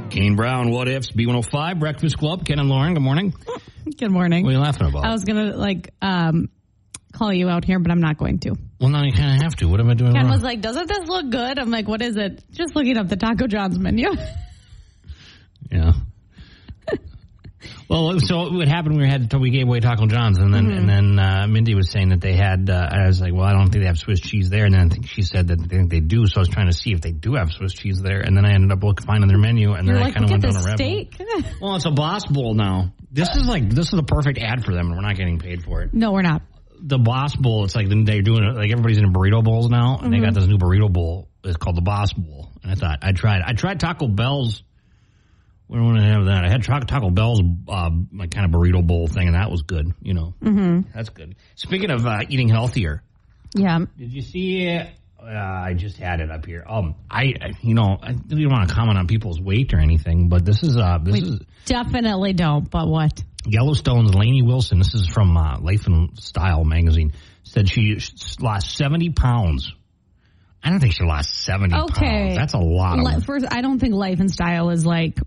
Kane 0.09 0.35
Brown, 0.35 0.69
what 0.71 0.89
ifs? 0.89 1.11
B105, 1.11 1.79
Breakfast 1.79 2.17
Club, 2.17 2.45
Ken 2.45 2.59
and 2.59 2.67
Lauren, 2.69 2.93
good 2.93 3.01
morning. 3.01 3.33
Good 3.97 4.11
morning. 4.11 4.43
What 4.43 4.49
are 4.49 4.53
you 4.53 4.59
laughing 4.59 4.87
about? 4.87 5.05
I 5.05 5.11
was 5.13 5.23
gonna 5.23 5.55
like 5.55 5.91
um 6.01 6.49
call 7.13 7.31
you 7.33 7.47
out 7.47 7.63
here, 7.63 7.79
but 7.79 7.91
I'm 7.91 8.01
not 8.01 8.17
going 8.17 8.39
to. 8.39 8.55
well, 8.79 8.89
now 8.89 9.03
you 9.05 9.13
kind 9.13 9.35
of 9.37 9.41
have 9.41 9.55
to. 9.57 9.67
What 9.67 9.79
am 9.79 9.89
I 9.89 9.93
doing 9.93 10.11
Ken 10.11 10.23
wrong? 10.23 10.31
was 10.31 10.43
like, 10.43 10.59
"Doesn't 10.61 10.87
this 10.87 11.07
look 11.07 11.29
good?" 11.29 11.57
I'm 11.59 11.71
like, 11.71 11.87
"What 11.87 12.01
is 12.01 12.17
it?" 12.17 12.43
Just 12.51 12.75
looking 12.75 12.97
up 12.97 13.07
the 13.07 13.15
Taco 13.15 13.47
John's 13.47 13.79
menu. 13.79 14.09
Yeah. 15.71 15.93
Well, 17.93 18.19
so 18.19 18.51
what 18.51 18.67
happened? 18.67 18.97
We 18.97 19.07
had 19.07 19.31
we 19.33 19.51
gave 19.51 19.67
away 19.67 19.79
Taco 19.79 20.07
John's, 20.07 20.39
and 20.39 20.53
then 20.53 20.71
and 20.71 20.89
then 20.89 21.19
uh, 21.19 21.45
Mindy 21.47 21.75
was 21.75 21.91
saying 21.91 22.09
that 22.09 22.21
they 22.21 22.33
had. 22.33 22.69
Uh, 22.69 22.89
I 22.91 23.05
was 23.05 23.21
like, 23.21 23.33
well, 23.33 23.43
I 23.45 23.53
don't 23.53 23.69
think 23.69 23.83
they 23.83 23.87
have 23.87 23.99
Swiss 23.99 24.19
cheese 24.19 24.49
there, 24.49 24.65
and 24.65 24.73
then 24.73 24.81
I 24.81 24.89
think 24.89 25.07
she 25.07 25.21
said 25.21 25.47
that 25.49 25.59
they 25.59 25.77
think 25.77 25.91
they 25.91 25.99
do. 25.99 26.25
So 26.25 26.37
I 26.37 26.39
was 26.39 26.49
trying 26.49 26.67
to 26.67 26.73
see 26.73 26.91
if 26.91 27.01
they 27.01 27.11
do 27.11 27.35
have 27.35 27.51
Swiss 27.51 27.73
cheese 27.73 28.01
there, 28.01 28.21
and 28.21 28.35
then 28.35 28.45
I 28.45 28.53
ended 28.53 28.71
up 28.71 28.83
looking 28.83 29.05
finding 29.05 29.27
their 29.27 29.37
menu, 29.37 29.73
and 29.73 29.87
You're 29.87 29.97
then 29.97 30.07
I 30.07 30.11
kind 30.11 30.25
of 30.25 30.31
"Look 30.31 30.41
went 30.41 30.45
at 30.45 30.53
down 30.53 30.61
a 30.61 30.65
rabbit 30.65 31.15
hole. 31.15 31.51
Well, 31.61 31.75
it's 31.75 31.85
a 31.85 31.91
Boss 31.91 32.25
Bowl 32.25 32.55
now. 32.55 32.93
This 33.11 33.29
is 33.35 33.47
like 33.47 33.69
this 33.69 33.85
is 33.85 33.91
the 33.91 34.03
perfect 34.03 34.39
ad 34.39 34.65
for 34.65 34.73
them, 34.73 34.87
and 34.87 34.95
we're 34.95 35.01
not 35.07 35.15
getting 35.15 35.37
paid 35.39 35.63
for 35.63 35.83
it. 35.83 35.93
no, 35.93 36.11
we're 36.11 36.23
not. 36.23 36.41
The 36.85 36.97
Boss 36.97 37.35
Bowl, 37.35 37.63
it's 37.63 37.75
like 37.75 37.87
they're 37.87 38.21
doing 38.23 38.43
it 38.43 38.55
like 38.55 38.71
everybody's 38.71 38.97
in 38.97 39.13
burrito 39.13 39.43
bowls 39.43 39.69
now, 39.69 39.99
and 40.01 40.11
they 40.11 40.19
got 40.19 40.33
this 40.33 40.47
new 40.47 40.57
burrito 40.57 40.91
bowl. 40.91 41.29
It's 41.43 41.57
called 41.57 41.77
the 41.77 41.81
Boss 41.81 42.11
Bowl, 42.11 42.49
and 42.63 42.71
I 42.71 42.75
thought 42.75 42.99
I 43.03 43.11
tried. 43.11 43.41
I 43.45 43.53
tried 43.53 43.79
Taco 43.79 44.07
Bell's. 44.07 44.63
Where 45.73 45.81
do 45.81 45.87
I 45.87 45.91
want 45.91 46.01
to 46.01 46.05
have 46.05 46.25
that? 46.25 46.45
I 46.45 46.49
had 46.49 46.63
Taco, 46.63 46.85
Taco 46.85 47.09
Bell's 47.09 47.41
uh, 47.67 47.89
like 48.13 48.29
kind 48.29 48.45
of 48.45 48.51
burrito 48.51 48.85
bowl 48.85 49.07
thing, 49.07 49.25
and 49.25 49.35
that 49.35 49.49
was 49.49 49.63
good. 49.63 49.91
You 50.03 50.13
know, 50.13 50.35
mm-hmm. 50.39 50.81
that's 50.93 51.09
good. 51.09 51.35
Speaking 51.55 51.89
of 51.89 52.05
uh, 52.05 52.19
eating 52.29 52.47
healthier, 52.47 53.01
Yeah. 53.55 53.79
did 53.97 54.13
you 54.13 54.21
see? 54.21 54.67
Uh, 54.69 55.25
I 55.25 55.73
just 55.73 55.97
had 55.97 56.19
it 56.19 56.29
up 56.29 56.45
here. 56.45 56.63
Um, 56.69 56.93
I, 57.09 57.33
I 57.41 57.53
you 57.63 57.73
know, 57.73 57.97
I 57.99 58.11
don't 58.11 58.51
want 58.51 58.69
to 58.69 58.75
comment 58.75 58.99
on 58.99 59.07
people's 59.07 59.41
weight 59.41 59.73
or 59.73 59.79
anything, 59.79 60.29
but 60.29 60.45
this 60.45 60.61
is 60.61 60.77
uh, 60.77 60.99
this 61.01 61.21
is 61.23 61.39
Definitely 61.65 62.33
don't, 62.33 62.69
but 62.69 62.87
what? 62.87 63.23
Yellowstone's 63.47 64.13
Lainey 64.13 64.43
Wilson. 64.43 64.77
This 64.77 64.93
is 64.93 65.07
from 65.07 65.35
uh, 65.35 65.57
Life 65.59 65.87
and 65.87 66.15
Style 66.19 66.63
magazine. 66.65 67.13
Said 67.41 67.67
she 67.67 67.97
lost 68.39 68.77
seventy 68.77 69.09
pounds. 69.09 69.73
I 70.63 70.69
don't 70.69 70.79
think 70.79 70.93
she 70.93 71.03
lost 71.03 71.33
seventy 71.43 71.75
Okay. 71.75 72.05
pounds. 72.05 72.35
That's 72.35 72.53
a 72.53 72.59
lot 72.59 72.99
of. 73.15 73.25
First, 73.25 73.47
I 73.49 73.61
don't 73.61 73.79
think 73.79 73.95
Life 73.95 74.19
and 74.19 74.29
Style 74.29 74.69
is 74.69 74.85
like 74.85 75.17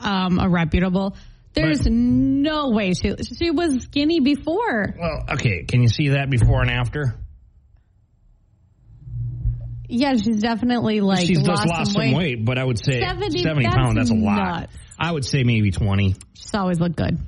um, 0.00 0.38
a 0.38 0.48
reputable. 0.48 1.16
There's 1.52 1.82
But- 1.82 1.92
no 1.92 2.70
way 2.70 2.94
she 2.94 3.14
she 3.38 3.50
was 3.50 3.82
skinny 3.84 4.20
before. 4.20 4.94
well, 4.98 5.24
okay. 5.32 5.64
Can 5.64 5.82
you 5.82 5.88
see 5.88 6.10
that 6.10 6.30
before 6.30 6.62
and 6.62 6.70
after? 6.70 7.16
Yeah, 9.88 10.14
she's 10.14 10.40
definitely 10.40 11.00
like 11.00 11.26
She's 11.26 11.40
lost, 11.40 11.64
just 11.64 11.68
lost 11.78 11.92
some 11.92 12.12
weight. 12.12 12.44
but 12.44 12.58
I 12.58 12.64
would 12.64 12.78
say 12.78 13.00
70 13.00 13.42
seventy 13.42 13.64
that's 13.64 13.74
pounds. 13.74 13.96
That's 13.96 14.10
a 14.10 14.14
lot. 14.14 14.60
nuts. 14.60 14.72
I 14.98 15.10
would 15.10 15.24
say 15.24 15.42
maybe 15.42 15.70
twenty. 15.72 16.14
She's 16.34 16.54
always 16.54 16.78
looked 16.78 16.96
good. 16.96 17.18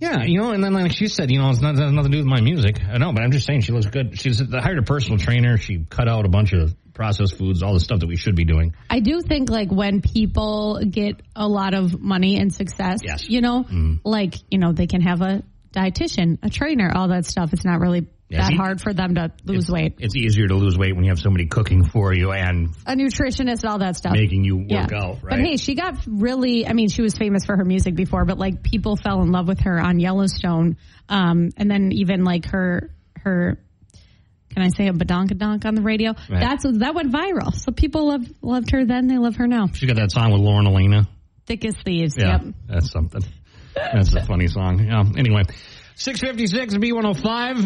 Yeah, 0.00 0.22
you 0.22 0.38
know, 0.38 0.52
and 0.52 0.62
then 0.62 0.72
like 0.74 0.92
she 0.92 1.08
said, 1.08 1.28
you 1.32 1.40
know, 1.40 1.50
it's 1.50 1.60
not 1.60 1.74
it 1.74 1.78
nothing 1.90 2.12
to 2.12 2.18
do 2.18 2.18
with 2.18 2.26
my 2.26 2.40
music. 2.40 2.80
I 2.88 2.98
know, 2.98 3.12
but 3.12 3.24
I'm 3.24 3.32
just 3.32 3.46
saying 3.46 3.62
she 3.62 3.72
looks 3.72 3.86
good. 3.86 4.16
She's 4.20 4.40
I 4.40 4.60
hired 4.60 4.78
a 4.78 4.82
personal 4.82 5.18
trainer. 5.18 5.56
She 5.56 5.84
cut 5.90 6.06
out 6.08 6.24
a 6.24 6.28
bunch 6.28 6.52
of 6.52 6.72
processed 6.98 7.36
foods, 7.38 7.62
all 7.62 7.72
the 7.72 7.80
stuff 7.80 8.00
that 8.00 8.08
we 8.08 8.16
should 8.16 8.34
be 8.34 8.44
doing. 8.44 8.74
I 8.90 8.98
do 9.00 9.20
think 9.22 9.48
like 9.48 9.70
when 9.70 10.02
people 10.02 10.80
get 10.84 11.22
a 11.36 11.46
lot 11.48 11.72
of 11.72 11.98
money 12.00 12.36
and 12.38 12.52
success, 12.52 13.00
Yes. 13.04 13.28
You 13.30 13.40
know, 13.40 13.64
like, 14.04 14.34
you 14.50 14.58
know, 14.58 14.72
they 14.72 14.86
can 14.88 15.00
have 15.02 15.22
a 15.22 15.42
dietitian, 15.72 16.38
a 16.42 16.50
trainer, 16.50 16.90
all 16.94 17.08
that 17.08 17.24
stuff. 17.24 17.52
It's 17.52 17.64
not 17.64 17.78
really 17.80 18.08
Yeah, 18.28 18.48
that 18.48 18.52
hard 18.56 18.80
for 18.80 18.92
them 18.92 19.14
to 19.14 19.30
lose 19.44 19.68
It's- 19.68 19.70
weight. 19.70 19.94
It's 20.00 20.16
easier 20.16 20.48
to 20.48 20.54
lose 20.56 20.76
weight 20.76 20.94
when 20.94 21.04
you 21.04 21.10
have 21.10 21.20
somebody 21.20 21.46
cooking 21.46 21.84
for 21.84 22.12
you 22.12 22.32
and 22.32 22.70
A 22.84 22.94
nutritionist, 22.96 23.64
all 23.68 23.78
that 23.78 23.96
stuff. 23.96 24.12
making 24.12 24.44
you 24.44 24.56
work 24.56 24.66
yeah. 24.68 24.86
out, 24.92 25.18
But 25.22 25.38
hey, 25.38 25.56
she 25.56 25.74
got 25.76 26.04
really, 26.06 26.66
I 26.66 26.72
mean, 26.72 26.88
she 26.88 27.00
was 27.02 27.16
famous 27.16 27.44
for 27.46 27.56
her 27.56 27.64
music 27.64 27.94
before, 27.94 28.24
but 28.24 28.38
like 28.38 28.62
people 28.62 28.96
fell 28.96 29.22
in 29.22 29.30
love 29.30 29.46
with 29.46 29.60
her 29.60 29.78
on 29.80 30.00
Yellowstone. 30.00 30.76
Um, 31.08 31.50
and 31.56 31.70
then 31.70 31.92
even 31.92 32.24
like 32.24 32.46
her, 32.50 32.90
her, 33.24 33.58
can 34.58 34.66
I 34.66 34.70
say 34.76 34.88
a 34.88 34.92
badonkadonk 34.92 35.64
on 35.64 35.74
the 35.76 35.82
radio? 35.82 36.14
Right. 36.28 36.40
That's, 36.40 36.64
that 36.64 36.94
went 36.94 37.12
viral. 37.12 37.54
So 37.54 37.70
people 37.70 38.08
love, 38.08 38.26
loved 38.42 38.70
her 38.72 38.84
then, 38.84 39.06
they 39.06 39.16
love 39.18 39.36
her 39.36 39.46
now. 39.46 39.68
she 39.72 39.86
got 39.86 39.96
that 39.96 40.10
song 40.10 40.32
with 40.32 40.40
Lauren 40.40 40.66
Alaina. 40.66 41.08
Thick 41.46 41.64
as 41.64 41.76
thieves. 41.84 42.16
Yeah, 42.18 42.42
Yep. 42.44 42.54
that's 42.68 42.90
something. 42.90 43.22
That's 43.74 44.12
a 44.14 44.24
funny 44.24 44.48
song. 44.48 44.80
Yeah. 44.84 45.04
Anyway, 45.16 45.44
six 45.94 46.18
fifty 46.20 46.48
six 46.48 46.76
B 46.76 46.92
one 46.92 47.04
hundred 47.04 47.22
five. 47.22 47.56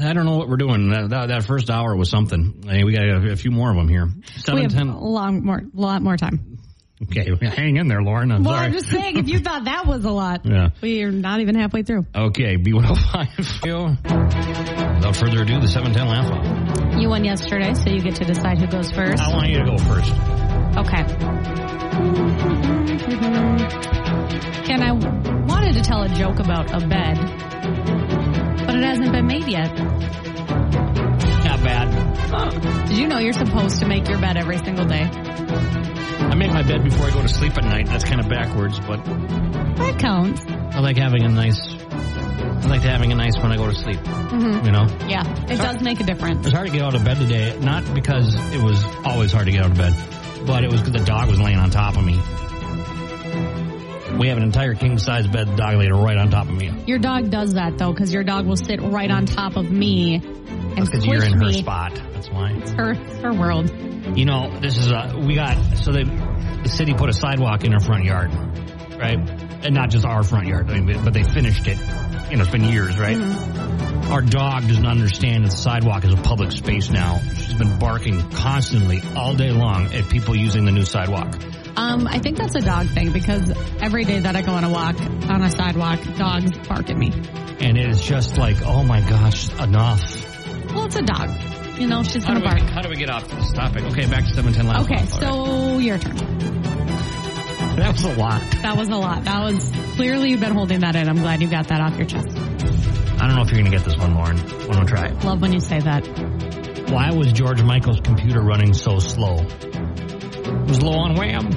I 0.00 0.12
don't 0.12 0.26
know 0.26 0.36
what 0.36 0.48
we're 0.48 0.56
doing. 0.56 0.90
That, 0.90 1.10
that, 1.10 1.28
that 1.28 1.44
first 1.44 1.70
hour 1.70 1.94
was 1.96 2.10
something. 2.10 2.64
Hey, 2.66 2.82
we 2.82 2.92
got 2.92 3.04
a, 3.04 3.30
a 3.32 3.36
few 3.36 3.52
more 3.52 3.70
of 3.70 3.76
them 3.76 3.88
here. 3.88 4.08
We 4.52 4.62
have 4.62 4.72
ten. 4.72 4.88
a 4.88 4.98
long 4.98 5.44
more, 5.44 5.62
lot 5.72 6.02
more 6.02 6.16
time. 6.16 6.55
Okay, 7.02 7.30
hang 7.46 7.76
in 7.76 7.88
there, 7.88 8.02
Lauren. 8.02 8.32
I'm 8.32 8.42
Well, 8.42 8.54
sorry. 8.54 8.66
I'm 8.66 8.72
just 8.72 8.88
saying, 8.90 9.18
if 9.18 9.28
you 9.28 9.38
thought 9.40 9.64
that 9.64 9.86
was 9.86 10.04
a 10.04 10.10
lot, 10.10 10.46
Yeah. 10.46 10.70
we're 10.80 11.10
not 11.10 11.40
even 11.40 11.54
halfway 11.54 11.82
through. 11.82 12.06
Okay, 12.14 12.56
B105. 12.56 13.64
Without 14.96 15.14
further 15.16 15.42
ado, 15.42 15.60
the 15.60 15.68
710 15.68 16.08
laugh 16.08 16.32
off. 16.32 17.00
You 17.00 17.08
won 17.10 17.24
yesterday, 17.24 17.74
so 17.74 17.90
you 17.90 18.00
get 18.00 18.14
to 18.16 18.24
decide 18.24 18.58
who 18.58 18.66
goes 18.66 18.90
first. 18.90 19.22
I 19.22 19.28
want 19.34 19.50
you 19.50 19.58
to 19.58 19.64
go 19.64 19.76
first. 19.76 20.10
Okay. 20.78 21.04
Ken, 24.64 24.82
I 24.82 24.92
wanted 25.46 25.74
to 25.74 25.82
tell 25.82 26.02
a 26.02 26.08
joke 26.08 26.38
about 26.40 26.70
a 26.72 26.86
bed, 26.86 27.16
but 28.66 28.74
it 28.74 28.82
hasn't 28.82 29.12
been 29.12 29.26
made 29.26 29.46
yet. 29.46 29.70
Not 32.30 32.62
bad. 32.62 32.88
Did 32.88 32.96
you 32.98 33.06
know 33.08 33.18
you're 33.18 33.32
supposed 33.32 33.78
to 33.80 33.86
make 33.86 34.08
your 34.08 34.18
bed 34.20 34.36
every 34.36 34.58
single 34.58 34.84
day? 34.86 35.02
I 35.02 36.34
make 36.34 36.50
my 36.52 36.62
bed 36.62 36.82
before 36.84 37.06
I 37.06 37.10
go 37.12 37.22
to 37.22 37.28
sleep 37.28 37.56
at 37.56 37.64
night. 37.64 37.86
That's 37.86 38.04
kind 38.04 38.20
of 38.20 38.28
backwards, 38.28 38.78
but 38.80 39.04
That 39.04 39.98
counts. 39.98 40.42
I 40.74 40.80
like 40.80 40.96
having 40.96 41.22
a 41.22 41.28
nice. 41.28 41.58
I 41.60 42.68
like 42.68 42.82
having 42.82 43.12
a 43.12 43.14
nice 43.14 43.36
when 43.38 43.52
I 43.52 43.56
go 43.56 43.66
to 43.68 43.74
sleep. 43.74 43.98
Mm-hmm. 43.98 44.66
You 44.66 44.72
know, 44.72 44.86
Yeah, 45.08 45.22
it 45.50 45.56
does 45.58 45.80
make 45.82 46.00
a 46.00 46.04
difference. 46.04 46.44
It's 46.46 46.54
hard 46.54 46.66
to 46.66 46.72
get 46.72 46.82
out 46.82 46.94
of 46.94 47.04
bed 47.04 47.18
today. 47.18 47.56
Not 47.60 47.94
because 47.94 48.34
it 48.52 48.60
was 48.62 48.82
always 49.04 49.30
hard 49.32 49.46
to 49.46 49.52
get 49.52 49.62
out 49.62 49.70
of 49.70 49.76
bed, 49.76 49.94
but 50.46 50.64
it 50.64 50.70
was 50.70 50.80
because 50.82 50.98
the 50.98 51.04
dog 51.06 51.28
was 51.28 51.40
laying 51.40 51.58
on 51.58 51.70
top 51.70 51.96
of 51.96 52.04
me. 52.04 52.20
We 54.18 54.28
have 54.28 54.38
an 54.38 54.44
entire 54.44 54.74
king 54.74 54.98
size 54.98 55.26
bed. 55.26 55.56
Dog 55.56 55.76
laid 55.76 55.90
right 55.90 56.16
on 56.16 56.30
top 56.30 56.48
of 56.48 56.54
me. 56.54 56.72
Your 56.86 56.98
dog 56.98 57.30
does 57.30 57.54
that 57.54 57.78
though, 57.78 57.92
because 57.92 58.12
your 58.12 58.24
dog 58.24 58.46
will 58.46 58.56
sit 58.56 58.80
right 58.80 59.10
on 59.10 59.26
top 59.26 59.56
of 59.56 59.70
me 59.70 60.16
and 60.76 60.78
That's 60.78 60.90
because 60.90 61.06
you're 61.06 61.24
in 61.24 61.32
her 61.34 61.46
me. 61.48 61.60
spot. 61.60 61.94
That's 62.12 62.30
why. 62.30 62.52
It's 62.52 62.72
her, 62.72 62.92
it's 62.92 63.18
her 63.18 63.32
world. 63.32 63.70
You 64.16 64.24
know, 64.24 64.58
this 64.60 64.78
is 64.78 64.90
a 64.90 65.14
we 65.26 65.34
got 65.34 65.56
so 65.76 65.92
they 65.92 66.04
the 66.04 66.68
city 66.68 66.94
put 66.94 67.08
a 67.08 67.12
sidewalk 67.12 67.64
in 67.64 67.74
our 67.74 67.80
front 67.80 68.04
yard, 68.04 68.32
right? 68.98 69.18
And 69.64 69.74
not 69.74 69.90
just 69.90 70.04
our 70.04 70.22
front 70.22 70.46
yard, 70.46 70.70
I 70.70 70.80
mean, 70.80 71.02
but 71.04 71.12
they 71.12 71.22
finished 71.22 71.66
it. 71.66 71.78
You 72.30 72.36
know, 72.36 72.42
it's 72.42 72.52
been 72.52 72.64
years, 72.64 72.98
right? 72.98 73.16
Mm-hmm. 73.16 74.12
Our 74.12 74.22
dog 74.22 74.66
doesn't 74.68 74.86
understand 74.86 75.44
that 75.44 75.50
the 75.50 75.56
sidewalk 75.56 76.04
is 76.04 76.12
a 76.12 76.16
public 76.16 76.52
space 76.52 76.90
now. 76.90 77.18
She's 77.34 77.54
been 77.54 77.78
barking 77.78 78.20
constantly 78.30 79.00
all 79.16 79.34
day 79.34 79.50
long 79.50 79.92
at 79.92 80.08
people 80.08 80.36
using 80.36 80.64
the 80.64 80.72
new 80.72 80.84
sidewalk. 80.84 81.34
Um, 81.76 82.06
I 82.08 82.18
think 82.18 82.38
that's 82.38 82.54
a 82.54 82.60
dog 82.60 82.86
thing 82.88 83.12
because 83.12 83.52
every 83.80 84.04
day 84.04 84.20
that 84.20 84.34
I 84.34 84.42
go 84.42 84.52
on 84.52 84.64
a 84.64 84.70
walk 84.70 84.98
on 85.28 85.42
a 85.42 85.50
sidewalk, 85.50 86.00
dogs 86.16 86.50
bark 86.68 86.88
at 86.90 86.96
me. 86.96 87.12
And 87.60 87.76
it 87.76 87.88
is 87.88 88.00
just 88.00 88.38
like, 88.38 88.62
oh 88.62 88.82
my 88.82 89.00
gosh, 89.02 89.50
enough. 89.60 90.02
Well, 90.74 90.86
it's 90.86 90.96
a 90.96 91.02
dog. 91.02 91.30
You 91.78 91.86
know, 91.86 92.02
she's 92.02 92.24
gonna 92.24 92.40
bark. 92.40 92.60
how 92.60 92.80
do 92.80 92.88
we 92.88 92.96
get 92.96 93.10
off 93.10 93.28
this 93.28 93.52
topic? 93.52 93.84
Okay, 93.84 94.06
back 94.06 94.24
to 94.24 94.34
710 94.34 94.66
last 94.66 94.84
Okay, 94.90 95.04
so 95.06 95.78
your 95.78 95.98
turn. 95.98 96.16
that 97.76 97.92
was 97.92 98.04
a 98.04 98.14
lot. 98.14 98.40
That 98.62 98.76
was 98.76 98.88
a 98.88 98.96
lot. 98.96 99.24
That 99.24 99.42
was 99.42 99.70
clearly 99.96 100.30
you've 100.30 100.40
been 100.40 100.54
holding 100.54 100.80
that 100.80 100.96
in. 100.96 101.08
I'm 101.08 101.18
glad 101.18 101.42
you 101.42 101.48
got 101.50 101.68
that 101.68 101.80
off 101.82 101.96
your 101.98 102.06
chest. 102.06 102.28
I 103.18 103.26
don't 103.26 103.36
know 103.36 103.42
if 103.42 103.48
you're 103.50 103.60
going 103.60 103.70
to 103.70 103.76
get 103.76 103.84
this 103.84 103.96
one, 103.96 104.14
Lauren. 104.14 104.38
I'm 104.38 104.70
going 104.72 104.86
to 104.86 104.92
try 104.92 105.06
it. 105.06 105.24
Love 105.24 105.40
when 105.40 105.52
you 105.52 105.60
say 105.60 105.80
that. 105.80 106.06
Why 106.90 107.10
was 107.12 107.32
George 107.32 107.62
Michael's 107.62 108.00
computer 108.00 108.42
running 108.42 108.74
so 108.74 108.98
slow? 108.98 109.36
It 109.38 110.68
was 110.68 110.82
low 110.82 110.92
on 110.98 111.14
Wham. 111.14 111.50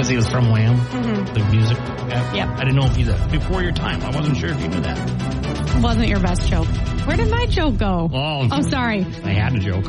Because 0.00 0.08
he 0.12 0.16
was 0.16 0.30
from 0.30 0.50
Wham, 0.50 0.76
the 1.34 1.46
music. 1.52 1.76
Yeah. 1.76 2.32
Yep. 2.34 2.48
I 2.48 2.58
didn't 2.60 2.76
know 2.76 2.86
if 2.86 2.96
you 2.96 3.04
that 3.04 3.30
before 3.30 3.62
your 3.62 3.72
time. 3.72 4.00
I 4.02 4.08
wasn't 4.08 4.38
sure 4.38 4.48
if 4.48 4.58
you 4.62 4.68
knew 4.68 4.80
that. 4.80 5.78
Wasn't 5.82 6.08
your 6.08 6.20
best 6.20 6.48
joke. 6.48 6.66
Where 7.06 7.18
did 7.18 7.30
my 7.30 7.44
joke 7.44 7.76
go? 7.76 8.08
Oh, 8.10 8.48
Oh, 8.50 8.62
sorry. 8.62 9.04
I 9.24 9.32
had 9.34 9.54
a 9.54 9.58
joke. 9.58 9.84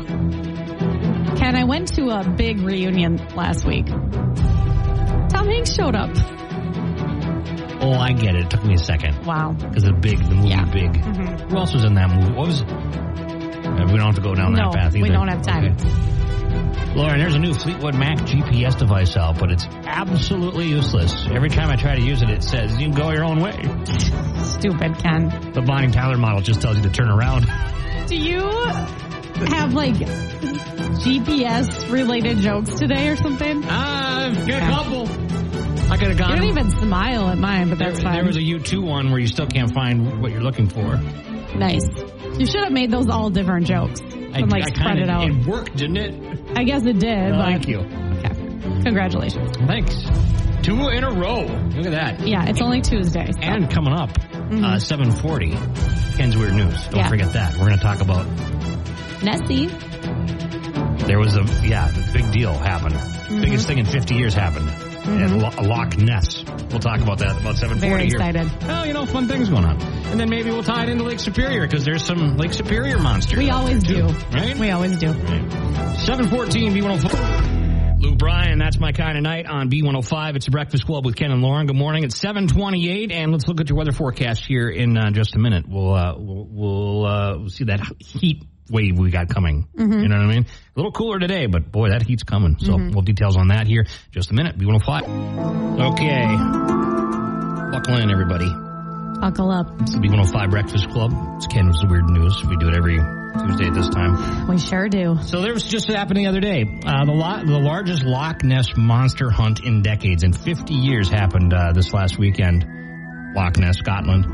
Ken, 1.38 1.56
I 1.56 1.64
went 1.64 1.94
to 1.94 2.10
a 2.10 2.28
big 2.28 2.60
reunion 2.60 3.26
last 3.34 3.64
week. 3.64 3.86
Tom 3.86 5.46
Hanks 5.48 5.72
showed 5.74 5.94
up. 5.96 6.10
Oh, 7.80 7.92
I 7.98 8.12
get 8.12 8.34
it. 8.34 8.44
It 8.44 8.50
took 8.50 8.64
me 8.66 8.74
a 8.74 8.78
second 8.78 9.24
Wow. 9.24 9.52
because 9.58 9.84
the 9.84 9.94
big, 9.94 10.18
the 10.18 10.34
movie 10.34 10.48
Yeah. 10.50 10.66
Big. 10.66 10.92
Mhm. 10.92 11.50
Who 11.50 11.56
else 11.56 11.72
was 11.72 11.84
in 11.84 11.94
that 11.94 12.10
movie? 12.14 12.32
What 12.34 12.48
was? 12.48 12.60
it? 12.60 12.66
We 12.68 13.96
don't 13.96 14.00
have 14.12 14.16
to 14.16 14.20
go 14.20 14.34
down 14.34 14.52
No, 14.52 14.72
that 14.72 14.74
path 14.74 14.94
either. 14.94 15.02
we 15.02 15.08
don't 15.08 15.28
have 15.28 15.40
time. 15.40 15.72
Okay. 15.72 15.88
Lauren, 16.94 17.18
there's 17.18 17.34
a 17.34 17.38
new 17.38 17.54
Fleetwood 17.54 17.94
Mac 17.94 18.18
GPS 18.18 18.78
device 18.78 19.16
out, 19.16 19.38
but 19.38 19.50
it's 19.50 19.64
absolutely 19.86 20.66
useless. 20.68 21.26
Every 21.30 21.48
time 21.48 21.70
I 21.70 21.76
try 21.76 21.94
to 21.96 22.02
use 22.02 22.20
it, 22.20 22.28
it 22.28 22.42
says 22.42 22.72
you 22.78 22.88
can 22.88 22.94
go 22.94 23.10
your 23.10 23.24
own 23.24 23.40
way. 23.40 23.52
Stupid, 24.44 24.98
Ken. 24.98 25.52
The 25.54 25.62
Bonnie 25.66 25.90
Tyler 25.90 26.18
model 26.18 26.42
just 26.42 26.60
tells 26.60 26.76
you 26.76 26.82
to 26.82 26.90
turn 26.90 27.08
around. 27.08 27.46
Do 28.08 28.16
you 28.16 28.40
have 28.42 29.72
like 29.72 29.94
GPS 29.94 31.90
related 31.90 32.38
jokes 32.38 32.74
today 32.74 33.08
or 33.08 33.16
something? 33.16 33.62
Ah, 33.64 34.26
I've 34.26 34.46
got 34.46 34.62
a 34.62 34.66
couple. 34.66 35.08
I 35.90 35.96
could 35.96 36.08
have 36.08 36.18
gone. 36.18 36.30
You 36.32 36.36
don't 36.36 36.48
even 36.50 36.70
smile 36.72 37.28
at 37.30 37.38
mine, 37.38 37.70
but 37.70 37.78
that's 37.78 38.02
there, 38.02 38.04
fine. 38.04 38.14
there 38.16 38.26
was 38.26 38.36
a 38.36 38.40
U2 38.40 38.82
one 38.86 39.10
where 39.10 39.18
you 39.18 39.28
still 39.28 39.46
can't 39.46 39.72
find 39.72 40.20
what 40.20 40.30
you're 40.30 40.42
looking 40.42 40.68
for. 40.68 40.98
nice. 41.56 41.86
You 42.38 42.44
should 42.44 42.64
have 42.64 42.72
made 42.72 42.90
those 42.90 43.08
all 43.08 43.30
different 43.30 43.66
jokes 43.66 44.02
and 44.34 44.50
like 44.50 44.64
I 44.64 44.66
spread 44.68 44.96
kinda, 44.98 45.02
it 45.02 45.08
out. 45.10 45.28
It 45.28 45.46
worked, 45.46 45.76
didn't 45.76 45.96
it? 45.96 46.40
I 46.58 46.64
guess 46.64 46.82
it 46.84 46.98
did. 46.98 47.34
Thank 47.34 47.62
but, 47.62 47.68
you. 47.68 47.78
Okay. 47.80 48.82
Congratulations. 48.84 49.56
Thanks. 49.66 50.06
Two 50.62 50.88
in 50.88 51.02
a 51.04 51.10
row. 51.10 51.40
Look 51.44 51.86
at 51.86 51.92
that. 51.92 52.26
Yeah, 52.26 52.46
it's 52.48 52.60
only 52.60 52.80
Tuesday. 52.82 53.30
so- 53.32 53.38
And 53.40 53.68
coming 53.70 53.92
up, 53.92 54.10
uh, 54.52 54.78
740, 54.78 55.50
Ken's 56.16 56.36
Weird 56.36 56.54
News. 56.54 56.72
Don't 56.74 56.74
Mm-hmm. 56.74 56.96
Yeah. 56.98 57.08
forget 57.08 57.32
that. 57.32 57.52
We're 57.54 57.66
going 57.66 57.78
to 57.78 57.82
talk 57.82 58.00
about, 58.00 58.26
Nessie. 59.22 59.66
there 61.06 61.18
was 61.18 61.36
a, 61.36 61.42
yeah, 61.66 61.90
big 62.12 62.30
deal 62.32 62.54
happened. 62.54 62.94
Mm-hmm. 62.94 63.40
Biggest 63.40 63.66
thing 63.66 63.78
in 63.78 63.86
50 63.86 64.14
years 64.14 64.34
happened. 64.34 64.68
At 65.04 65.30
Lo- 65.30 65.62
Loch 65.68 65.96
Ness. 65.98 66.44
We'll 66.70 66.78
talk 66.80 67.00
about 67.00 67.18
that 67.18 67.40
about 67.40 67.56
740 67.56 67.78
Very 67.80 68.06
here. 68.06 68.16
excited. 68.16 68.66
Well, 68.68 68.86
you 68.86 68.92
know, 68.92 69.04
fun 69.04 69.26
things 69.28 69.48
going 69.48 69.64
on. 69.64 69.80
And 69.82 70.20
then 70.20 70.30
maybe 70.30 70.50
we'll 70.50 70.62
tie 70.62 70.84
it 70.84 70.88
into 70.88 71.04
Lake 71.04 71.18
Superior 71.20 71.62
because 71.66 71.84
there's 71.84 72.04
some 72.04 72.36
Lake 72.36 72.52
Superior 72.52 72.98
monsters. 72.98 73.38
We 73.38 73.50
always 73.50 73.82
do. 73.82 74.08
too, 74.08 74.14
Right? 74.32 74.56
We 74.56 74.70
always 74.70 74.96
do. 74.98 75.10
Right. 75.12 75.96
714 75.98 76.72
B104. 76.72 78.00
Luke 78.00 78.18
Bryan, 78.18 78.58
That's 78.58 78.78
my 78.80 78.90
kind 78.92 79.16
of 79.16 79.22
night 79.22 79.46
on 79.46 79.70
B105. 79.70 80.34
It's 80.36 80.48
a 80.48 80.50
Breakfast 80.50 80.86
Club 80.86 81.04
with 81.06 81.14
Ken 81.16 81.30
and 81.30 81.40
Lauren. 81.42 81.66
Good 81.66 81.76
morning. 81.76 82.02
It's 82.04 82.16
728, 82.18 83.12
and 83.12 83.30
let's 83.32 83.46
look 83.46 83.60
at 83.60 83.68
your 83.68 83.78
weather 83.78 83.92
forecast 83.92 84.44
here 84.44 84.68
in 84.68 84.96
uh, 84.98 85.10
just 85.12 85.36
a 85.36 85.38
minute. 85.38 85.66
We'll 85.68 85.94
uh, 85.94 86.14
we'll 86.18 86.46
we'll, 86.50 87.06
uh, 87.06 87.38
we'll 87.38 87.48
see 87.48 87.64
that 87.64 87.80
heat 87.98 88.42
wave 88.70 88.98
we 88.98 89.10
got 89.10 89.28
coming. 89.28 89.68
Mm-hmm. 89.76 90.00
You 90.00 90.08
know 90.08 90.16
what 90.16 90.26
I 90.26 90.34
mean? 90.34 90.46
A 90.46 90.78
little 90.78 90.92
cooler 90.92 91.18
today, 91.18 91.46
but 91.46 91.70
boy, 91.70 91.90
that 91.90 92.02
heat's 92.02 92.22
coming. 92.22 92.56
So 92.58 92.72
Mm-hmm. 92.72 92.90
we'll 92.92 93.02
details 93.02 93.36
on 93.36 93.48
that 93.48 93.66
here 93.66 93.84
just 94.10 94.30
a 94.30 94.34
minute. 94.34 94.56
B105. 94.58 95.02
Okay. 95.92 96.26
Buckle 97.72 97.96
in, 97.96 98.10
everybody. 98.10 98.48
Buckle 99.20 99.50
up. 99.50 99.66
It's 99.80 99.92
the 99.92 99.98
B105 99.98 100.50
Breakfast 100.50 100.88
Club. 100.90 101.12
It's 101.36 101.46
Ken 101.46 101.66
with 101.66 101.80
the 101.80 101.86
Weird 101.88 102.04
News. 102.10 102.44
We 102.48 102.56
do 102.56 102.68
it 102.68 102.74
every 102.76 102.98
Tuesday 102.98 103.66
at 103.68 103.74
this 103.74 103.88
time. 103.88 104.46
We 104.48 104.58
sure 104.58 104.88
do. 104.88 105.16
So 105.22 105.40
there 105.40 105.54
was 105.54 105.62
just 105.64 105.86
happened 105.88 106.18
the 106.18 106.26
other 106.26 106.40
day. 106.40 106.62
Uh, 106.84 107.04
the 107.04 107.12
lo- 107.12 107.44
the 107.44 107.58
largest 107.58 108.02
Loch 108.04 108.42
Ness 108.44 108.66
monster 108.76 109.30
hunt 109.30 109.60
in 109.64 109.82
decades, 109.82 110.22
in 110.22 110.32
50 110.32 110.74
years, 110.74 111.08
happened 111.08 111.54
uh, 111.54 111.72
this 111.72 111.92
last 111.94 112.18
weekend. 112.18 112.64
Loch 113.34 113.56
Ness, 113.58 113.78
Scotland. 113.78 114.26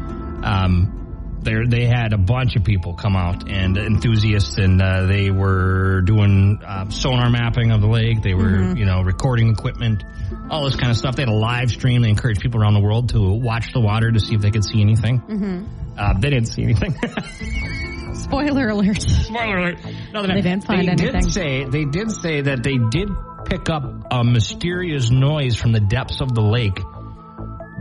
Um, 0.44 0.97
there 1.42 1.66
they 1.66 1.86
had 1.86 2.12
a 2.12 2.18
bunch 2.18 2.56
of 2.56 2.64
people 2.64 2.94
come 2.94 3.16
out 3.16 3.48
and 3.50 3.76
enthusiasts, 3.76 4.58
and 4.58 4.80
uh, 4.82 5.06
they 5.06 5.30
were 5.30 6.02
doing 6.02 6.60
uh, 6.64 6.88
sonar 6.90 7.30
mapping 7.30 7.70
of 7.70 7.80
the 7.80 7.86
lake. 7.86 8.22
They 8.22 8.34
were, 8.34 8.74
you 8.76 8.84
know, 8.84 9.02
recording 9.02 9.50
equipment, 9.50 10.02
all 10.50 10.64
this 10.64 10.76
kind 10.76 10.90
of 10.90 10.96
stuff. 10.96 11.16
They 11.16 11.22
had 11.22 11.28
a 11.28 11.34
live 11.34 11.70
stream. 11.70 12.02
They 12.02 12.08
encouraged 12.10 12.40
people 12.40 12.60
around 12.60 12.74
the 12.74 12.80
world 12.80 13.10
to 13.10 13.32
watch 13.32 13.72
the 13.72 13.80
water 13.80 14.10
to 14.10 14.20
see 14.20 14.34
if 14.34 14.40
they 14.40 14.50
could 14.50 14.64
see 14.64 14.80
anything. 14.80 15.68
Uh, 15.96 16.18
they 16.18 16.30
didn't 16.30 16.46
see 16.48 16.62
anything. 16.62 16.94
Spoiler 18.14 18.68
alert. 18.68 19.00
Spoiler 19.00 19.58
alert. 19.58 19.78
No, 20.12 20.26
They 20.26 20.40
didn't 20.40 20.64
find 20.64 20.86
they 20.88 20.92
anything. 20.92 21.22
Did 21.22 21.32
say, 21.32 21.64
they 21.64 21.84
did 21.84 22.10
say 22.10 22.40
that 22.42 22.62
they 22.62 22.76
did 22.78 23.08
pick 23.46 23.70
up 23.70 23.84
a 24.10 24.24
mysterious 24.24 25.10
noise 25.10 25.56
from 25.56 25.72
the 25.72 25.80
depths 25.80 26.20
of 26.20 26.34
the 26.34 26.42
lake, 26.42 26.78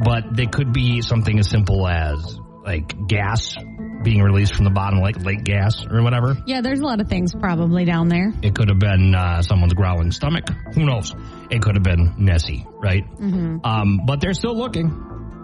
but 0.03 0.35
they 0.35 0.45
could 0.45 0.71
be 0.73 1.01
something 1.01 1.37
as 1.39 1.49
simple 1.49 1.87
as 1.87 2.39
like 2.67 3.07
gas 3.07 3.55
being 4.03 4.21
released 4.21 4.53
from 4.53 4.65
the 4.65 4.71
bottom, 4.71 4.99
like 4.99 5.23
lake 5.23 5.43
gas 5.43 5.85
or 5.89 6.03
whatever. 6.03 6.37
Yeah, 6.45 6.61
there's 6.61 6.81
a 6.81 6.83
lot 6.85 6.99
of 7.01 7.07
things 7.07 7.33
probably 7.33 7.85
down 7.85 8.09
there. 8.09 8.33
It 8.41 8.53
could 8.55 8.67
have 8.69 8.77
been 8.79 9.15
uh, 9.15 9.41
someone's 9.41 9.73
growling 9.73 10.11
stomach. 10.11 10.49
Who 10.75 10.85
knows? 10.85 11.15
It 11.49 11.61
could 11.61 11.75
have 11.75 11.83
been 11.83 12.13
Nessie, 12.17 12.67
right? 12.71 13.05
Um, 13.19 14.01
but 14.05 14.19
they're 14.21 14.33
still 14.33 14.55
looking. 14.55 14.89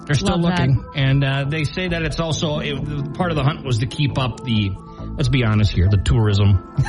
They're 0.05 0.15
still 0.15 0.33
Mm-hmm. 0.38 0.43
Love 0.43 0.57
that. 0.57 0.67
looking, 0.67 0.86
and 0.95 1.23
uh, 1.23 1.45
they 1.45 1.63
say 1.63 1.88
that 1.88 2.01
it's 2.03 2.19
also 2.19 2.59
it, 2.59 3.13
part 3.13 3.31
of 3.31 3.38
the 3.38 3.43
hunt 3.43 3.63
was 3.65 3.79
to 3.79 3.88
keep 3.88 4.17
up 4.19 4.43
the. 4.43 4.71
Let's 5.15 5.29
be 5.29 5.43
honest 5.45 5.71
here, 5.71 5.88
the 5.89 5.97
tourism. 6.03 6.75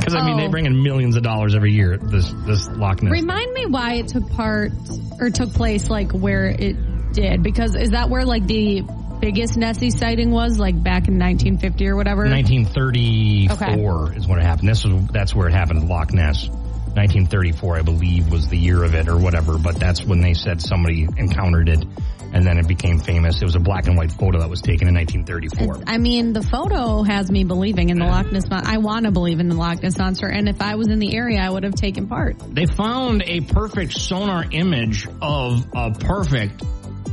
Because 0.00 0.14
I 0.14 0.24
mean, 0.24 0.38
they 0.38 0.46
Oh. 0.46 0.50
bring 0.50 0.64
in 0.64 0.82
millions 0.82 1.16
of 1.16 1.22
dollars 1.22 1.54
every 1.54 1.74
year. 1.74 1.98
This 1.98 2.32
this 2.46 2.66
Loch 2.70 3.02
Ness. 3.02 3.12
Remind 3.12 3.52
me 3.52 3.66
why 3.66 3.96
it 3.96 4.08
took 4.08 4.30
part 4.30 4.72
or 5.20 5.28
took 5.28 5.52
place 5.52 5.90
like 5.90 6.12
where 6.12 6.46
it 6.46 7.12
did 7.12 7.42
because 7.42 7.76
is 7.76 7.90
that 7.90 8.08
where 8.08 8.24
like 8.24 8.46
the 8.46 8.80
biggest 9.20 9.56
Nessie 9.56 9.90
sighting 9.90 10.30
was 10.30 10.58
like 10.58 10.74
back 10.74 11.08
in 11.08 11.18
1950 11.18 11.88
or 11.88 11.96
whatever? 11.96 12.24
1934 12.24 14.14
is 14.16 14.26
when 14.26 14.38
it 14.38 14.42
happened. 14.42 14.68
This 14.68 14.84
was 14.84 15.06
that's 15.08 15.34
where 15.34 15.48
it 15.48 15.52
happened. 15.52 15.88
Loch 15.88 16.12
Ness. 16.12 16.48
1934, 16.90 17.76
I 17.76 17.82
believe, 17.82 18.32
was 18.32 18.48
the 18.48 18.58
year 18.58 18.82
of 18.82 18.94
it 18.94 19.06
or 19.06 19.16
whatever. 19.16 19.58
But 19.58 19.76
that's 19.76 20.04
when 20.04 20.20
they 20.20 20.34
said 20.34 20.60
somebody 20.60 21.06
encountered 21.16 21.68
it, 21.68 21.84
and 22.32 22.44
then 22.44 22.58
it 22.58 22.66
became 22.66 22.98
famous. 22.98 23.40
It 23.40 23.44
was 23.44 23.54
a 23.54 23.60
black 23.60 23.86
and 23.86 23.96
white 23.96 24.10
photo 24.10 24.40
that 24.40 24.50
was 24.50 24.60
taken 24.60 24.88
in 24.88 24.94
1934. 24.94 25.84
I 25.86 25.98
mean, 25.98 26.32
the 26.32 26.42
photo 26.42 27.04
has 27.04 27.30
me 27.30 27.44
believing 27.44 27.90
in 27.90 27.98
the 28.00 28.06
Loch 28.06 28.32
Ness 28.32 28.50
Monster. 28.50 28.68
I 28.68 28.78
want 28.78 29.06
to 29.06 29.12
believe 29.12 29.38
in 29.38 29.48
the 29.48 29.54
Loch 29.54 29.80
Ness 29.80 29.96
Monster, 29.98 30.26
and 30.26 30.48
if 30.48 30.60
I 30.60 30.74
was 30.74 30.88
in 30.88 30.98
the 30.98 31.14
area, 31.14 31.40
I 31.40 31.48
would 31.48 31.62
have 31.62 31.76
taken 31.76 32.08
part. 32.08 32.40
They 32.40 32.66
found 32.66 33.22
a 33.24 33.40
perfect 33.42 33.92
sonar 33.92 34.44
image 34.50 35.06
of 35.22 35.64
a 35.72 35.92
perfect 35.92 36.60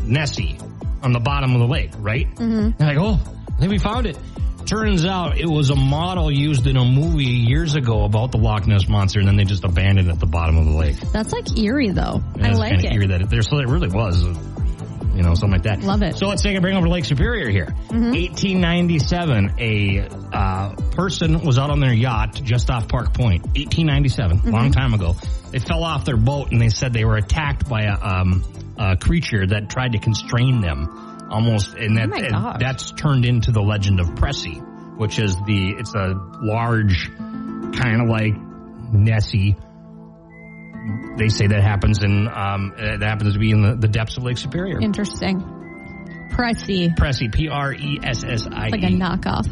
Nessie 0.04 0.58
on 1.08 1.14
the 1.14 1.20
bottom 1.22 1.54
of 1.54 1.60
the 1.60 1.68
lake, 1.68 1.92
right? 2.00 2.28
Mm-hmm. 2.36 2.72
They're 2.78 2.88
like, 2.96 2.98
oh, 2.98 3.14
I 3.56 3.60
think 3.60 3.72
we 3.72 3.78
found 3.80 4.06
it. 4.06 4.18
Turns 4.66 5.06
out 5.06 5.38
it 5.38 5.48
was 5.48 5.70
a 5.70 5.76
model 5.78 6.30
used 6.30 6.68
in 6.68 6.76
a 6.76 6.84
movie 6.84 7.24
years 7.24 7.76
ago 7.76 8.04
about 8.04 8.34
the 8.34 8.38
Loch 8.38 8.68
Ness 8.68 8.90
monster, 8.90 9.20
and 9.20 9.28
then 9.28 9.38
they 9.38 9.46
just 9.46 9.64
abandoned 9.64 10.10
it 10.10 10.12
at 10.12 10.20
the 10.20 10.26
bottom 10.26 10.58
of 10.58 10.66
the 10.66 10.74
lake. 10.74 10.98
That's 11.14 11.32
like 11.32 11.58
eerie, 11.58 11.92
though. 11.92 12.22
I 12.42 12.52
like 12.52 12.84
it. 12.84 12.92
Eerie 12.94 13.08
that 13.08 13.22
it, 13.22 13.30
there, 13.30 13.42
so 13.42 13.60
it 13.60 13.68
really 13.70 13.88
was, 13.88 14.22
you 14.22 15.24
know, 15.24 15.34
something 15.36 15.52
like 15.52 15.64
that. 15.64 15.80
Love 15.84 16.04
it. 16.04 16.18
So 16.18 16.28
let's 16.28 16.44
take 16.44 16.58
a 16.58 16.60
bring 16.60 16.76
over 16.76 16.86
to 16.88 16.92
Lake 16.92 17.06
Superior 17.06 17.50
here. 17.50 17.68
Mm-hmm. 17.88 18.12
1897, 18.12 19.54
a 19.60 20.08
uh, 20.34 20.76
person 20.92 21.46
was 21.46 21.58
out 21.58 21.70
on 21.70 21.80
their 21.80 21.94
yacht 21.94 22.34
just 22.44 22.70
off 22.70 22.90
Park 22.90 23.14
Point. 23.14 23.44
1897, 23.56 24.40
Mm-hmm. 24.40 24.50
long 24.50 24.72
time 24.74 24.94
ago. 24.94 25.16
They 25.52 25.60
fell 25.60 25.86
off 25.86 26.04
their 26.04 26.18
boat 26.18 26.52
and 26.52 26.60
they 26.62 26.68
said 26.68 26.92
they 26.92 27.06
were 27.06 27.16
attacked 27.16 27.70
by 27.70 27.84
a, 27.84 27.94
um, 27.98 28.44
a 28.78 28.98
creature 28.98 29.46
that 29.48 29.70
tried 29.70 29.94
to 29.94 30.00
constrain 30.00 30.62
them. 30.62 30.88
Almost, 31.30 31.74
and 31.74 31.98
that 31.98 32.10
Oh 32.34 32.52
and 32.52 32.62
that's 32.62 32.92
turned 32.92 33.26
into 33.26 33.52
the 33.52 33.62
legend 33.62 34.00
of 34.00 34.08
Pressie, 34.16 34.62
which 34.98 35.20
is 35.20 35.36
the 35.46 35.76
it's 35.78 35.94
a 35.94 36.14
large, 36.42 37.10
kind 37.18 38.02
of 38.02 38.08
like 38.08 38.34
Nessie 38.94 39.58
they 41.18 41.30
say 41.30 41.48
that 41.48 41.62
happens 41.62 42.04
in 42.04 42.28
um, 42.28 42.74
uh, 42.78 42.98
that 42.98 43.10
happens 43.10 43.34
to 43.34 43.40
be 43.40 43.52
in 43.52 43.62
the, 43.62 43.76
the 43.76 43.88
depths 43.88 44.18
of 44.18 44.24
Lake 44.24 44.38
Superior. 44.38 44.80
Interesting. 44.80 45.40
Pressie. 46.32 46.96
Pressie, 46.96 47.34
P 47.34 47.50
R 47.50 47.74
E 47.74 48.00
S 48.04 48.24
S 48.24 48.48
I 48.48 48.70
Like 48.70 48.84
a 48.84 48.88
knockoff. 48.88 49.48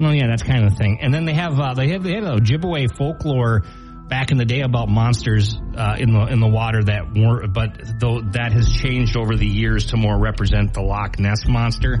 Well, 0.00 0.14
yeah, 0.14 0.26
that's 0.26 0.42
kind 0.42 0.64
of 0.64 0.72
the 0.72 0.76
thing. 0.76 0.98
And 1.00 1.14
then 1.14 1.24
they 1.24 1.34
have 1.34 1.58
uh, 1.58 1.74
they 1.74 1.90
have 1.90 2.02
they 2.02 2.14
have 2.14 2.24
a 2.24 2.36
Ojibwe 2.36 2.96
folklore 2.96 3.62
back 4.12 4.30
in 4.30 4.36
the 4.36 4.44
day 4.44 4.60
about 4.60 4.90
monsters 4.90 5.56
uh, 5.74 5.96
in 5.98 6.12
the 6.12 6.26
in 6.26 6.38
the 6.38 6.46
water 6.46 6.84
that 6.84 7.14
weren't, 7.14 7.54
but 7.54 7.98
though 7.98 8.20
that 8.20 8.52
has 8.52 8.70
changed 8.70 9.16
over 9.16 9.36
the 9.36 9.46
years 9.46 9.86
to 9.86 9.96
more 9.96 10.18
represent 10.18 10.74
the 10.74 10.82
Loch 10.82 11.18
Ness 11.18 11.46
monster 11.48 11.94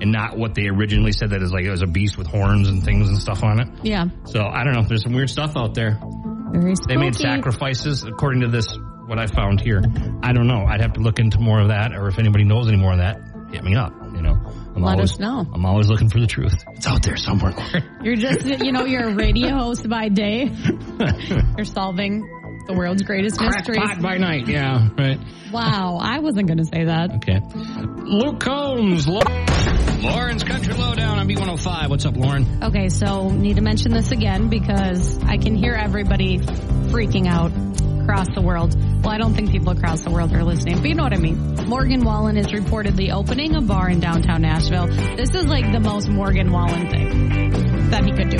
and 0.00 0.12
not 0.12 0.38
what 0.38 0.54
they 0.54 0.68
originally 0.68 1.10
said 1.10 1.30
that 1.30 1.42
is 1.42 1.50
like 1.50 1.64
it 1.64 1.70
was 1.72 1.82
a 1.82 1.88
beast 1.88 2.16
with 2.16 2.28
horns 2.28 2.68
and 2.68 2.84
things 2.84 3.08
and 3.08 3.18
stuff 3.18 3.42
on 3.42 3.58
it. 3.58 3.68
Yeah. 3.82 4.04
So 4.26 4.46
I 4.46 4.62
don't 4.62 4.72
know. 4.72 4.82
There's 4.82 5.02
some 5.02 5.14
weird 5.14 5.30
stuff 5.30 5.56
out 5.56 5.74
there. 5.74 5.98
Very 6.52 6.76
spooky. 6.76 6.94
They 6.94 6.96
made 6.96 7.16
sacrifices 7.16 8.04
according 8.04 8.42
to 8.42 8.48
this 8.48 8.78
what 9.08 9.18
I 9.18 9.26
found 9.26 9.60
here. 9.60 9.82
I 10.22 10.32
don't 10.32 10.46
know. 10.46 10.64
I'd 10.64 10.80
have 10.80 10.92
to 10.92 11.00
look 11.00 11.18
into 11.18 11.40
more 11.40 11.60
of 11.60 11.68
that, 11.68 11.92
or 11.92 12.06
if 12.06 12.20
anybody 12.20 12.44
knows 12.44 12.68
any 12.68 12.76
more 12.76 12.92
of 12.92 12.98
that, 12.98 13.18
hit 13.50 13.64
me 13.64 13.74
up. 13.74 13.92
You 14.78 14.84
know, 14.84 14.90
I'm 14.90 14.96
Let 14.96 14.98
always, 14.98 15.12
us 15.12 15.18
know. 15.18 15.46
I'm 15.52 15.64
always 15.66 15.88
looking 15.88 16.08
for 16.08 16.20
the 16.20 16.26
truth. 16.26 16.54
It's 16.74 16.86
out 16.86 17.02
there 17.02 17.16
somewhere. 17.16 17.52
You're 18.02 18.14
just, 18.16 18.44
you 18.46 18.70
know, 18.70 18.84
you're 18.84 19.08
a 19.08 19.14
radio 19.14 19.50
host 19.56 19.88
by 19.88 20.08
day. 20.08 20.50
You're 21.56 21.64
solving 21.64 22.20
the 22.66 22.74
world's 22.74 23.02
greatest 23.02 23.40
mysteries. 23.40 23.80
By 24.00 24.18
night. 24.18 24.46
Yeah, 24.46 24.88
right. 24.96 25.18
Wow, 25.52 25.98
I 26.00 26.20
wasn't 26.20 26.46
going 26.46 26.58
to 26.58 26.64
say 26.64 26.84
that. 26.84 27.10
Okay. 27.16 27.40
Luke 28.04 28.38
Combs, 28.40 29.08
Lo- 29.08 29.20
Lauren's 30.00 30.44
Country 30.44 30.74
Lowdown 30.74 31.18
on 31.18 31.26
B105. 31.28 31.88
What's 31.88 32.04
up, 32.04 32.16
Lauren? 32.16 32.62
Okay, 32.62 32.88
so 32.88 33.30
need 33.30 33.56
to 33.56 33.62
mention 33.62 33.92
this 33.92 34.12
again 34.12 34.48
because 34.48 35.18
I 35.24 35.38
can 35.38 35.56
hear 35.56 35.72
everybody 35.72 36.38
freaking 36.38 37.26
out 37.26 37.50
across 38.08 38.34
the 38.34 38.40
world. 38.40 38.74
Well, 39.02 39.10
I 39.10 39.18
don't 39.18 39.34
think 39.34 39.50
people 39.50 39.70
across 39.70 40.00
the 40.00 40.10
world 40.10 40.32
are 40.32 40.42
listening, 40.42 40.76
but 40.80 40.88
you 40.88 40.94
know 40.94 41.02
what 41.02 41.12
I 41.12 41.18
mean. 41.18 41.56
Morgan 41.66 42.02
Wallen 42.02 42.38
is 42.38 42.46
reportedly 42.46 43.12
opening 43.12 43.54
a 43.54 43.60
bar 43.60 43.90
in 43.90 44.00
downtown 44.00 44.40
Nashville. 44.40 44.86
This 44.86 45.34
is 45.34 45.44
like 45.44 45.70
the 45.72 45.80
most 45.80 46.08
Morgan 46.08 46.50
Wallen 46.50 46.88
thing 46.88 47.90
that 47.90 48.04
he 48.06 48.12
could 48.12 48.30
do. 48.30 48.38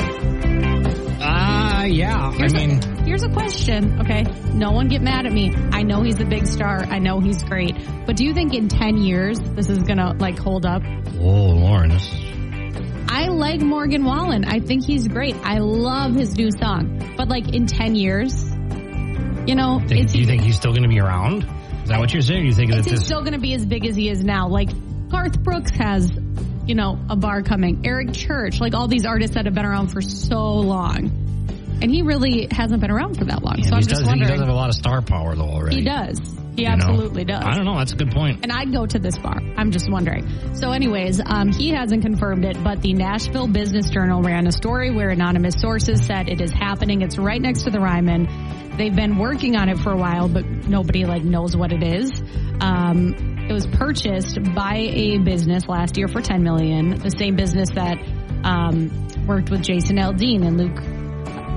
Ah, 1.20 1.84
yeah. 1.84 2.32
Here's, 2.32 2.54
I 2.54 2.66
mean, 2.66 2.82
a, 2.82 3.02
here's 3.02 3.22
a 3.22 3.28
question, 3.28 4.00
okay? 4.00 4.22
No 4.54 4.70
one 4.70 4.88
get 4.88 5.02
mad 5.02 5.26
at 5.26 5.32
me. 5.32 5.52
I 5.72 5.82
know 5.82 6.02
he's 6.02 6.18
a 6.18 6.24
big 6.24 6.46
star. 6.46 6.84
I 6.84 6.98
know 6.98 7.20
he's 7.20 7.42
great. 7.42 7.74
But 8.06 8.16
do 8.16 8.24
you 8.24 8.32
think 8.32 8.54
in 8.54 8.68
10 8.68 8.96
years 8.96 9.38
this 9.38 9.68
is 9.68 9.80
gonna 9.80 10.14
like 10.18 10.38
hold 10.38 10.64
up? 10.64 10.82
oh, 10.82 11.20
Lauren, 11.20 11.90
this. 11.90 12.10
I 13.10 13.26
like 13.28 13.60
Morgan 13.60 14.02
Wallen. 14.04 14.46
I 14.46 14.60
think 14.60 14.86
he's 14.86 15.06
great. 15.08 15.36
I 15.42 15.58
love 15.58 16.14
his 16.14 16.38
new 16.38 16.50
song. 16.50 17.14
But 17.18 17.28
like 17.28 17.52
in 17.52 17.66
10 17.66 17.94
years, 17.96 18.48
you 19.48 19.54
know, 19.54 19.80
do 19.86 19.96
you 19.96 20.26
think 20.26 20.42
he's 20.42 20.56
still 20.56 20.72
going 20.72 20.82
to 20.82 20.88
be 20.88 21.00
around? 21.00 21.44
Is 21.82 21.88
that 21.88 21.98
what 21.98 22.12
you're 22.12 22.20
saying? 22.22 22.44
You 22.44 22.52
think 22.52 22.70
that 22.70 22.80
is 22.80 22.84
he 22.84 22.90
this? 22.92 23.06
still 23.06 23.20
going 23.20 23.32
to 23.32 23.38
be 23.38 23.54
as 23.54 23.64
big 23.64 23.86
as 23.86 23.96
he 23.96 24.10
is 24.10 24.22
now? 24.22 24.48
Like 24.48 24.68
Garth 25.08 25.42
Brooks 25.42 25.70
has, 25.70 26.10
you 26.66 26.74
know, 26.74 26.98
a 27.08 27.16
bar 27.16 27.42
coming. 27.42 27.86
Eric 27.86 28.12
Church, 28.12 28.60
like 28.60 28.74
all 28.74 28.88
these 28.88 29.06
artists 29.06 29.34
that 29.36 29.46
have 29.46 29.54
been 29.54 29.64
around 29.64 29.88
for 29.88 30.02
so 30.02 30.52
long. 30.56 31.10
And 31.80 31.90
he 31.90 32.02
really 32.02 32.48
hasn't 32.50 32.80
been 32.80 32.90
around 32.90 33.16
for 33.16 33.24
that 33.24 33.42
long. 33.42 33.62
so 33.62 33.68
he 33.70 33.74
I'm 33.76 33.80
does. 33.80 33.86
just 33.86 34.10
He 34.10 34.18
does 34.20 34.38
have 34.40 34.48
a 34.48 34.52
lot 34.52 34.68
of 34.68 34.74
star 34.74 35.00
power, 35.00 35.34
though. 35.34 35.44
Already, 35.44 35.76
He 35.76 35.82
does. 35.84 36.18
He 36.58 36.64
you 36.64 36.70
know? 36.70 36.74
absolutely 36.74 37.24
does. 37.24 37.44
I 37.44 37.54
don't 37.54 37.64
know. 37.64 37.78
That's 37.78 37.92
a 37.92 37.96
good 37.96 38.10
point. 38.10 38.40
and 38.42 38.50
I'd 38.50 38.72
go 38.72 38.84
to 38.84 38.98
this 38.98 39.16
bar. 39.16 39.40
I'm 39.56 39.70
just 39.70 39.88
wondering. 39.88 40.28
So, 40.54 40.72
anyways, 40.72 41.20
um, 41.24 41.52
he 41.52 41.70
hasn't 41.70 42.02
confirmed 42.02 42.44
it, 42.44 42.62
but 42.64 42.82
the 42.82 42.94
Nashville 42.94 43.46
Business 43.46 43.88
Journal 43.90 44.22
ran 44.22 44.48
a 44.48 44.52
story 44.52 44.90
where 44.90 45.10
anonymous 45.10 45.54
sources 45.60 46.04
said 46.04 46.28
it 46.28 46.40
is 46.40 46.50
happening. 46.50 47.02
It's 47.02 47.16
right 47.16 47.40
next 47.40 47.62
to 47.62 47.70
the 47.70 47.78
Ryman. 47.78 48.26
They've 48.76 48.94
been 48.94 49.18
working 49.18 49.54
on 49.54 49.68
it 49.68 49.78
for 49.78 49.92
a 49.92 49.96
while, 49.96 50.28
but 50.28 50.44
nobody 50.44 51.04
like 51.04 51.22
knows 51.22 51.56
what 51.56 51.72
it 51.72 51.84
is. 51.84 52.10
Um, 52.60 53.14
it 53.48 53.52
was 53.52 53.68
purchased 53.68 54.38
by 54.52 54.78
a 54.78 55.18
business 55.18 55.68
last 55.68 55.96
year 55.96 56.08
for 56.08 56.20
10 56.20 56.42
million. 56.42 56.98
The 56.98 57.10
same 57.10 57.36
business 57.36 57.70
that 57.70 57.98
um, 58.42 58.90
worked 59.28 59.50
with 59.50 59.62
Jason 59.62 59.96
Aldean 59.96 60.44
and 60.44 60.58
Luke 60.58 60.97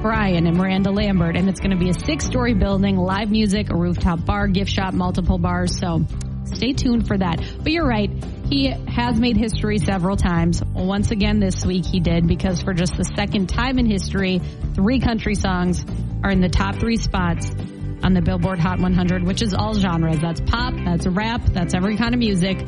Bryan 0.01 0.47
and 0.47 0.57
Miranda 0.57 0.89
Lambert, 0.91 1.35
and 1.37 1.47
it's 1.47 1.59
going 1.59 1.71
to 1.71 1.77
be 1.77 1.89
a 1.89 1.93
six-story 1.93 2.55
building, 2.55 2.97
live 2.97 3.29
music, 3.29 3.69
a 3.69 3.75
rooftop 3.75 4.25
bar, 4.25 4.47
gift 4.47 4.71
shop, 4.71 4.93
multiple 4.93 5.37
bars. 5.37 5.77
So 5.77 6.05
stay 6.45 6.73
tuned 6.73 7.07
for 7.07 7.17
that. 7.17 7.39
But 7.61 7.71
you're 7.71 7.87
right. 7.87 8.09
He 8.49 8.67
has 8.67 9.19
made 9.19 9.37
history 9.37 9.77
several 9.77 10.17
times. 10.17 10.61
Once 10.73 11.11
again 11.11 11.39
this 11.39 11.63
week 11.65 11.85
he 11.85 11.99
did 11.99 12.27
because 12.27 12.61
for 12.63 12.73
just 12.73 12.97
the 12.97 13.03
second 13.03 13.47
time 13.47 13.77
in 13.77 13.85
history, 13.85 14.41
three 14.73 14.99
country 14.99 15.35
songs 15.35 15.85
are 16.23 16.31
in 16.31 16.41
the 16.41 16.49
top 16.49 16.75
three 16.75 16.97
spots 16.97 17.49
on 18.03 18.13
the 18.13 18.21
Billboard 18.21 18.57
Hot 18.59 18.79
100, 18.79 19.23
which 19.23 19.41
is 19.43 19.53
all 19.53 19.75
genres. 19.75 20.19
That's 20.19 20.41
pop, 20.41 20.73
that's 20.83 21.05
rap, 21.05 21.41
that's 21.45 21.75
every 21.75 21.95
kind 21.95 22.13
of 22.15 22.19
music. 22.19 22.65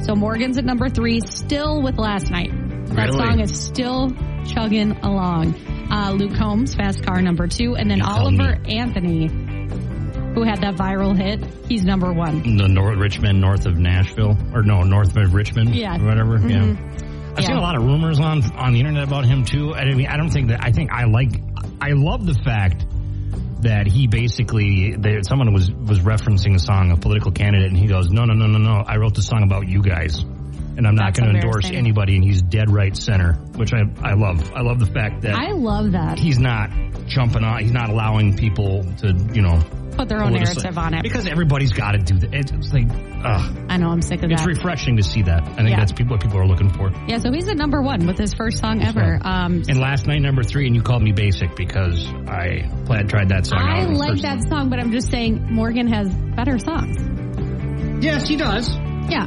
So 0.00 0.16
Morgan's 0.16 0.58
at 0.58 0.64
number 0.64 0.88
three, 0.88 1.20
still 1.20 1.80
with 1.80 1.96
last 1.96 2.28
night. 2.30 2.50
That 2.88 3.10
Really? 3.10 3.18
song 3.18 3.40
is 3.40 3.58
still 3.58 4.10
chugging 4.46 4.90
along. 5.02 5.54
Uh, 5.92 6.12
Luke 6.12 6.34
Combs, 6.36 6.74
Fast 6.74 7.04
Car, 7.04 7.20
number 7.20 7.46
two. 7.46 7.76
And 7.76 7.90
then 7.90 7.98
You 7.98 8.04
Oliver 8.06 8.58
Anthony, 8.66 9.26
who 10.34 10.42
had 10.42 10.62
that 10.62 10.76
viral 10.76 11.14
hit, 11.14 11.44
he's 11.68 11.84
number 11.84 12.12
one. 12.12 12.56
the 12.56 12.66
North 12.68 12.98
Richmond, 12.98 13.40
north 13.42 13.66
of 13.66 13.76
Nashville, 13.76 14.36
or 14.54 14.62
no, 14.62 14.82
north 14.82 15.14
of 15.16 15.34
Richmond, 15.34 15.74
Yeah. 15.74 15.96
Mm-hmm. 15.96 16.06
whatever. 16.06 16.38
Yeah, 16.48 17.34
I've 17.36 17.44
seen 17.44 17.56
a 17.56 17.60
lot 17.60 17.76
of 17.76 17.84
rumors 17.84 18.20
on 18.20 18.42
on 18.56 18.72
the 18.72 18.80
internet 18.80 19.04
about 19.04 19.24
him 19.26 19.44
too. 19.44 19.74
I 19.74 19.84
mean, 19.94 20.06
I 20.06 20.16
don't 20.16 20.30
think 20.30 20.48
that. 20.48 20.60
I 20.64 20.70
think 20.72 20.90
I 20.92 21.04
like. 21.04 21.40
I 21.80 21.90
love 21.92 22.24
the 22.26 22.34
fact 22.34 22.86
that 23.62 23.86
he 23.86 24.06
basically 24.06 24.96
there, 24.96 25.22
someone 25.22 25.52
was 25.52 25.70
was 25.70 26.00
referencing 26.00 26.54
a 26.54 26.58
song, 26.58 26.90
a 26.90 26.96
political 26.96 27.32
candidate, 27.32 27.68
and 27.68 27.76
he 27.78 27.86
goes, 27.86 28.10
"No, 28.10 28.24
no, 28.24 28.34
no, 28.34 28.46
no, 28.46 28.58
no! 28.58 28.82
I 28.86 28.96
wrote 28.96 29.14
the 29.14 29.22
song 29.22 29.42
about 29.44 29.68
you 29.68 29.82
guys." 29.82 30.24
And 30.76 30.86
I'm 30.86 30.94
not 30.94 31.14
going 31.14 31.28
to 31.30 31.34
endorse 31.36 31.66
anybody, 31.70 32.14
and 32.16 32.24
he's 32.24 32.40
dead 32.42 32.70
right 32.70 32.96
center, 32.96 33.34
which 33.56 33.72
I 33.74 33.82
I 34.02 34.14
love. 34.14 34.52
I 34.54 34.62
love 34.62 34.78
the 34.78 34.86
fact 34.86 35.22
that 35.22 35.34
I 35.34 35.52
love 35.52 35.92
that. 35.92 36.18
he's 36.18 36.38
not 36.38 36.70
jumping 37.06 37.44
on. 37.44 37.60
He's 37.60 37.72
not 37.72 37.90
allowing 37.90 38.36
people 38.36 38.82
to, 38.98 39.08
you 39.34 39.42
know, 39.42 39.60
Put 39.96 40.08
their 40.08 40.22
own 40.22 40.32
narrative 40.32 40.78
on 40.78 40.94
it. 40.94 41.02
because 41.02 41.26
everybody's 41.26 41.72
got 41.72 41.92
to 41.92 41.98
do 41.98 42.18
that. 42.20 42.32
It's, 42.32 42.50
it's 42.50 42.72
like, 42.72 42.86
ugh. 42.90 43.66
I 43.68 43.76
know, 43.76 43.90
I'm 43.90 44.00
sick 44.00 44.22
of 44.22 44.30
It's 44.30 44.40
that. 44.40 44.48
It's 44.48 44.58
refreshing 44.58 44.96
to 44.96 45.02
see 45.02 45.20
that. 45.24 45.42
I 45.42 45.54
think 45.56 45.68
Yeah. 45.68 45.80
that's 45.80 45.92
people, 45.92 46.14
what 46.14 46.22
people 46.22 46.38
are 46.38 46.46
looking 46.46 46.70
for. 46.70 46.90
yeah, 47.06 47.18
so 47.18 47.30
he's 47.30 47.46
at 47.48 47.58
number 47.58 47.82
one 47.82 48.06
with 48.06 48.16
his 48.16 48.32
first 48.32 48.56
song 48.56 48.82
ever. 48.82 49.18
Um, 49.20 49.62
And 49.68 49.78
last 49.78 50.06
night, 50.06 50.22
number 50.22 50.42
three, 50.42 50.66
and 50.66 50.74
you 50.74 50.80
called 50.80 51.02
me 51.02 51.12
basic 51.12 51.54
because 51.56 52.06
I 52.26 52.70
played, 52.86 53.10
tried 53.10 53.28
that 53.28 53.44
song 53.44 53.58
I 53.60 53.84
like 53.84 54.22
that 54.22 54.48
song, 54.48 54.70
but 54.70 54.78
I'm 54.78 54.92
just 54.92 55.10
saying 55.10 55.48
Morgan 55.52 55.88
has 55.88 56.08
better 56.08 56.58
songs. 56.58 56.96
Yes, 58.02 58.26
he 58.26 58.36
does. 58.36 58.74
Yeah. 59.10 59.26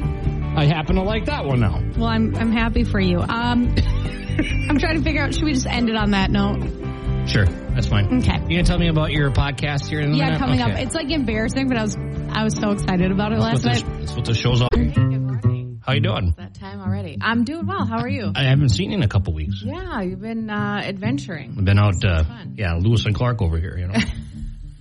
I 0.58 0.66
happen 0.66 0.96
to 0.96 1.02
like 1.04 1.26
that 1.26 1.46
one 1.46 1.60
now. 1.60 1.82
Well, 1.98 2.08
I'm 2.08 2.36
I'm 2.36 2.52
happy 2.52 2.84
for 2.84 3.00
you. 3.00 3.20
Um, 3.20 3.76
I'm 4.70 4.78
trying 4.78 4.98
to 4.98 5.04
figure 5.04 5.22
out. 5.24 5.34
Should 5.34 5.44
we 5.44 5.54
just 5.54 5.68
end 5.68 5.90
it 5.90 5.96
on 5.96 6.12
that 6.12 6.32
note? 6.32 7.28
Sure, 7.28 7.46
that's 7.46 7.88
fine. 7.88 8.20
Okay. 8.20 8.38
You 8.44 8.50
gonna 8.58 8.64
tell 8.64 8.78
me 8.78 8.88
about 8.88 9.12
your 9.12 9.32
podcast 9.32 9.88
here 9.88 10.00
in 10.00 10.14
Yeah, 10.14 10.26
minute? 10.26 10.40
coming 10.40 10.62
up. 10.62 10.70
It's 10.80 10.94
like 10.96 11.10
embarrassing, 11.10 11.68
but 11.68 11.78
I 11.78 11.82
was 11.82 11.98
I 12.30 12.44
was 12.44 12.56
so 12.56 12.72
excited 12.72 13.12
about 13.12 13.32
it 13.34 13.40
That's 13.40 13.64
last 13.66 13.84
night. 13.84 13.98
this, 13.98 14.00
that's 14.08 14.16
what 14.16 14.26
the 14.26 14.34
show's 14.34 14.62
all. 14.62 14.70
Hey, 14.74 14.86
good 14.88 15.22
morning. 15.22 15.82
How 15.86 15.94
you 15.94 16.02
doing? 16.02 16.34
That 16.38 16.54
time 16.56 16.80
already. 16.82 17.18
I'm 17.22 17.44
doing 17.44 17.66
well. 17.68 17.86
How 17.86 18.00
are 18.00 18.08
you? 18.10 18.32
I 18.36 18.44
haven't 18.46 18.70
seen 18.70 18.92
you 18.92 18.98
in 18.98 19.04
a 19.04 19.08
couple 19.08 19.34
weeks. 19.34 19.62
Yeah, 19.64 20.02
you've 20.02 20.22
been 20.22 20.50
uh, 20.50 20.82
adventuring. 20.84 21.56
I've 21.58 21.66
been 21.66 21.78
out, 21.80 22.04
uh, 22.04 22.24
yeah, 22.56 22.74
Lewis 22.80 23.06
and 23.06 23.14
Clark 23.14 23.42
over 23.42 23.58
here. 23.60 23.78
You 23.78 23.88
know, 23.88 23.94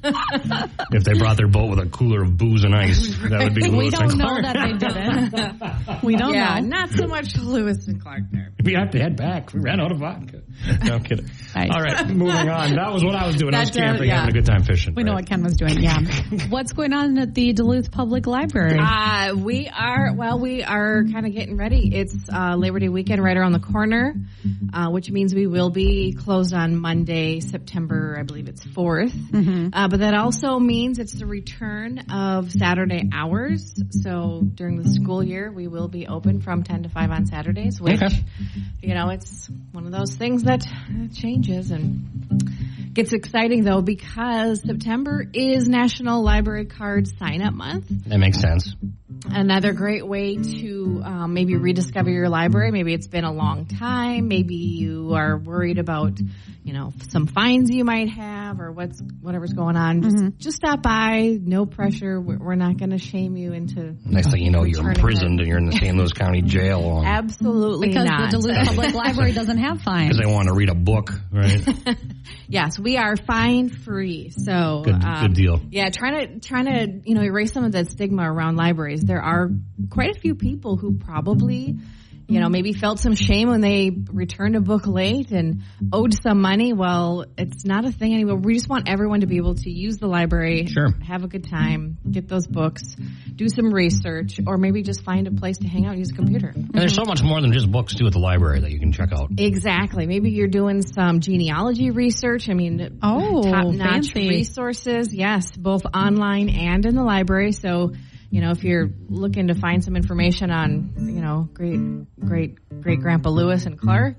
if 0.04 1.04
they 1.04 1.14
brought 1.14 1.36
their 1.36 1.48
boat 1.48 1.70
with 1.70 1.78
a 1.78 1.86
cooler 1.88 2.22
of 2.22 2.36
booze 2.36 2.64
and 2.64 2.74
ice, 2.74 3.16
that 3.28 3.42
would 3.44 3.54
be 3.54 3.62
We 3.62 3.68
Lewis 3.70 3.94
and 3.98 4.10
don't 4.10 4.18
know 4.18 4.26
Clark. 4.26 4.42
that 4.42 4.56
they 4.56 4.72
didn't. 4.78 6.02
we 6.02 6.16
don't 6.16 6.34
yeah, 6.34 6.60
know. 6.60 6.66
not 6.66 6.90
so 6.90 7.06
much 7.06 7.36
Lewis 7.36 7.86
and 7.88 8.00
Clark 8.00 8.22
there. 8.30 8.52
We 8.62 8.74
have 8.74 8.90
to 8.90 8.98
head 8.98 9.16
back. 9.16 9.52
We 9.52 9.60
ran 9.60 9.80
out 9.80 9.92
of 9.92 9.98
vodka. 9.98 10.42
No 10.84 10.94
I'm 10.94 11.02
kidding. 11.02 11.30
Right. 11.54 11.70
All 11.70 11.80
right, 11.80 12.08
moving 12.08 12.48
on. 12.50 12.74
That 12.74 12.92
was 12.92 13.04
what 13.04 13.14
I 13.14 13.28
was 13.28 13.36
doing. 13.36 13.54
I 13.54 13.60
was 13.60 13.70
That, 13.70 13.78
camping, 13.78 14.08
yeah. 14.08 14.22
having 14.22 14.30
a 14.30 14.32
good 14.40 14.44
time 14.44 14.64
fishing. 14.64 14.96
We 14.96 15.04
know 15.04 15.12
what 15.14 15.28
Ken 15.28 15.40
was 15.44 15.54
doing. 15.56 15.80
Yeah. 15.80 16.00
What's 16.48 16.72
going 16.72 16.92
on 16.92 17.16
at 17.16 17.32
the 17.32 17.52
Duluth 17.52 17.92
Public 17.92 18.26
Library? 18.26 18.76
Uh, 18.76 19.36
we 19.36 19.68
are, 19.68 20.12
well, 20.16 20.40
we 20.40 20.64
are 20.64 21.04
kind 21.04 21.26
of 21.26 21.32
getting 21.32 21.56
ready. 21.56 21.94
It's 21.94 22.16
uh, 22.28 22.56
Labor 22.56 22.80
Day 22.80 22.88
weekend 22.88 23.22
right 23.22 23.36
around 23.36 23.52
the 23.52 23.60
corner, 23.60 24.16
uh, 24.72 24.88
which 24.90 25.12
means 25.12 25.32
we 25.32 25.46
will 25.46 25.70
be 25.70 26.12
closed 26.12 26.52
on 26.52 26.74
Monday, 26.74 27.38
September, 27.38 28.16
I 28.18 28.24
believe 28.24 28.48
it's 28.48 28.64
4th. 28.64 29.70
Uh, 29.72 29.86
but 29.86 30.00
that 30.00 30.14
also 30.14 30.58
means 30.58 30.98
it's 30.98 31.14
the 31.14 31.26
return 31.26 32.00
of 32.12 32.50
Saturday 32.50 33.08
hours. 33.14 33.72
So 34.02 34.40
during 34.42 34.82
the 34.82 34.88
school 34.88 35.22
year, 35.22 35.52
we 35.52 35.68
will 35.68 35.86
be 35.86 36.08
open 36.08 36.40
from 36.40 36.64
10 36.64 36.82
to 36.82 36.88
5 36.88 37.10
on 37.12 37.26
Saturdays, 37.26 37.80
which, 37.80 38.02
Okay. 38.02 38.24
you 38.82 38.94
know, 38.94 39.10
it's 39.10 39.48
one 39.70 39.86
of 39.86 39.92
those 39.92 40.16
things 40.16 40.42
that 40.44 40.64
changes 41.14 41.70
and 41.70 42.94
gets 42.94 43.12
exciting 43.12 43.64
though 43.64 43.80
because 43.82 44.60
September 44.62 45.24
is 45.32 45.68
National 45.68 46.22
Library 46.22 46.66
Card 46.66 47.08
Sign 47.18 47.42
Up 47.42 47.52
Month 47.54 47.86
That 48.06 48.18
makes 48.18 48.40
sense. 48.40 48.74
another 49.28 49.72
great 49.72 50.06
way 50.06 50.36
to 50.36 51.02
um, 51.04 51.34
maybe 51.34 51.56
rediscover 51.56 52.10
your 52.10 52.28
library. 52.28 52.70
Maybe 52.70 52.94
it's 52.94 53.08
been 53.08 53.24
a 53.24 53.32
long 53.32 53.66
time. 53.66 54.28
Maybe 54.28 54.54
you 54.54 55.14
are 55.14 55.36
worried 55.36 55.78
about, 55.78 56.18
you 56.64 56.72
know, 56.72 56.94
some 57.10 57.26
fines 57.26 57.70
you 57.70 57.84
might 57.84 58.08
have 58.08 58.58
or 58.58 58.72
what's 58.72 58.98
whatever's 59.20 59.52
going 59.52 59.76
on. 59.76 60.00
Just 60.00 60.38
just 60.38 60.56
stop 60.56 60.82
by. 60.82 61.38
No 61.40 61.66
pressure. 61.66 62.18
We're, 62.18 62.38
we're 62.38 62.54
not 62.54 62.78
going 62.78 62.90
to 62.90 62.98
shame 62.98 63.36
you 63.36 63.52
into 63.52 63.94
Next 64.06 64.30
thing 64.30 64.42
you 64.42 64.50
know, 64.50 64.64
you're 64.64 64.82
Returning 64.82 64.96
imprisoned 64.96 65.40
and 65.40 65.48
you're 65.48 65.58
in 65.58 65.66
the 65.66 65.72
St. 65.72 65.94
Louis 65.94 66.12
County 66.12 66.40
Jail 66.40 67.02
absolutely 67.06 67.88
because 67.88 68.06
not. 68.06 68.30
the 68.30 68.38
Duluth 68.38 68.56
Public 68.68 68.94
Library 68.94 69.32
doesn't 69.32 69.58
have 69.58 69.82
fines. 69.82 70.08
because 70.08 70.24
they 70.24 70.32
want 70.32 70.48
to 70.48 70.54
read 70.54 70.70
a 70.70 70.74
book, 70.74 71.10
right? 71.30 71.68
yes, 72.48 72.78
we 72.78 72.96
are 72.96 73.14
fine 73.16 73.68
free. 73.68 74.30
So 74.30 74.82
Good, 74.86 75.04
um, 75.04 75.26
good 75.26 75.34
deal. 75.34 75.60
Yeah, 75.70 75.90
trying 75.90 76.40
to 76.40 76.48
trying 76.48 76.64
to 76.64 77.00
you 77.08 77.14
know 77.14 77.22
erase 77.22 77.52
some 77.52 77.64
of 77.64 77.72
that 77.72 77.90
stigma 77.90 78.22
around 78.22 78.56
libraries. 78.56 79.02
There 79.02 79.20
are 79.20 79.50
quite 79.90 80.16
a 80.16 80.18
few 80.18 80.34
people 80.34 80.78
who 80.78 80.96
probably 80.96 81.76
you 82.28 82.40
know 82.40 82.48
maybe 82.48 82.72
felt 82.72 82.98
some 82.98 83.14
shame 83.14 83.48
when 83.48 83.60
they 83.60 83.90
returned 83.90 84.56
a 84.56 84.60
book 84.60 84.86
late 84.86 85.30
and 85.30 85.62
owed 85.92 86.14
some 86.22 86.40
money. 86.40 86.72
Well, 86.72 87.26
it's 87.36 87.64
not 87.64 87.84
a 87.84 87.92
thing 87.92 88.14
anymore. 88.14 88.36
We 88.36 88.54
just 88.54 88.68
want 88.68 88.88
everyone 88.88 89.20
to 89.20 89.26
be 89.26 89.36
able 89.36 89.54
to 89.56 89.70
use 89.70 89.98
the 89.98 90.06
library, 90.06 90.66
Sure. 90.66 90.88
have 91.06 91.24
a 91.24 91.28
good 91.28 91.48
time, 91.48 91.98
get 92.10 92.28
those 92.28 92.46
books, 92.46 92.96
do 93.34 93.48
some 93.48 93.72
research, 93.72 94.40
or 94.46 94.56
maybe 94.56 94.82
just 94.82 95.02
find 95.04 95.26
a 95.26 95.32
place 95.32 95.58
to 95.58 95.68
hang 95.68 95.84
out 95.86 95.90
and 95.90 95.98
use 95.98 96.10
a 96.12 96.14
computer. 96.14 96.48
And 96.54 96.70
there's 96.72 96.94
so 96.94 97.04
much 97.04 97.22
more 97.22 97.40
than 97.40 97.52
just 97.52 97.70
books 97.70 97.94
too 97.94 98.06
at 98.06 98.12
the 98.12 98.18
library 98.20 98.60
that 98.60 98.70
you 98.70 98.78
can 98.78 98.92
check 98.92 99.12
out. 99.12 99.30
Exactly. 99.36 100.06
Maybe 100.06 100.30
you're 100.30 100.48
doing 100.48 100.82
some 100.82 101.20
genealogy 101.20 101.90
research. 101.90 102.48
I 102.48 102.54
mean, 102.54 102.98
Oh, 103.02 103.42
top 103.42 103.66
notch 103.74 104.12
fancy. 104.12 104.28
resources. 104.28 105.12
Yes, 105.14 105.50
both 105.56 105.82
online 105.94 106.48
and 106.48 106.84
in 106.86 106.94
the 106.94 107.02
library. 107.04 107.52
So, 107.52 107.92
you 108.34 108.40
know, 108.40 108.50
if 108.50 108.64
you're 108.64 108.90
looking 109.08 109.46
to 109.46 109.54
find 109.54 109.84
some 109.84 109.94
information 109.94 110.50
on, 110.50 110.92
you 110.98 111.20
know, 111.22 111.48
great, 111.54 111.78
great, 112.18 112.56
great 112.82 112.98
grandpa 113.00 113.30
Lewis 113.30 113.64
and 113.64 113.78
Clark, 113.78 114.16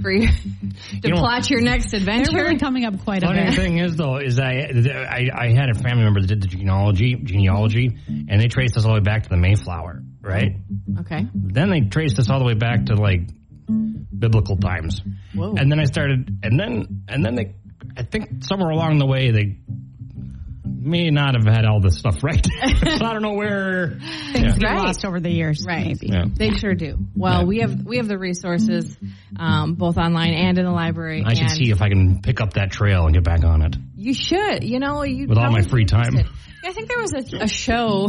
for 0.00 0.12
you 0.12 0.28
to 1.00 1.00
You 1.02 1.10
know- 1.14 1.16
plot 1.20 1.50
your 1.50 1.60
next 1.60 1.90
They're 1.90 1.98
adventure. 1.98 2.36
really 2.36 2.56
coming 2.56 2.84
up 2.84 3.02
quite 3.02 3.24
a 3.24 3.26
Funny 3.26 3.46
bit. 3.46 3.54
thing 3.54 3.78
is 3.78 3.96
though, 3.96 4.18
is 4.18 4.38
I, 4.38 4.70
I 5.10 5.28
I 5.34 5.52
had 5.52 5.70
a 5.70 5.74
family 5.74 6.04
member 6.04 6.20
that 6.20 6.28
did 6.28 6.40
the 6.40 6.46
genealogy 6.46 7.16
genealogy, 7.16 7.98
and 8.06 8.40
they 8.40 8.46
traced 8.46 8.76
us 8.76 8.84
all 8.84 8.92
the 8.92 9.00
way 9.00 9.04
back 9.04 9.24
to 9.24 9.28
the 9.28 9.36
Mayflower, 9.36 10.04
right? 10.20 10.52
Okay. 11.00 11.26
Then 11.34 11.70
they 11.70 11.80
traced 11.80 12.20
us 12.20 12.30
all 12.30 12.38
the 12.38 12.44
way 12.44 12.54
back 12.54 12.86
to 12.86 12.94
like 12.94 13.22
biblical 14.16 14.56
times. 14.56 15.00
Whoa. 15.34 15.54
And 15.58 15.70
then 15.72 15.80
I 15.80 15.84
started, 15.84 16.38
and 16.44 16.60
then 16.60 17.02
and 17.08 17.24
then 17.24 17.34
they, 17.34 17.56
I 17.96 18.04
think 18.04 18.44
somewhere 18.44 18.70
along 18.70 18.98
the 18.98 19.06
way 19.06 19.32
they 19.32 19.58
may 20.86 21.10
not 21.10 21.34
have 21.34 21.44
had 21.44 21.64
all 21.66 21.80
this 21.80 21.98
stuff 21.98 22.22
right. 22.22 22.44
so 22.46 23.04
I 23.04 23.12
don't 23.12 23.22
know 23.22 23.34
where. 23.34 23.98
Things 24.32 24.34
Yeah. 24.34 24.56
get 24.58 24.62
Right. 24.70 24.86
lost 24.86 25.04
over 25.04 25.20
the 25.20 25.30
years. 25.30 25.64
Right. 25.66 25.86
Maybe. 25.86 26.08
Yeah. 26.08 26.24
They 26.32 26.50
sure 26.50 26.74
do. 26.74 26.96
Well, 27.14 27.40
Yeah. 27.40 27.44
we 27.44 27.58
have 27.60 27.84
we 27.84 27.96
have 27.98 28.08
the 28.08 28.18
resources, 28.18 28.96
um, 29.38 29.74
both 29.74 29.98
online 29.98 30.32
and 30.34 30.56
in 30.58 30.64
the 30.64 30.70
library. 30.70 31.22
I 31.26 31.34
should 31.34 31.50
see 31.50 31.70
if 31.70 31.82
I 31.82 31.88
can 31.88 32.22
pick 32.22 32.40
up 32.40 32.54
that 32.54 32.70
trail 32.70 33.04
and 33.06 33.14
get 33.14 33.24
back 33.24 33.44
on 33.44 33.62
it. 33.62 33.76
You 33.96 34.14
should. 34.14 34.64
You 34.64 34.78
know, 34.78 35.02
you 35.02 35.26
With 35.28 35.38
all 35.38 35.50
my 35.50 35.62
free 35.62 35.84
time. 35.84 36.14
I 36.64 36.72
think 36.72 36.88
there 36.88 36.98
was 37.00 37.12
a, 37.14 37.42
a 37.44 37.48
show. 37.48 38.08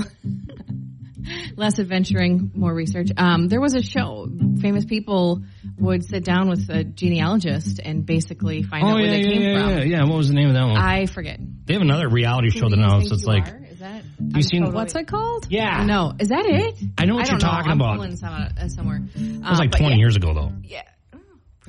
Less 1.56 1.80
adventuring, 1.80 2.52
more 2.56 2.74
research. 2.74 3.10
Um, 3.18 3.48
there 3.48 3.60
was 3.62 3.74
a 3.76 3.82
show. 3.82 4.28
Famous 4.62 4.86
people 4.86 5.42
would 5.78 6.04
sit 6.04 6.24
down 6.24 6.50
with 6.50 6.70
a 6.70 6.84
genealogist 6.84 7.80
and 7.84 8.06
basically 8.06 8.64
find 8.64 8.86
out 8.86 8.96
where 8.96 9.08
they 9.10 9.24
came 9.24 9.42
Oh, 9.42 9.46
yeah, 9.46 9.60
from. 9.64 9.78
yeah, 9.78 9.84
yeah. 9.84 10.04
What 10.04 10.18
was 10.18 10.28
the 10.30 10.34
name 10.36 10.50
of 10.50 10.54
that 10.56 10.64
one? 10.66 10.78
I 10.78 11.06
forget. 11.06 11.40
they 11.66 11.74
have 11.74 11.82
another 11.82 12.10
reality 12.10 12.50
show 12.50 12.70
that 12.70 12.78
now. 12.78 13.00
So 13.02 13.14
it's 13.16 13.26
like, 13.26 13.48
Are? 13.48 13.64
is 13.70 13.80
that? 13.80 14.04
you 14.36 14.42
seen- 14.42 14.72
What's 14.72 14.96
it 14.96 15.08
called? 15.08 15.48
yeah, 15.50 15.84
No, 15.86 16.14
is 16.20 16.30
that 16.30 16.46
it? 16.46 16.76
I 16.98 17.06
know 17.06 17.16
what 17.16 17.28
I 17.28 17.32
you're 17.32 17.40
don't 17.40 17.48
know. 17.48 17.58
talking 17.58 17.72
I'm 17.72 17.82
about. 17.82 18.18
some, 18.18 18.34
uh, 18.34 18.68
somewhere. 18.70 19.02
It 19.16 19.42
was 19.42 19.60
like 19.60 19.72
20 19.72 19.96
yeah, 19.96 20.00
years 20.00 20.16
ago 20.16 20.34
though. 20.34 20.52
Yeah. 20.64 20.84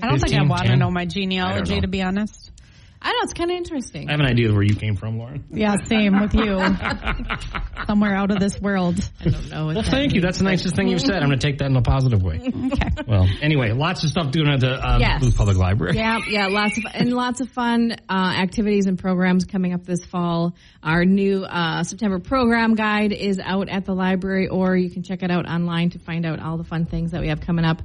I 0.01 0.07
don't 0.09 0.19
think 0.21 0.33
I 0.35 0.39
15, 0.39 0.49
want 0.49 0.67
to 0.67 0.77
know 0.77 0.91
my 0.91 1.07
genealogy, 1.07 1.75
know. 1.75 1.81
to 1.81 1.89
be 1.89 2.03
honest. 2.03 2.53
I 3.01 3.11
know 3.13 3.19
it's 3.23 3.33
kind 3.33 3.51
of 3.51 3.57
interesting. 3.57 4.09
I 4.09 4.13
have 4.13 4.21
an 4.21 4.27
idea 4.27 4.49
of 4.49 4.55
where 4.55 4.65
you 4.65 4.75
came 4.75 4.97
from, 4.97 5.19
Lauren. 5.19 5.45
Yeah, 5.51 5.77
same 5.87 6.21
with 6.21 6.35
you. 6.35 6.59
Somewhere 7.87 8.15
out 8.15 8.31
of 8.31 8.41
this 8.41 8.61
world. 8.61 8.99
I 9.21 9.31
don't 9.31 9.49
know. 9.51 9.67
Well, 9.67 9.75
that 9.77 9.87
thank 9.87 10.15
you. 10.15 10.21
That's 10.21 10.39
the 10.39 10.45
nicest 10.45 10.75
thing 10.75 10.89
you've 10.89 11.01
said. 11.01 11.17
I'm 11.23 11.29
going 11.29 11.39
to 11.39 11.47
take 11.47 11.59
that 11.59 11.67
in 11.67 11.77
a 11.77 11.83
positive 11.83 12.23
way. 12.23 12.41
Okay. 12.41 12.89
Well, 13.07 13.29
anyway, 13.41 13.71
lots 13.73 14.03
of 14.05 14.11
stuff 14.11 14.31
doing 14.33 14.49
at 14.49 14.61
the 14.61 14.71
uh, 14.73 14.99
Yes. 14.99 15.21
Duluth 15.21 15.37
Public 15.37 15.57
Library. 15.57 15.97
Yeah, 15.97 16.19
yeah, 16.29 16.47
lots 16.49 16.77
of 16.79 16.85
and 16.93 17.13
lots 17.13 17.41
of 17.41 17.49
fun 17.51 17.93
uh, 18.09 18.13
activities 18.37 18.87
and 18.87 18.99
programs 18.99 19.45
coming 19.45 19.73
up 19.73 19.85
this 19.85 20.05
fall. 20.05 20.55
Our 20.83 21.05
new 21.05 21.45
uh, 21.45 21.85
September 21.85 22.19
program 22.19 22.75
guide 22.75 23.13
is 23.13 23.39
out 23.39 23.69
at 23.69 23.85
the 23.85 23.95
library, 23.95 24.49
or 24.49 24.77
you 24.77 24.91
can 24.91 25.03
check 25.03 25.23
it 25.23 25.31
out 25.31 25.49
online 25.49 25.91
to 25.91 25.99
find 25.99 26.27
out 26.27 26.41
all 26.41 26.57
the 26.59 26.65
fun 26.65 26.85
things 26.85 27.13
that 27.13 27.21
we 27.21 27.29
have 27.29 27.41
coming 27.41 27.65
up. 27.65 27.81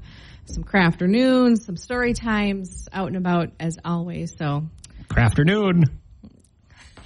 Some 0.45 0.63
craft 0.63 0.95
afternoons, 0.95 1.65
some 1.65 1.77
story 1.77 2.13
times, 2.13 2.89
out 2.91 3.07
and 3.07 3.15
about 3.15 3.51
as 3.59 3.77
always. 3.85 4.35
So 4.37 4.63
Crafternoon. 5.13 5.83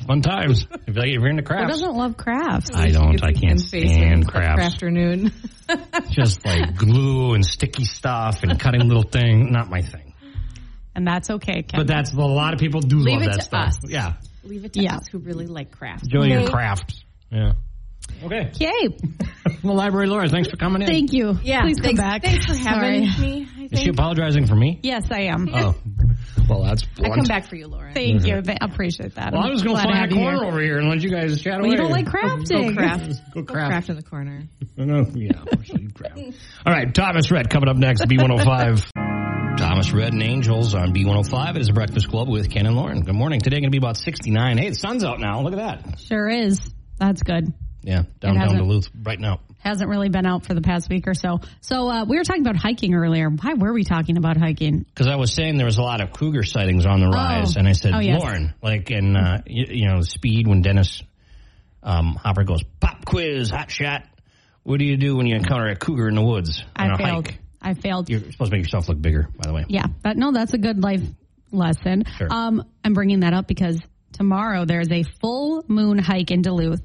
Fun 0.08 0.22
times. 0.22 0.66
If 0.88 0.96
you're 0.96 1.28
into 1.28 1.42
Who 1.42 1.48
crafts. 1.48 1.74
doesn't 1.74 1.96
love 1.96 2.16
crafts? 2.18 2.72
I 2.74 2.90
don't. 2.92 3.22
I 3.24 3.34
can't 3.34 3.60
stand 3.60 4.28
crafts. 4.28 4.64
Afternoon. 4.64 5.32
Just 6.10 6.46
like 6.46 6.76
glue 6.78 7.34
and 7.34 7.46
sticky 7.46 7.84
stuff 7.84 8.44
and 8.44 8.58
cutting 8.60 8.88
little 8.88 9.04
thing. 9.04 9.52
Not 9.52 9.70
my 9.70 9.82
thing. 9.82 10.14
And 10.96 11.06
that's 11.06 11.30
okay, 11.30 11.62
Ken. 11.64 11.80
But 11.82 11.88
that's 11.88 12.14
a 12.14 12.18
lot 12.18 12.54
of 12.54 12.60
people 12.60 12.80
do 12.82 12.98
Leave 13.00 13.20
love 13.20 13.24
it 13.24 13.26
that 13.32 13.36
to 13.36 13.42
stuff. 13.42 13.68
us. 13.68 13.80
Yeah. 13.90 14.14
Leave 14.44 14.64
it 14.66 14.74
to 14.74 14.82
Yeah. 14.82 14.96
us 14.96 15.08
who 15.12 15.18
really 15.20 15.46
like 15.46 15.72
crafts. 15.72 16.04
Enjoy 16.04 16.24
your 16.26 16.42
Okay. 16.44 16.52
craft. 16.52 17.04
Yeah. 17.30 17.52
Okay. 18.24 18.50
okay. 18.56 18.98
Well, 19.64 19.76
Library 19.76 20.08
Laura, 20.08 20.30
thanks 20.30 20.48
for 20.50 20.56
coming 20.56 20.82
in. 20.82 20.88
Thank 20.88 21.12
you. 21.12 21.38
Yeah, 21.44 21.62
Please 21.64 21.78
come 21.78 21.96
thanks, 21.96 22.00
back. 22.00 22.24
Thanks 22.24 22.46
for 22.46 22.56
having 22.56 23.10
Sorry. 23.12 23.30
me. 23.30 23.48
I 23.58 23.64
Is 23.64 23.70
she 23.80 23.86
think 23.86 23.90
apologizing 24.00 24.48
for 24.48 24.56
me? 24.56 24.80
Yes, 24.84 25.06
I 25.12 25.24
am. 25.24 25.50
Oh. 25.54 25.76
Well, 26.48 26.64
that's 26.64 26.84
I 27.04 27.10
come 27.10 27.26
back 27.26 27.48
for 27.48 27.56
you, 27.56 27.68
Lauren. 27.68 27.94
Thank 27.94 28.22
mm-hmm. 28.22 28.50
you. 28.50 28.56
I 28.62 28.66
appreciate 28.66 29.16
that. 29.16 29.34
Well, 29.34 29.42
I 29.42 29.48
I'm 29.48 29.52
was 29.54 29.64
going 29.64 29.76
to 29.76 29.84
find 29.84 29.94
a 29.96 30.00
have 30.00 30.12
you 30.12 30.18
corner 30.18 30.38
here. 30.40 30.48
over 30.48 30.62
here 30.62 30.78
and 30.80 30.90
let 30.90 31.02
you 31.02 31.10
guys 31.10 31.42
chat 31.42 31.54
Well, 31.58 31.66
away. 31.66 31.72
you 31.72 31.78
don't 31.78 31.92
like 31.92 32.06
Go 32.06 32.12
crafting. 32.12 32.76
craft. 32.76 33.22
Go 33.34 33.42
Go 33.42 33.54
craft. 33.54 33.70
craft 33.70 33.90
in 33.90 33.96
the 33.98 34.04
corner. 34.04 34.44
I 34.80 34.86
know. 34.86 35.06
Yeah, 35.14 35.44
actually, 35.52 35.88
crap. 35.92 36.18
All 36.18 36.74
right, 36.74 36.94
Thomas 36.94 37.30
Rhett 37.32 37.50
coming 37.50 37.70
up 37.70 37.78
next, 37.78 38.02
B105. 38.04 38.86
Thomas 39.58 39.92
Rhett 39.92 40.14
and 40.14 40.22
Angels 40.22 40.76
on 40.76 40.94
B105. 40.94 41.56
It 41.56 41.62
is 41.62 41.70
a 41.70 41.74
Breakfast 41.74 42.10
Club 42.10 42.30
with 42.30 42.50
Ken 42.52 42.68
and 42.68 42.76
Lauren. 42.76 43.02
Good 43.02 43.16
morning. 43.16 43.40
Today 43.42 43.56
going 43.58 43.64
to 43.64 43.70
be 43.72 43.80
about 43.80 43.98
69. 43.98 44.58
Hey, 44.58 44.70
the 44.70 44.76
sun's 44.76 45.04
out 45.04 45.20
now. 45.20 45.42
Look 45.42 45.54
at 45.54 45.84
that. 45.84 46.00
Sure 46.00 46.30
is. 46.30 46.62
That's 47.00 47.24
good. 47.24 47.54
Yeah, 47.82 48.04
downtown 48.20 48.58
Duluth, 48.58 48.90
right 49.04 49.20
now. 49.20 49.40
Hasn't 49.68 49.90
really 49.90 50.08
been 50.08 50.26
out 50.26 50.46
for 50.46 50.54
the 50.54 50.62
past 50.62 50.90
week 50.90 51.08
or 51.08 51.14
so. 51.14 51.42
So 51.60 51.90
uh, 51.90 52.06
we 52.06 52.16
were 52.16 52.24
talking 52.24 52.42
about 52.42 52.56
hiking 52.56 52.94
earlier. 52.94 53.30
Why 53.30 53.54
were 53.54 53.74
we 53.74 53.84
talking 53.84 54.16
about 54.16 54.38
hiking? 54.38 54.84
Because 54.84 55.08
I 55.08 55.18
was 55.18 55.34
saying 55.34 55.58
there 55.58 55.66
was 55.66 55.78
a 55.78 55.82
lot 55.82 56.00
of 56.00 56.14
cougar 56.14 56.44
sightings 56.44 56.86
on 56.86 57.02
the 57.02 57.10
rise, 57.10 57.58
and 57.58 57.68
I 57.68 57.74
said, 57.74 57.92
Oh, 57.94 58.00
yes. 58.00 58.22
Lauren, 58.22 58.54
like 58.64 58.92
in 58.92 59.18
uh, 59.18 59.42
you, 59.46 59.66
you 59.68 59.88
know 59.90 60.00
speed 60.00 60.48
when 60.48 60.62
Dennis 60.62 61.04
um, 61.84 62.16
Hopper 62.16 62.46
goes 62.46 62.64
pop 62.80 63.04
quiz, 63.04 63.50
hot 63.50 63.70
shot. 63.70 64.04
What 64.64 64.80
do 64.80 64.86
you 64.86 64.96
do 64.96 65.18
when 65.18 65.28
you 65.28 65.36
encounter 65.36 65.68
a 65.68 65.76
cougar 65.76 66.08
in 66.08 66.16
the 66.16 66.24
woods 66.24 66.64
on 66.78 66.92
I 66.92 66.94
a 66.94 66.98
failed. 66.98 67.28
hike? 67.28 67.40
I 67.62 67.74
failed. 67.74 68.10
You're 68.10 68.22
supposed 68.22 68.52
to 68.52 68.58
make 68.58 68.64
yourself 68.64 68.88
look 68.88 69.02
bigger, 69.02 69.28
by 69.36 69.48
the 69.48 69.54
way. 69.54 69.66
Yeah, 69.68 69.88
but 70.02 70.16
no, 70.16 70.32
that's 70.32 70.54
a 70.54 70.58
good 70.58 70.82
life 70.82 71.02
lesson. 71.52 72.06
Sure. 72.18 72.28
Um, 72.32 72.64
I'm 72.86 72.94
bringing 72.94 73.20
that 73.20 73.34
up 73.34 73.48
because 73.48 73.82
tomorrow 74.14 74.64
there's 74.64 74.92
a 74.94 75.04
full 75.04 75.66
moon 75.68 75.98
hike 75.98 76.32
in 76.32 76.42
Duluth. 76.42 76.84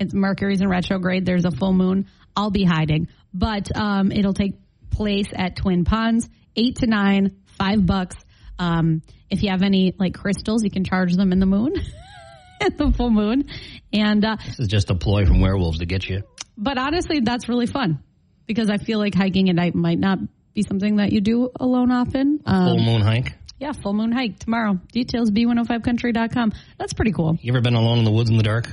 It's 0.00 0.14
Mercury's 0.14 0.60
in 0.62 0.68
retrograde. 0.68 1.24
There's 1.26 1.44
a 1.44 1.50
full 1.50 1.72
moon. 1.72 2.06
I'll 2.34 2.50
be 2.50 2.64
hiding, 2.64 3.08
but 3.34 3.68
um, 3.76 4.10
it'll 4.10 4.32
take 4.34 4.54
place 4.90 5.26
at 5.34 5.56
Twin 5.56 5.84
Ponds, 5.84 6.28
eight 6.56 6.76
to 6.76 6.86
nine, 6.86 7.36
five 7.58 7.84
bucks. 7.84 8.16
Um, 8.58 9.02
if 9.28 9.42
you 9.42 9.50
have 9.50 9.62
any 9.62 9.94
like 9.98 10.14
crystals, 10.14 10.64
you 10.64 10.70
can 10.70 10.84
charge 10.84 11.14
them 11.14 11.32
in 11.32 11.38
the 11.38 11.46
moon, 11.46 11.74
at 12.60 12.76
the 12.78 12.90
full 12.92 13.10
moon, 13.10 13.44
and 13.92 14.24
uh, 14.24 14.36
This 14.46 14.58
is 14.60 14.68
just 14.68 14.90
a 14.90 14.94
ploy 14.94 15.26
from 15.26 15.40
werewolves 15.40 15.78
to 15.80 15.86
get 15.86 16.08
you. 16.08 16.22
but 16.56 16.78
honestly, 16.78 17.20
that's 17.20 17.48
really 17.48 17.66
fun 17.66 18.02
because 18.46 18.70
I 18.70 18.78
feel 18.78 18.98
like 18.98 19.14
hiking 19.14 19.48
at 19.50 19.54
night 19.54 19.74
might 19.74 19.98
not 19.98 20.18
be 20.54 20.62
something 20.62 20.96
that 20.96 21.12
you 21.12 21.20
do 21.20 21.50
alone 21.60 21.90
often. 21.90 22.40
Um, 22.46 22.64
Full 22.66 22.78
moon 22.80 23.00
hike. 23.02 23.34
yeah, 23.58 23.72
full 23.72 23.92
moon 23.92 24.12
hike 24.12 24.38
tomorrow. 24.38 24.78
Details 24.92 25.30
b105country.com. 25.30 26.52
That's 26.78 26.92
pretty 26.92 27.12
cool. 27.12 27.38
You 27.40 27.52
ever 27.52 27.60
been 27.60 27.74
alone 27.74 27.98
in 27.98 28.04
the 28.04 28.10
woods 28.12 28.30
in 28.30 28.36
the 28.36 28.42
dark? 28.42 28.66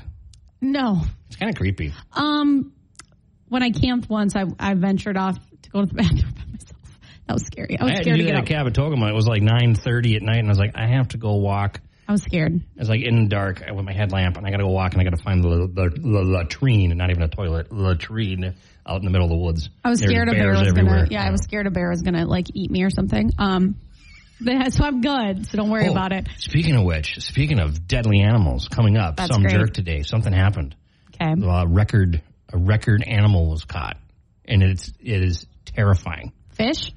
No. 0.61 1.01
It's 1.27 1.35
kind 1.35 1.49
of 1.49 1.55
creepy. 1.57 1.93
Um 2.13 2.73
when 3.49 3.63
I 3.63 3.71
camped 3.71 4.09
once 4.09 4.35
I 4.35 4.45
I 4.59 4.73
ventured 4.73 5.17
off 5.17 5.37
to 5.63 5.69
go 5.69 5.81
to 5.81 5.87
the 5.87 5.93
bathroom 6.01 6.33
by 6.33 6.43
myself. 6.51 6.99
That 7.27 7.33
was 7.33 7.45
scary. 7.45 7.77
I 7.79 7.83
was 7.83 7.91
I 7.91 7.95
had 7.95 7.97
to 7.99 8.03
scared 8.03 8.17
to, 8.19 8.23
that 8.25 8.45
get 8.45 8.57
at 8.57 8.65
out. 8.67 8.73
Kabetogama. 8.73 9.09
It 9.09 9.15
was 9.15 9.27
like 9.27 9.41
9.30 9.41 10.15
at 10.15 10.21
night, 10.21 10.37
and 10.37 10.47
I 10.47 10.49
was 10.49 10.57
like, 10.59 10.71
I 10.75 10.87
have 10.87 11.09
to 11.09 11.17
go 11.17 11.35
walk. 11.35 11.81
I 12.07 12.13
was 12.13 12.23
scared. 12.23 12.53
I 12.55 12.79
was 12.79 12.87
like 12.87 13.01
in 13.01 13.23
the 13.23 13.27
dark 13.27 13.61
with 13.69 13.83
my 13.83 13.91
headlamp, 13.91 14.37
and 14.37 14.47
I 14.47 14.49
got 14.49 14.57
to 14.57 14.63
go 14.63 14.69
walk, 14.69 14.93
and 14.93 15.01
I 15.01 15.03
got 15.03 15.17
to 15.17 15.21
find 15.21 15.43
the, 15.43 15.67
the, 15.67 15.89
the 15.89 16.23
latrine, 16.23 16.95
not 16.95 17.09
even 17.09 17.23
a 17.23 17.27
toilet, 17.27 17.69
latrine 17.69 18.55
out 18.85 18.99
in 18.99 19.03
the 19.03 19.11
middle 19.11 19.25
of 19.25 19.31
the 19.31 19.37
woods. 19.37 19.69
I 19.83 19.89
was 19.89 19.99
There's 19.99 20.11
scared 20.11 20.29
a 20.29 20.31
bear 20.31 20.51
was 20.51 20.69
everywhere. 20.69 20.95
gonna 20.99 21.07
yeah, 21.11 21.23
I 21.27 21.31
was 21.31 21.41
scared 21.43 21.67
a 21.67 21.71
bear 21.71 21.89
was 21.89 22.01
gonna 22.01 22.25
like 22.25 22.45
eat 22.53 22.71
me 22.71 22.83
or 22.83 22.89
something. 22.89 23.31
Um 23.37 23.75
so 24.71 24.84
I'm 24.84 25.02
good, 25.02 25.47
so 25.47 25.58
don't 25.58 25.69
worry 25.69 25.88
Oh, 25.88 25.91
about 25.91 26.12
it. 26.13 26.28
Speaking 26.38 26.76
of 26.76 26.84
which, 26.84 27.19
speaking 27.19 27.60
of 27.60 27.88
deadly 27.88 28.21
animals 28.21 28.67
coming 28.67 28.97
up, 28.97 29.17
That's 29.17 29.34
some 29.34 29.41
great. 29.43 29.54
jerk 29.56 29.73
today, 29.73 30.04
something 30.04 30.32
happened. 30.34 30.76
Okay. 31.19 31.34
A 31.43 31.65
record, 31.67 32.21
a 32.54 32.58
record 32.58 33.04
animal 33.04 33.50
was 33.50 33.63
caught, 33.65 33.97
and 34.45 34.62
it's 34.62 34.89
it 35.00 35.23
is 35.23 35.45
terrifying. 35.65 36.32
Fish? 36.52 36.91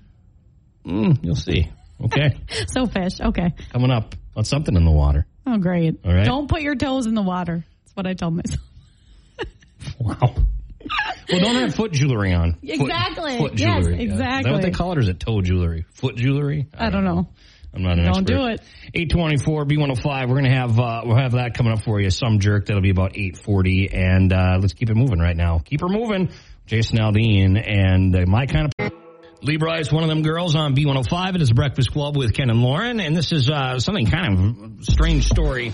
Mm, 0.84 1.24
you'll 1.24 1.34
see. 1.36 1.70
Okay, 2.04 2.38
So 2.68 2.86
fish. 2.86 3.20
Okay. 3.20 3.52
coming 3.72 3.90
up 3.90 4.14
on 4.36 4.44
something 4.44 4.74
in 4.76 4.84
the 4.84 4.90
water. 4.90 5.26
Oh 5.46 5.58
great. 5.58 6.00
All 6.04 6.12
right. 6.14 6.24
Don't 6.24 6.48
put 6.48 6.62
your 6.62 6.74
toes 6.74 7.06
in 7.06 7.14
the 7.14 7.22
water. 7.22 7.64
That's 7.84 7.96
what 7.96 8.06
I 8.06 8.14
told 8.14 8.34
myself. 8.36 8.60
Wow. 9.98 10.34
Well, 11.30 11.40
don't 11.40 11.56
have 11.56 11.74
foot 11.74 11.92
jewelry 11.92 12.32
on. 12.32 12.54
Foot- 12.54 12.60
Exactly. 12.70 13.38
Foot, 13.38 13.58
Yes, 13.58 13.84
jewelry. 13.84 14.04
yeah. 14.04 14.12
Is 14.12 14.18
that 14.18 14.44
what 14.50 14.62
they 14.62 14.70
call 14.70 14.92
it, 14.92 14.98
or 14.98 15.00
is 15.00 15.08
it 15.08 15.20
toe 15.20 15.40
jewelry? 15.42 15.84
Foot 15.94 16.16
jewelry? 16.16 16.66
I 16.76 16.90
don't 16.90 17.04
know. 17.04 17.28
I'm 17.72 17.82
not 17.82 17.98
an 17.98 18.04
Don't 18.04 18.08
expert. 18.22 18.26
do 18.26 18.46
it. 18.46 18.60
824 18.94 19.64
B105. 19.64 20.28
We're 20.28 20.34
gonna 20.36 20.50
have 20.54 20.78
uh, 20.80 21.02
we'll 21.04 21.16
have 21.16 21.32
that 21.32 21.54
coming 21.54 21.72
up 21.72 21.84
for 21.84 22.00
you. 22.00 22.10
Some 22.10 22.40
jerk 22.40 22.66
that'll 22.66 22.82
be 22.82 22.90
about 22.90 23.12
840, 23.16 23.90
and 23.92 24.32
uh, 24.32 24.58
let's 24.60 24.72
keep 24.72 24.90
it 24.90 24.96
moving 24.96 25.20
right 25.20 25.36
now. 25.36 25.58
Keep 25.60 25.82
her 25.82 25.88
moving. 25.88 26.30
Jason 26.66 26.98
Aldean 26.98 27.56
and 27.64 28.14
uh, 28.16 28.24
my 28.26 28.46
kind 28.46 28.72
of. 28.78 28.92
Lee 29.42 29.56
is 29.78 29.90
one 29.90 30.02
of 30.02 30.08
them 30.10 30.22
girls 30.22 30.54
on 30.54 30.74
B105. 30.74 31.36
It 31.36 31.40
is 31.42 31.50
a 31.50 31.54
Breakfast 31.54 31.92
Club 31.92 32.14
with 32.16 32.34
Ken 32.34 32.50
and 32.50 32.60
Lauren, 32.60 33.00
and 33.00 33.16
this 33.16 33.32
is 33.32 33.48
uh, 33.48 33.78
something 33.78 34.04
kind 34.06 34.78
of 34.80 34.84
strange 34.84 35.26
story. 35.28 35.72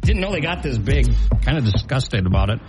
Didn't 0.00 0.20
know 0.22 0.32
they 0.32 0.40
got 0.40 0.62
this 0.62 0.78
big. 0.78 1.12
Kind 1.42 1.58
of 1.58 1.64
disgusted 1.64 2.24
about 2.26 2.48
it. 2.50 2.60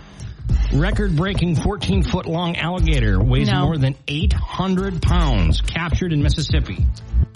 Record 0.72 1.16
breaking 1.16 1.56
14 1.56 2.02
foot 2.02 2.26
long 2.26 2.56
alligator 2.56 3.22
weighs 3.22 3.48
No. 3.50 3.66
more 3.66 3.76
than 3.78 3.94
800 4.08 5.00
pounds, 5.02 5.60
captured 5.60 6.12
in 6.12 6.22
Mississippi. 6.22 6.84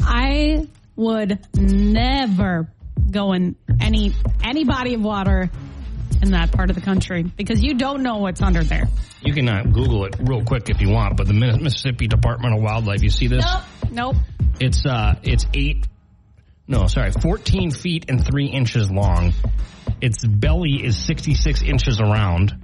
I 0.00 0.66
would 0.96 1.38
never 1.54 2.68
go 3.10 3.32
in 3.32 3.56
any 3.80 4.12
any 4.42 4.64
body 4.64 4.94
of 4.94 5.00
water 5.00 5.50
in 6.22 6.32
that 6.32 6.50
part 6.50 6.70
of 6.70 6.76
the 6.76 6.82
country 6.82 7.22
because 7.22 7.62
you 7.62 7.74
don't 7.74 8.02
know 8.02 8.16
what's 8.18 8.42
under 8.42 8.64
there. 8.64 8.88
You 9.22 9.32
can 9.32 9.48
uh, 9.48 9.62
Google 9.62 10.04
it 10.06 10.16
real 10.20 10.44
quick 10.44 10.68
if 10.68 10.80
you 10.80 10.90
want, 10.90 11.16
but 11.16 11.26
the 11.26 11.32
Mississippi 11.34 12.06
Department 12.08 12.54
of 12.56 12.62
Wildlife, 12.62 13.02
you 13.02 13.10
see 13.10 13.28
this? 13.28 13.44
Nope. 13.44 13.62
Nope. 13.90 14.16
It's 14.60 14.84
uh, 14.84 15.14
it's 15.22 15.46
eight, 15.54 15.86
no, 16.66 16.86
sorry, 16.88 17.12
14 17.12 17.70
feet 17.70 18.06
and 18.08 18.24
three 18.26 18.46
inches 18.46 18.90
long. 18.90 19.32
Its 20.00 20.24
belly 20.24 20.84
is 20.84 20.96
66 21.06 21.62
inches 21.62 22.00
around, 22.00 22.54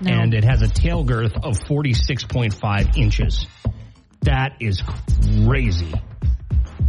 No. 0.00 0.12
and 0.12 0.34
it 0.34 0.44
has 0.44 0.62
a 0.62 0.68
tail 0.68 1.04
girth 1.04 1.34
of 1.36 1.58
46.5 1.60 2.96
inches. 2.96 3.46
That 4.22 4.56
is 4.60 4.82
crazy. 5.46 5.92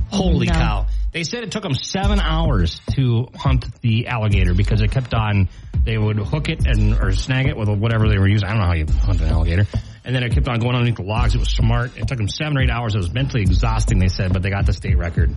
Holy 0.10 0.48
No. 0.48 0.54
cow. 0.54 0.88
They 1.14 1.24
said 1.24 1.44
it 1.44 1.52
took 1.52 1.64
them 1.64 1.74
seven 1.74 2.20
hours 2.20 2.80
to 2.96 3.28
hunt 3.36 3.66
the 3.82 4.08
alligator 4.08 4.54
because 4.54 4.82
it 4.82 4.92
kept 4.92 5.14
on, 5.14 5.50
they 5.86 5.98
would 5.98 6.18
hook 6.18 6.48
it 6.50 6.66
and, 6.66 6.94
or 6.94 7.12
snag 7.12 7.48
it 7.48 7.58
with 7.58 7.68
whatever 7.70 8.08
they 8.08 8.18
were 8.18 8.28
using. 8.30 8.48
I 8.48 8.52
don't 8.52 8.62
know 8.62 8.68
how 8.68 8.74
you 8.74 8.86
hunt 8.86 9.20
an 9.22 9.28
alligator. 9.28 9.66
And 10.04 10.16
then 10.16 10.24
it 10.24 10.34
kept 10.34 10.48
on 10.48 10.60
going 10.60 10.76
underneath 10.76 10.96
the 10.98 11.04
logs. 11.04 11.36
It 11.36 11.40
was 11.40 11.50
smart. 11.50 11.98
It 11.98 12.08
took 12.08 12.18
them 12.18 12.28
seven 12.30 12.58
or 12.58 12.62
eight 12.62 12.70
hours. 12.70 12.96
It 12.96 13.00
was 13.00 13.14
mentally 13.14 13.42
exhausting, 13.44 14.00
they 14.00 14.08
said, 14.08 14.32
but 14.34 14.42
they 14.42 14.50
got 14.50 14.66
the 14.66 14.74
state 14.74 14.98
record. 14.98 15.36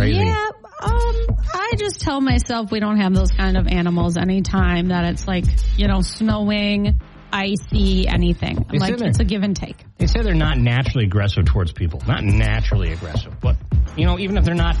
Crazy. 0.00 0.24
Yeah, 0.24 0.48
um, 0.82 1.14
I 1.54 1.72
just 1.78 2.00
tell 2.00 2.20
myself 2.20 2.70
we 2.72 2.80
don't 2.80 2.98
have 2.98 3.14
those 3.14 3.30
kind 3.32 3.56
of 3.58 3.66
animals 3.66 4.16
anytime 4.16 4.88
that 4.88 5.04
it's 5.04 5.28
like, 5.28 5.44
you 5.76 5.88
know, 5.88 6.00
snowing, 6.00 7.00
icy, 7.32 8.08
anything. 8.08 8.64
They 8.70 8.78
like, 8.78 8.98
it's 9.00 9.18
a 9.20 9.24
give 9.24 9.42
and 9.42 9.54
take. 9.54 9.76
They 9.98 10.06
say 10.06 10.22
they're 10.22 10.34
not 10.34 10.56
naturally 10.56 11.04
aggressive 11.04 11.44
towards 11.44 11.72
people. 11.72 12.02
Not 12.06 12.24
naturally 12.24 12.92
aggressive, 12.92 13.38
but, 13.40 13.56
you 13.96 14.06
know, 14.06 14.18
even 14.18 14.38
if 14.38 14.44
they're 14.44 14.54
not 14.54 14.76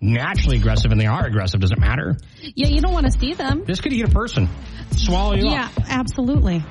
naturally 0.00 0.56
aggressive 0.58 0.92
and 0.92 1.00
they 1.00 1.06
are 1.06 1.26
aggressive, 1.26 1.60
does 1.60 1.72
it 1.72 1.78
matter? 1.78 2.16
Yeah, 2.40 2.68
you 2.68 2.80
don't 2.80 2.92
want 2.92 3.06
to 3.06 3.12
see 3.12 3.34
them. 3.34 3.64
This 3.66 3.80
could 3.80 3.92
eat 3.92 4.04
a 4.04 4.10
person, 4.10 4.48
swallow 4.92 5.34
you 5.34 5.50
Yeah, 5.50 5.64
up. 5.64 5.72
absolutely. 5.88 6.62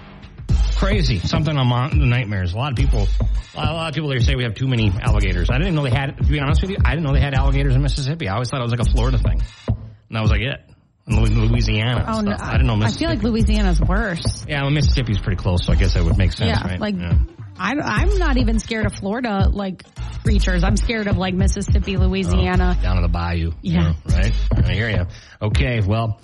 Crazy. 0.81 1.19
Something 1.19 1.57
on 1.57 1.99
the 1.99 2.05
nightmares. 2.05 2.53
A 2.53 2.57
lot 2.57 2.71
of 2.71 2.77
people, 2.77 3.07
a 3.55 3.57
lot 3.57 3.89
of 3.89 3.93
people 3.95 4.09
there 4.09 4.19
say 4.19 4.35
we 4.35 4.43
have 4.43 4.55
too 4.55 4.67
many 4.67 4.91
alligators. 4.99 5.49
I 5.49 5.57
didn't 5.59 5.75
know 5.75 5.83
they 5.83 5.91
had. 5.91 6.17
To 6.17 6.23
be 6.23 6.39
honest 6.39 6.61
with 6.61 6.71
you, 6.71 6.77
I 6.83 6.91
didn't 6.91 7.03
know 7.03 7.13
they 7.13 7.21
had 7.21 7.35
alligators 7.35 7.75
in 7.75 7.81
Mississippi. 7.81 8.27
I 8.27 8.33
always 8.33 8.49
thought 8.49 8.59
it 8.59 8.63
was 8.63 8.71
like 8.71 8.81
a 8.81 8.91
Florida 8.91 9.17
thing, 9.19 9.41
and 9.67 9.77
that 10.09 10.21
was 10.21 10.31
like 10.31 10.41
it. 10.41 10.59
In 11.07 11.15
Louisiana. 11.17 12.05
Oh, 12.07 12.21
no, 12.21 12.35
I 12.39 12.51
didn't 12.53 12.67
know. 12.67 12.79
I 12.85 12.91
feel 12.91 13.09
like 13.09 13.23
Louisiana's 13.23 13.81
worse. 13.81 14.45
Yeah, 14.47 14.61
well, 14.61 14.69
Mississippi's 14.69 15.19
pretty 15.19 15.41
close, 15.41 15.65
so 15.65 15.73
I 15.73 15.75
guess 15.75 15.95
that 15.95 16.03
would 16.03 16.17
make 16.17 16.31
sense, 16.31 16.49
Yeah, 16.61 16.67
right? 16.67 16.79
like 16.79 16.95
Yeah. 16.95 17.17
I, 17.57 17.73
I'm 17.73 18.17
not 18.17 18.37
even 18.37 18.59
scared 18.59 18.85
of 18.85 18.93
Florida 18.93 19.49
like 19.51 19.83
creatures. 20.23 20.63
I'm 20.63 20.77
scared 20.77 21.07
of 21.07 21.17
like 21.17 21.33
Mississippi, 21.33 21.97
Louisiana. 21.97 22.77
down 22.81 22.97
in 22.97 23.03
the 23.03 23.09
bayou. 23.09 23.51
Yeah. 23.61 23.93
right. 24.05 24.33
I 24.55 24.73
hear 24.73 24.89
you. 24.89 25.05
Okay, 25.41 25.81
well, 25.81 26.19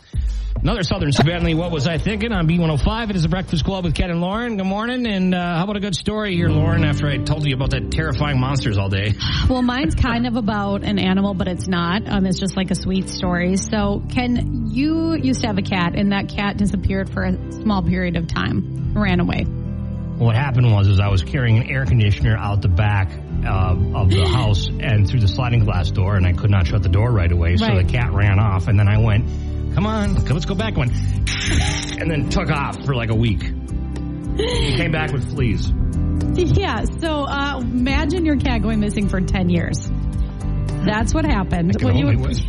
another 0.61 0.83
Southern 0.83 1.11
Bentley. 1.25 1.53
What 1.53 1.71
was 1.71 1.87
I 1.87 1.97
thinking 1.97 2.31
on 2.31 2.47
B105? 2.47 3.09
It 3.09 3.15
is 3.15 3.25
a 3.25 3.29
Breakfast 3.29 3.63
Club 3.65 3.83
with 3.85 3.95
Ken 3.95 4.09
and 4.09 4.21
Lauren. 4.21 4.57
Good 4.57 4.65
morning. 4.65 5.07
And 5.07 5.33
uh, 5.33 5.57
how 5.57 5.63
about 5.63 5.77
a 5.77 5.79
good 5.79 5.95
story 5.95 6.35
here, 6.35 6.49
Lauren? 6.49 6.83
After 6.83 7.07
I 7.07 7.17
told 7.17 7.45
you 7.45 7.55
about 7.55 7.71
that 7.71 7.91
terrifying 7.91 8.39
monsters 8.39 8.77
all 8.77 8.89
day. 8.89 9.13
Well, 9.49 9.61
mine's 9.61 9.95
kind 9.95 10.27
of 10.27 10.35
about 10.35 10.83
an 10.83 10.99
animal, 10.99 11.33
but 11.33 11.47
it's 11.47 11.67
not. 11.67 12.07
Um, 12.07 12.25
it's 12.25 12.39
just 12.39 12.55
like 12.55 12.71
a 12.71 12.75
sweet 12.75 13.09
story. 13.09 13.55
So, 13.57 14.03
Ken, 14.09 14.67
you 14.69 15.15
used 15.15 15.41
to 15.41 15.47
have 15.47 15.57
a 15.57 15.61
cat, 15.63 15.95
and 15.95 16.11
that 16.11 16.29
cat 16.29 16.57
disappeared 16.57 17.09
for 17.09 17.23
a 17.23 17.51
small 17.51 17.81
period 17.81 18.15
of 18.17 18.27
time, 18.27 18.93
ran 18.95 19.19
away. 19.19 19.43
What 19.43 20.35
happened 20.35 20.71
was, 20.71 20.87
is 20.87 20.99
I 20.99 21.09
was 21.09 21.21
carrying 21.23 21.57
an 21.59 21.69
air 21.69 21.85
conditioner 21.85 22.35
out 22.35 22.61
the 22.61 22.67
back 22.67 23.09
uh, 23.45 23.75
of 23.99 24.09
the 24.09 24.25
house 24.31 24.67
and 24.67 25.07
through 25.09 25.19
the 25.21 25.27
sliding 25.27 25.63
glass 25.65 25.91
door, 25.91 26.15
and 26.15 26.25
I 26.25 26.33
could 26.33 26.49
not 26.49 26.67
shut 26.67 26.83
the 26.83 26.89
door 26.89 27.11
right 27.11 27.31
away. 27.31 27.57
So 27.57 27.65
Right. 27.67 27.85
the 27.85 27.91
cat 27.91 28.11
ran 28.13 28.39
off, 28.39 28.67
and 28.67 28.79
then 28.79 28.88
I 28.88 28.97
went, 28.99 29.25
"Come 29.75 29.85
on, 29.85 30.15
let's 30.25 30.45
go 30.45 30.55
back." 30.55 30.75
Went, 30.77 30.91
and 31.99 32.09
then 32.09 32.29
took 32.29 32.49
off 32.49 32.83
for 32.85 32.95
like 32.95 33.09
a 33.09 33.15
week. 33.15 33.43
He 34.38 34.75
came 34.75 34.91
back 34.91 35.11
with 35.11 35.29
fleas. 35.33 35.71
Yeah. 36.38 36.83
So, 36.99 37.23
uh, 37.23 37.59
imagine 37.61 38.23
your 38.25 38.35
cat 38.38 38.61
going 38.61 38.79
missing 38.79 39.09
for 39.09 39.19
ten 39.21 39.49
years. 39.49 39.89
That's 40.85 41.11
what 41.13 41.25
happened. 41.25 41.75
When 41.81 41.95
you 41.97 42.05
only 42.07 42.17
would- 42.17 42.27
wish. 42.38 42.45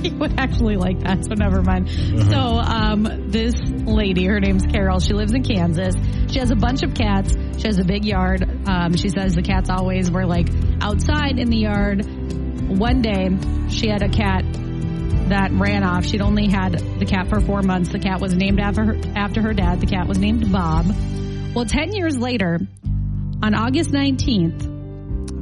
he 0.02 0.10
would 0.10 0.38
actually 0.38 0.76
like 0.76 1.00
that, 1.00 1.24
so 1.24 1.34
never 1.34 1.62
mind. 1.62 1.90
So, 1.90 2.38
um, 2.38 3.30
this 3.30 3.54
lady, 3.60 4.24
her 4.26 4.40
name's 4.40 4.64
Carol. 4.66 5.00
She 5.00 5.12
lives 5.12 5.32
in 5.32 5.42
Kansas. 5.42 5.94
She 6.30 6.38
has 6.38 6.50
a 6.50 6.56
bunch 6.56 6.82
of 6.82 6.94
cats. 6.94 7.34
She 7.58 7.66
has 7.66 7.78
a 7.78 7.84
big 7.84 8.04
yard. 8.04 8.42
Um, 8.66 8.96
she 8.96 9.08
says 9.08 9.34
the 9.34 9.42
cats 9.42 9.68
always 9.68 10.10
were 10.10 10.26
like 10.26 10.48
outside 10.80 11.38
in 11.38 11.50
the 11.50 11.58
yard. 11.58 12.04
One 12.68 13.02
day, 13.02 13.28
she 13.68 13.88
had 13.88 14.02
a 14.02 14.08
cat 14.08 14.44
that 15.28 15.50
ran 15.52 15.84
off. 15.84 16.04
She'd 16.04 16.22
only 16.22 16.48
had 16.48 16.78
the 16.98 17.06
cat 17.06 17.28
for 17.28 17.40
four 17.40 17.62
months. 17.62 17.90
The 17.90 17.98
cat 17.98 18.20
was 18.20 18.34
named 18.34 18.60
after 18.60 18.84
her, 18.84 18.96
after 19.14 19.42
her 19.42 19.52
dad. 19.52 19.80
The 19.80 19.86
cat 19.86 20.06
was 20.06 20.18
named 20.18 20.50
Bob. 20.52 20.86
Well, 21.54 21.66
10 21.66 21.92
years 21.92 22.16
later, 22.16 22.60
on 23.42 23.54
August 23.54 23.90
19th, 23.90 24.69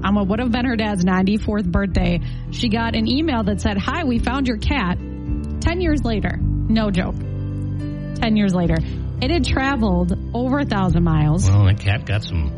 on 0.05 0.15
what 0.15 0.29
would 0.29 0.39
have 0.39 0.53
been 0.53 0.65
her 0.65 0.77
dad's 0.77 1.05
94th 1.05 1.71
birthday, 1.71 2.21
she 2.51 2.69
got 2.69 2.95
an 2.95 3.07
email 3.09 3.43
that 3.45 3.61
said, 3.61 3.79
Hi, 3.79 4.05
we 4.05 4.19
found 4.19 4.47
your 4.49 4.59
cat. 4.59 4.99
10 4.99 5.81
years 5.81 6.05
later. 6.05 6.39
No 6.41 6.91
joke. 6.91 7.17
10 7.17 8.37
years 8.37 8.55
later. 8.55 8.77
It 9.21 9.31
had 9.31 9.45
traveled 9.45 10.17
over 10.35 10.61
a 10.61 10.65
thousand 10.65 11.03
miles. 11.03 11.49
Well, 11.49 11.65
that 11.65 11.81
cat 11.81 12.07
got 12.07 12.23
some. 12.23 12.51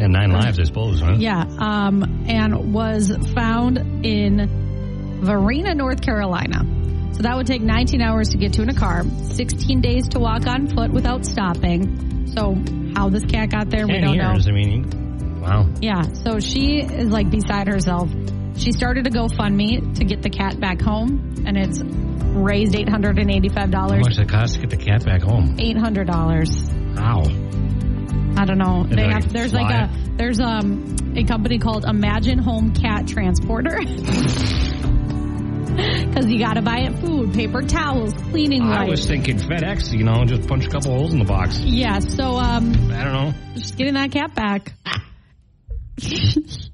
Had 0.00 0.10
nine 0.10 0.30
lives, 0.30 0.58
I 0.58 0.64
suppose, 0.64 1.00
huh? 1.00 1.16
Yeah, 1.18 1.44
um, 1.58 2.24
and 2.28 2.72
was 2.72 3.10
found 3.34 3.78
in 4.06 5.20
Varina, 5.20 5.74
North 5.74 6.00
Carolina. 6.00 6.64
So 7.12 7.22
that 7.22 7.36
would 7.36 7.46
take 7.46 7.62
19 7.62 8.00
hours 8.00 8.30
to 8.30 8.38
get 8.38 8.54
to 8.54 8.62
in 8.62 8.70
a 8.70 8.74
car, 8.74 9.04
16 9.32 9.80
days 9.80 10.08
to 10.10 10.18
walk 10.20 10.46
on 10.46 10.68
foot 10.68 10.90
without 10.90 11.24
stopping. 11.26 12.26
So 12.34 12.56
how 12.96 13.08
this 13.10 13.24
cat 13.24 13.50
got 13.50 13.70
there, 13.70 13.86
we 13.86 13.94
Ten 13.94 14.02
don't 14.04 14.14
years. 14.14 14.46
know. 14.46 14.52
I 14.52 14.54
mean, 14.54 15.03
wow. 15.44 15.66
Yeah, 15.80 16.02
so 16.24 16.40
she 16.40 16.80
is 16.80 17.08
like 17.10 17.30
beside 17.30 17.68
herself. 17.68 18.10
She 18.56 18.72
started 18.72 19.06
a 19.06 19.10
GoFundMe 19.10 19.96
to 19.96 20.04
get 20.04 20.22
the 20.22 20.30
cat 20.30 20.58
back 20.60 20.80
home, 20.80 21.42
and 21.46 21.56
it's 21.56 21.80
raised 21.82 22.74
$885. 22.74 23.74
How 23.74 23.88
much 23.88 24.04
does 24.06 24.18
it 24.18 24.28
cost 24.28 24.54
to 24.54 24.60
get 24.60 24.70
the 24.70 24.76
cat 24.76 25.04
back 25.04 25.22
home? 25.22 25.56
$800. 25.56 26.96
Wow. 26.96 27.22
I 28.36 28.44
don't 28.44 28.58
know. 28.58 28.84
They 28.84 29.04
have 29.04 29.32
there's 29.32 29.52
fly? 29.52 29.62
like 29.62 29.90
a 29.90 29.90
there's 30.16 30.40
um 30.40 30.96
a 31.16 31.22
company 31.24 31.58
called 31.58 31.84
Imagine 31.84 32.38
Home 32.38 32.74
Cat 32.74 33.06
Transporter. 33.06 33.76
Cuz 36.14 36.26
you 36.30 36.38
got 36.38 36.54
to 36.54 36.62
buy 36.62 36.78
it 36.80 36.98
food, 37.00 37.32
paper 37.34 37.62
towels, 37.62 38.12
cleaning 38.30 38.62
I 38.62 38.84
was 38.86 39.06
thinking 39.06 39.38
FedEx, 39.38 39.92
you 39.92 40.04
know, 40.04 40.24
just 40.24 40.48
punch 40.48 40.66
a 40.66 40.68
couple 40.68 40.92
holes 40.96 41.12
in 41.12 41.18
the 41.18 41.24
box. 41.24 41.58
yeah, 41.60 41.98
so 42.00 42.36
um 42.36 42.72
I 42.92 43.04
don't 43.04 43.12
know. 43.12 43.34
just 43.54 43.76
getting 43.76 43.94
that 43.94 44.10
cat 44.12 44.34
back. 44.34 44.72
As 45.98 46.70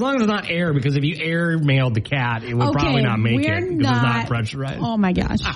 long 0.00 0.16
as 0.16 0.22
it's 0.22 0.28
not 0.30 0.50
air, 0.50 0.72
because 0.74 0.96
if 0.96 1.04
you 1.04 1.16
air 1.20 1.56
mailed 1.58 1.94
the 1.94 2.00
cat, 2.00 2.42
it 2.42 2.52
would 2.54 2.66
Okay, 2.68 2.78
probably 2.78 3.02
not 3.02 3.18
make 3.20 3.36
we're 3.36 3.54
it 3.54 3.60
because 3.60 3.74
it's 3.78 3.82
not 3.82 4.02
not- 4.02 4.26
pressurized. 4.28 4.80
Oh 4.82 4.96
my 4.96 5.12
gosh. 5.12 5.38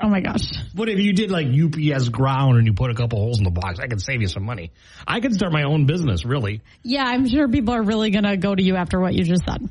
Oh 0.00 0.08
my 0.08 0.20
gosh. 0.20 0.44
But 0.76 0.88
if 0.88 1.00
you 1.00 1.12
did 1.12 1.32
like 1.32 1.48
UPS 1.48 2.08
ground 2.10 2.56
and 2.56 2.64
you 2.68 2.72
put 2.72 2.92
a 2.92 2.94
couple 2.94 3.18
holes 3.18 3.38
in 3.38 3.44
the 3.44 3.50
box, 3.50 3.80
I 3.80 3.88
could 3.88 4.00
save 4.00 4.20
you 4.20 4.28
some 4.28 4.44
money. 4.44 4.70
I 5.08 5.18
could 5.18 5.34
start 5.34 5.52
my 5.52 5.64
own 5.64 5.86
business, 5.86 6.24
really. 6.24 6.62
Yeah, 6.84 7.02
I'm 7.04 7.28
sure 7.28 7.48
people 7.48 7.74
are 7.74 7.82
really 7.82 8.10
going 8.10 8.22
to 8.22 8.36
go 8.36 8.54
to 8.54 8.62
you 8.62 8.76
after 8.76 9.00
what 9.00 9.12
you 9.14 9.24
just 9.24 9.42
said. 9.44 9.68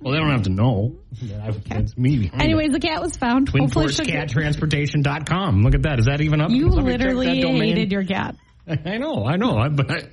Well, 0.00 0.14
they 0.14 0.18
don't 0.18 0.32
have 0.32 0.42
to 0.42 0.50
know. 0.50 0.96
that 1.22 1.40
I've- 1.42 1.60
It's 1.70 1.96
me 1.96 2.18
behind 2.18 2.42
it. 2.42 2.44
Anyways, 2.44 2.72
the 2.72 2.80
cat 2.80 3.00
was 3.00 3.16
found. 3.16 3.52
TwinForceCatTransportation.com. 3.52 5.62
Look 5.62 5.74
at 5.76 5.82
that. 5.82 6.00
Is 6.00 6.06
that 6.06 6.20
even 6.22 6.40
up? 6.40 6.50
You 6.50 6.72
somebody 6.72 6.98
literally 6.98 7.40
hated 7.40 7.92
your 7.92 8.02
cat. 8.04 8.34
I 8.66 8.98
know, 8.98 9.24
I 9.24 9.36
know. 9.36 9.58
I, 9.58 9.68
but 9.68 9.90
I, 9.92 10.08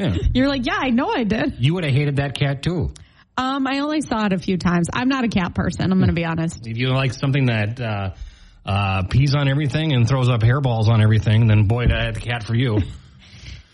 yeah, 0.00 0.16
You're 0.34 0.48
like, 0.48 0.66
yeah, 0.66 0.78
I 0.78 0.90
know 0.90 1.08
I 1.10 1.24
did. 1.24 1.54
you 1.58 1.74
would 1.74 1.84
have 1.84 1.92
hated 1.92 2.16
that 2.16 2.34
cat 2.34 2.62
too. 2.62 2.92
Um, 3.36 3.66
I 3.66 3.78
only 3.78 4.00
saw 4.00 4.26
it 4.26 4.32
a 4.32 4.38
few 4.38 4.58
times. 4.58 4.88
I'm 4.92 5.08
not 5.08 5.24
a 5.24 5.28
cat 5.28 5.54
person. 5.54 5.90
I'm 5.92 5.98
going 5.98 6.08
to 6.08 6.14
be 6.14 6.24
honest. 6.24 6.66
If 6.66 6.76
you 6.76 6.88
like 6.90 7.12
something 7.14 7.46
that 7.46 7.80
uh, 7.80 8.10
uh, 8.66 9.02
pees 9.04 9.34
on 9.34 9.48
everything 9.48 9.92
and 9.92 10.06
throws 10.08 10.28
up 10.28 10.40
hairballs 10.42 10.88
on 10.88 11.00
everything, 11.00 11.46
then 11.46 11.66
boy, 11.66 11.86
that's 11.86 12.18
the 12.18 12.24
cat 12.26 12.44
for 12.44 12.54
you. 12.54 12.78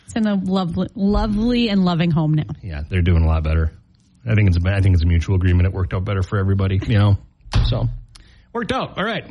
It's 0.06 0.14
in 0.14 0.24
a 0.28 0.34
lovely, 0.36 0.86
lovely 0.94 1.68
and 1.68 1.84
loving 1.84 2.12
home 2.12 2.34
now. 2.34 2.44
yeah, 2.62 2.82
they're 2.88 3.02
doing 3.02 3.24
a 3.24 3.26
lot 3.26 3.42
better. 3.42 3.72
I 4.24 4.34
think 4.36 4.48
it's 4.48 4.56
a, 4.64 4.70
I 4.72 4.80
think 4.80 4.94
it's 4.94 5.02
a 5.02 5.06
mutual 5.06 5.34
agreement. 5.34 5.66
It 5.66 5.72
worked 5.72 5.92
out 5.94 6.04
better 6.04 6.22
for 6.22 6.38
everybody, 6.38 6.80
you 6.86 6.96
know. 6.98 7.16
So 7.64 7.88
worked 8.52 8.70
out. 8.70 8.96
All 8.98 9.04
right. 9.04 9.24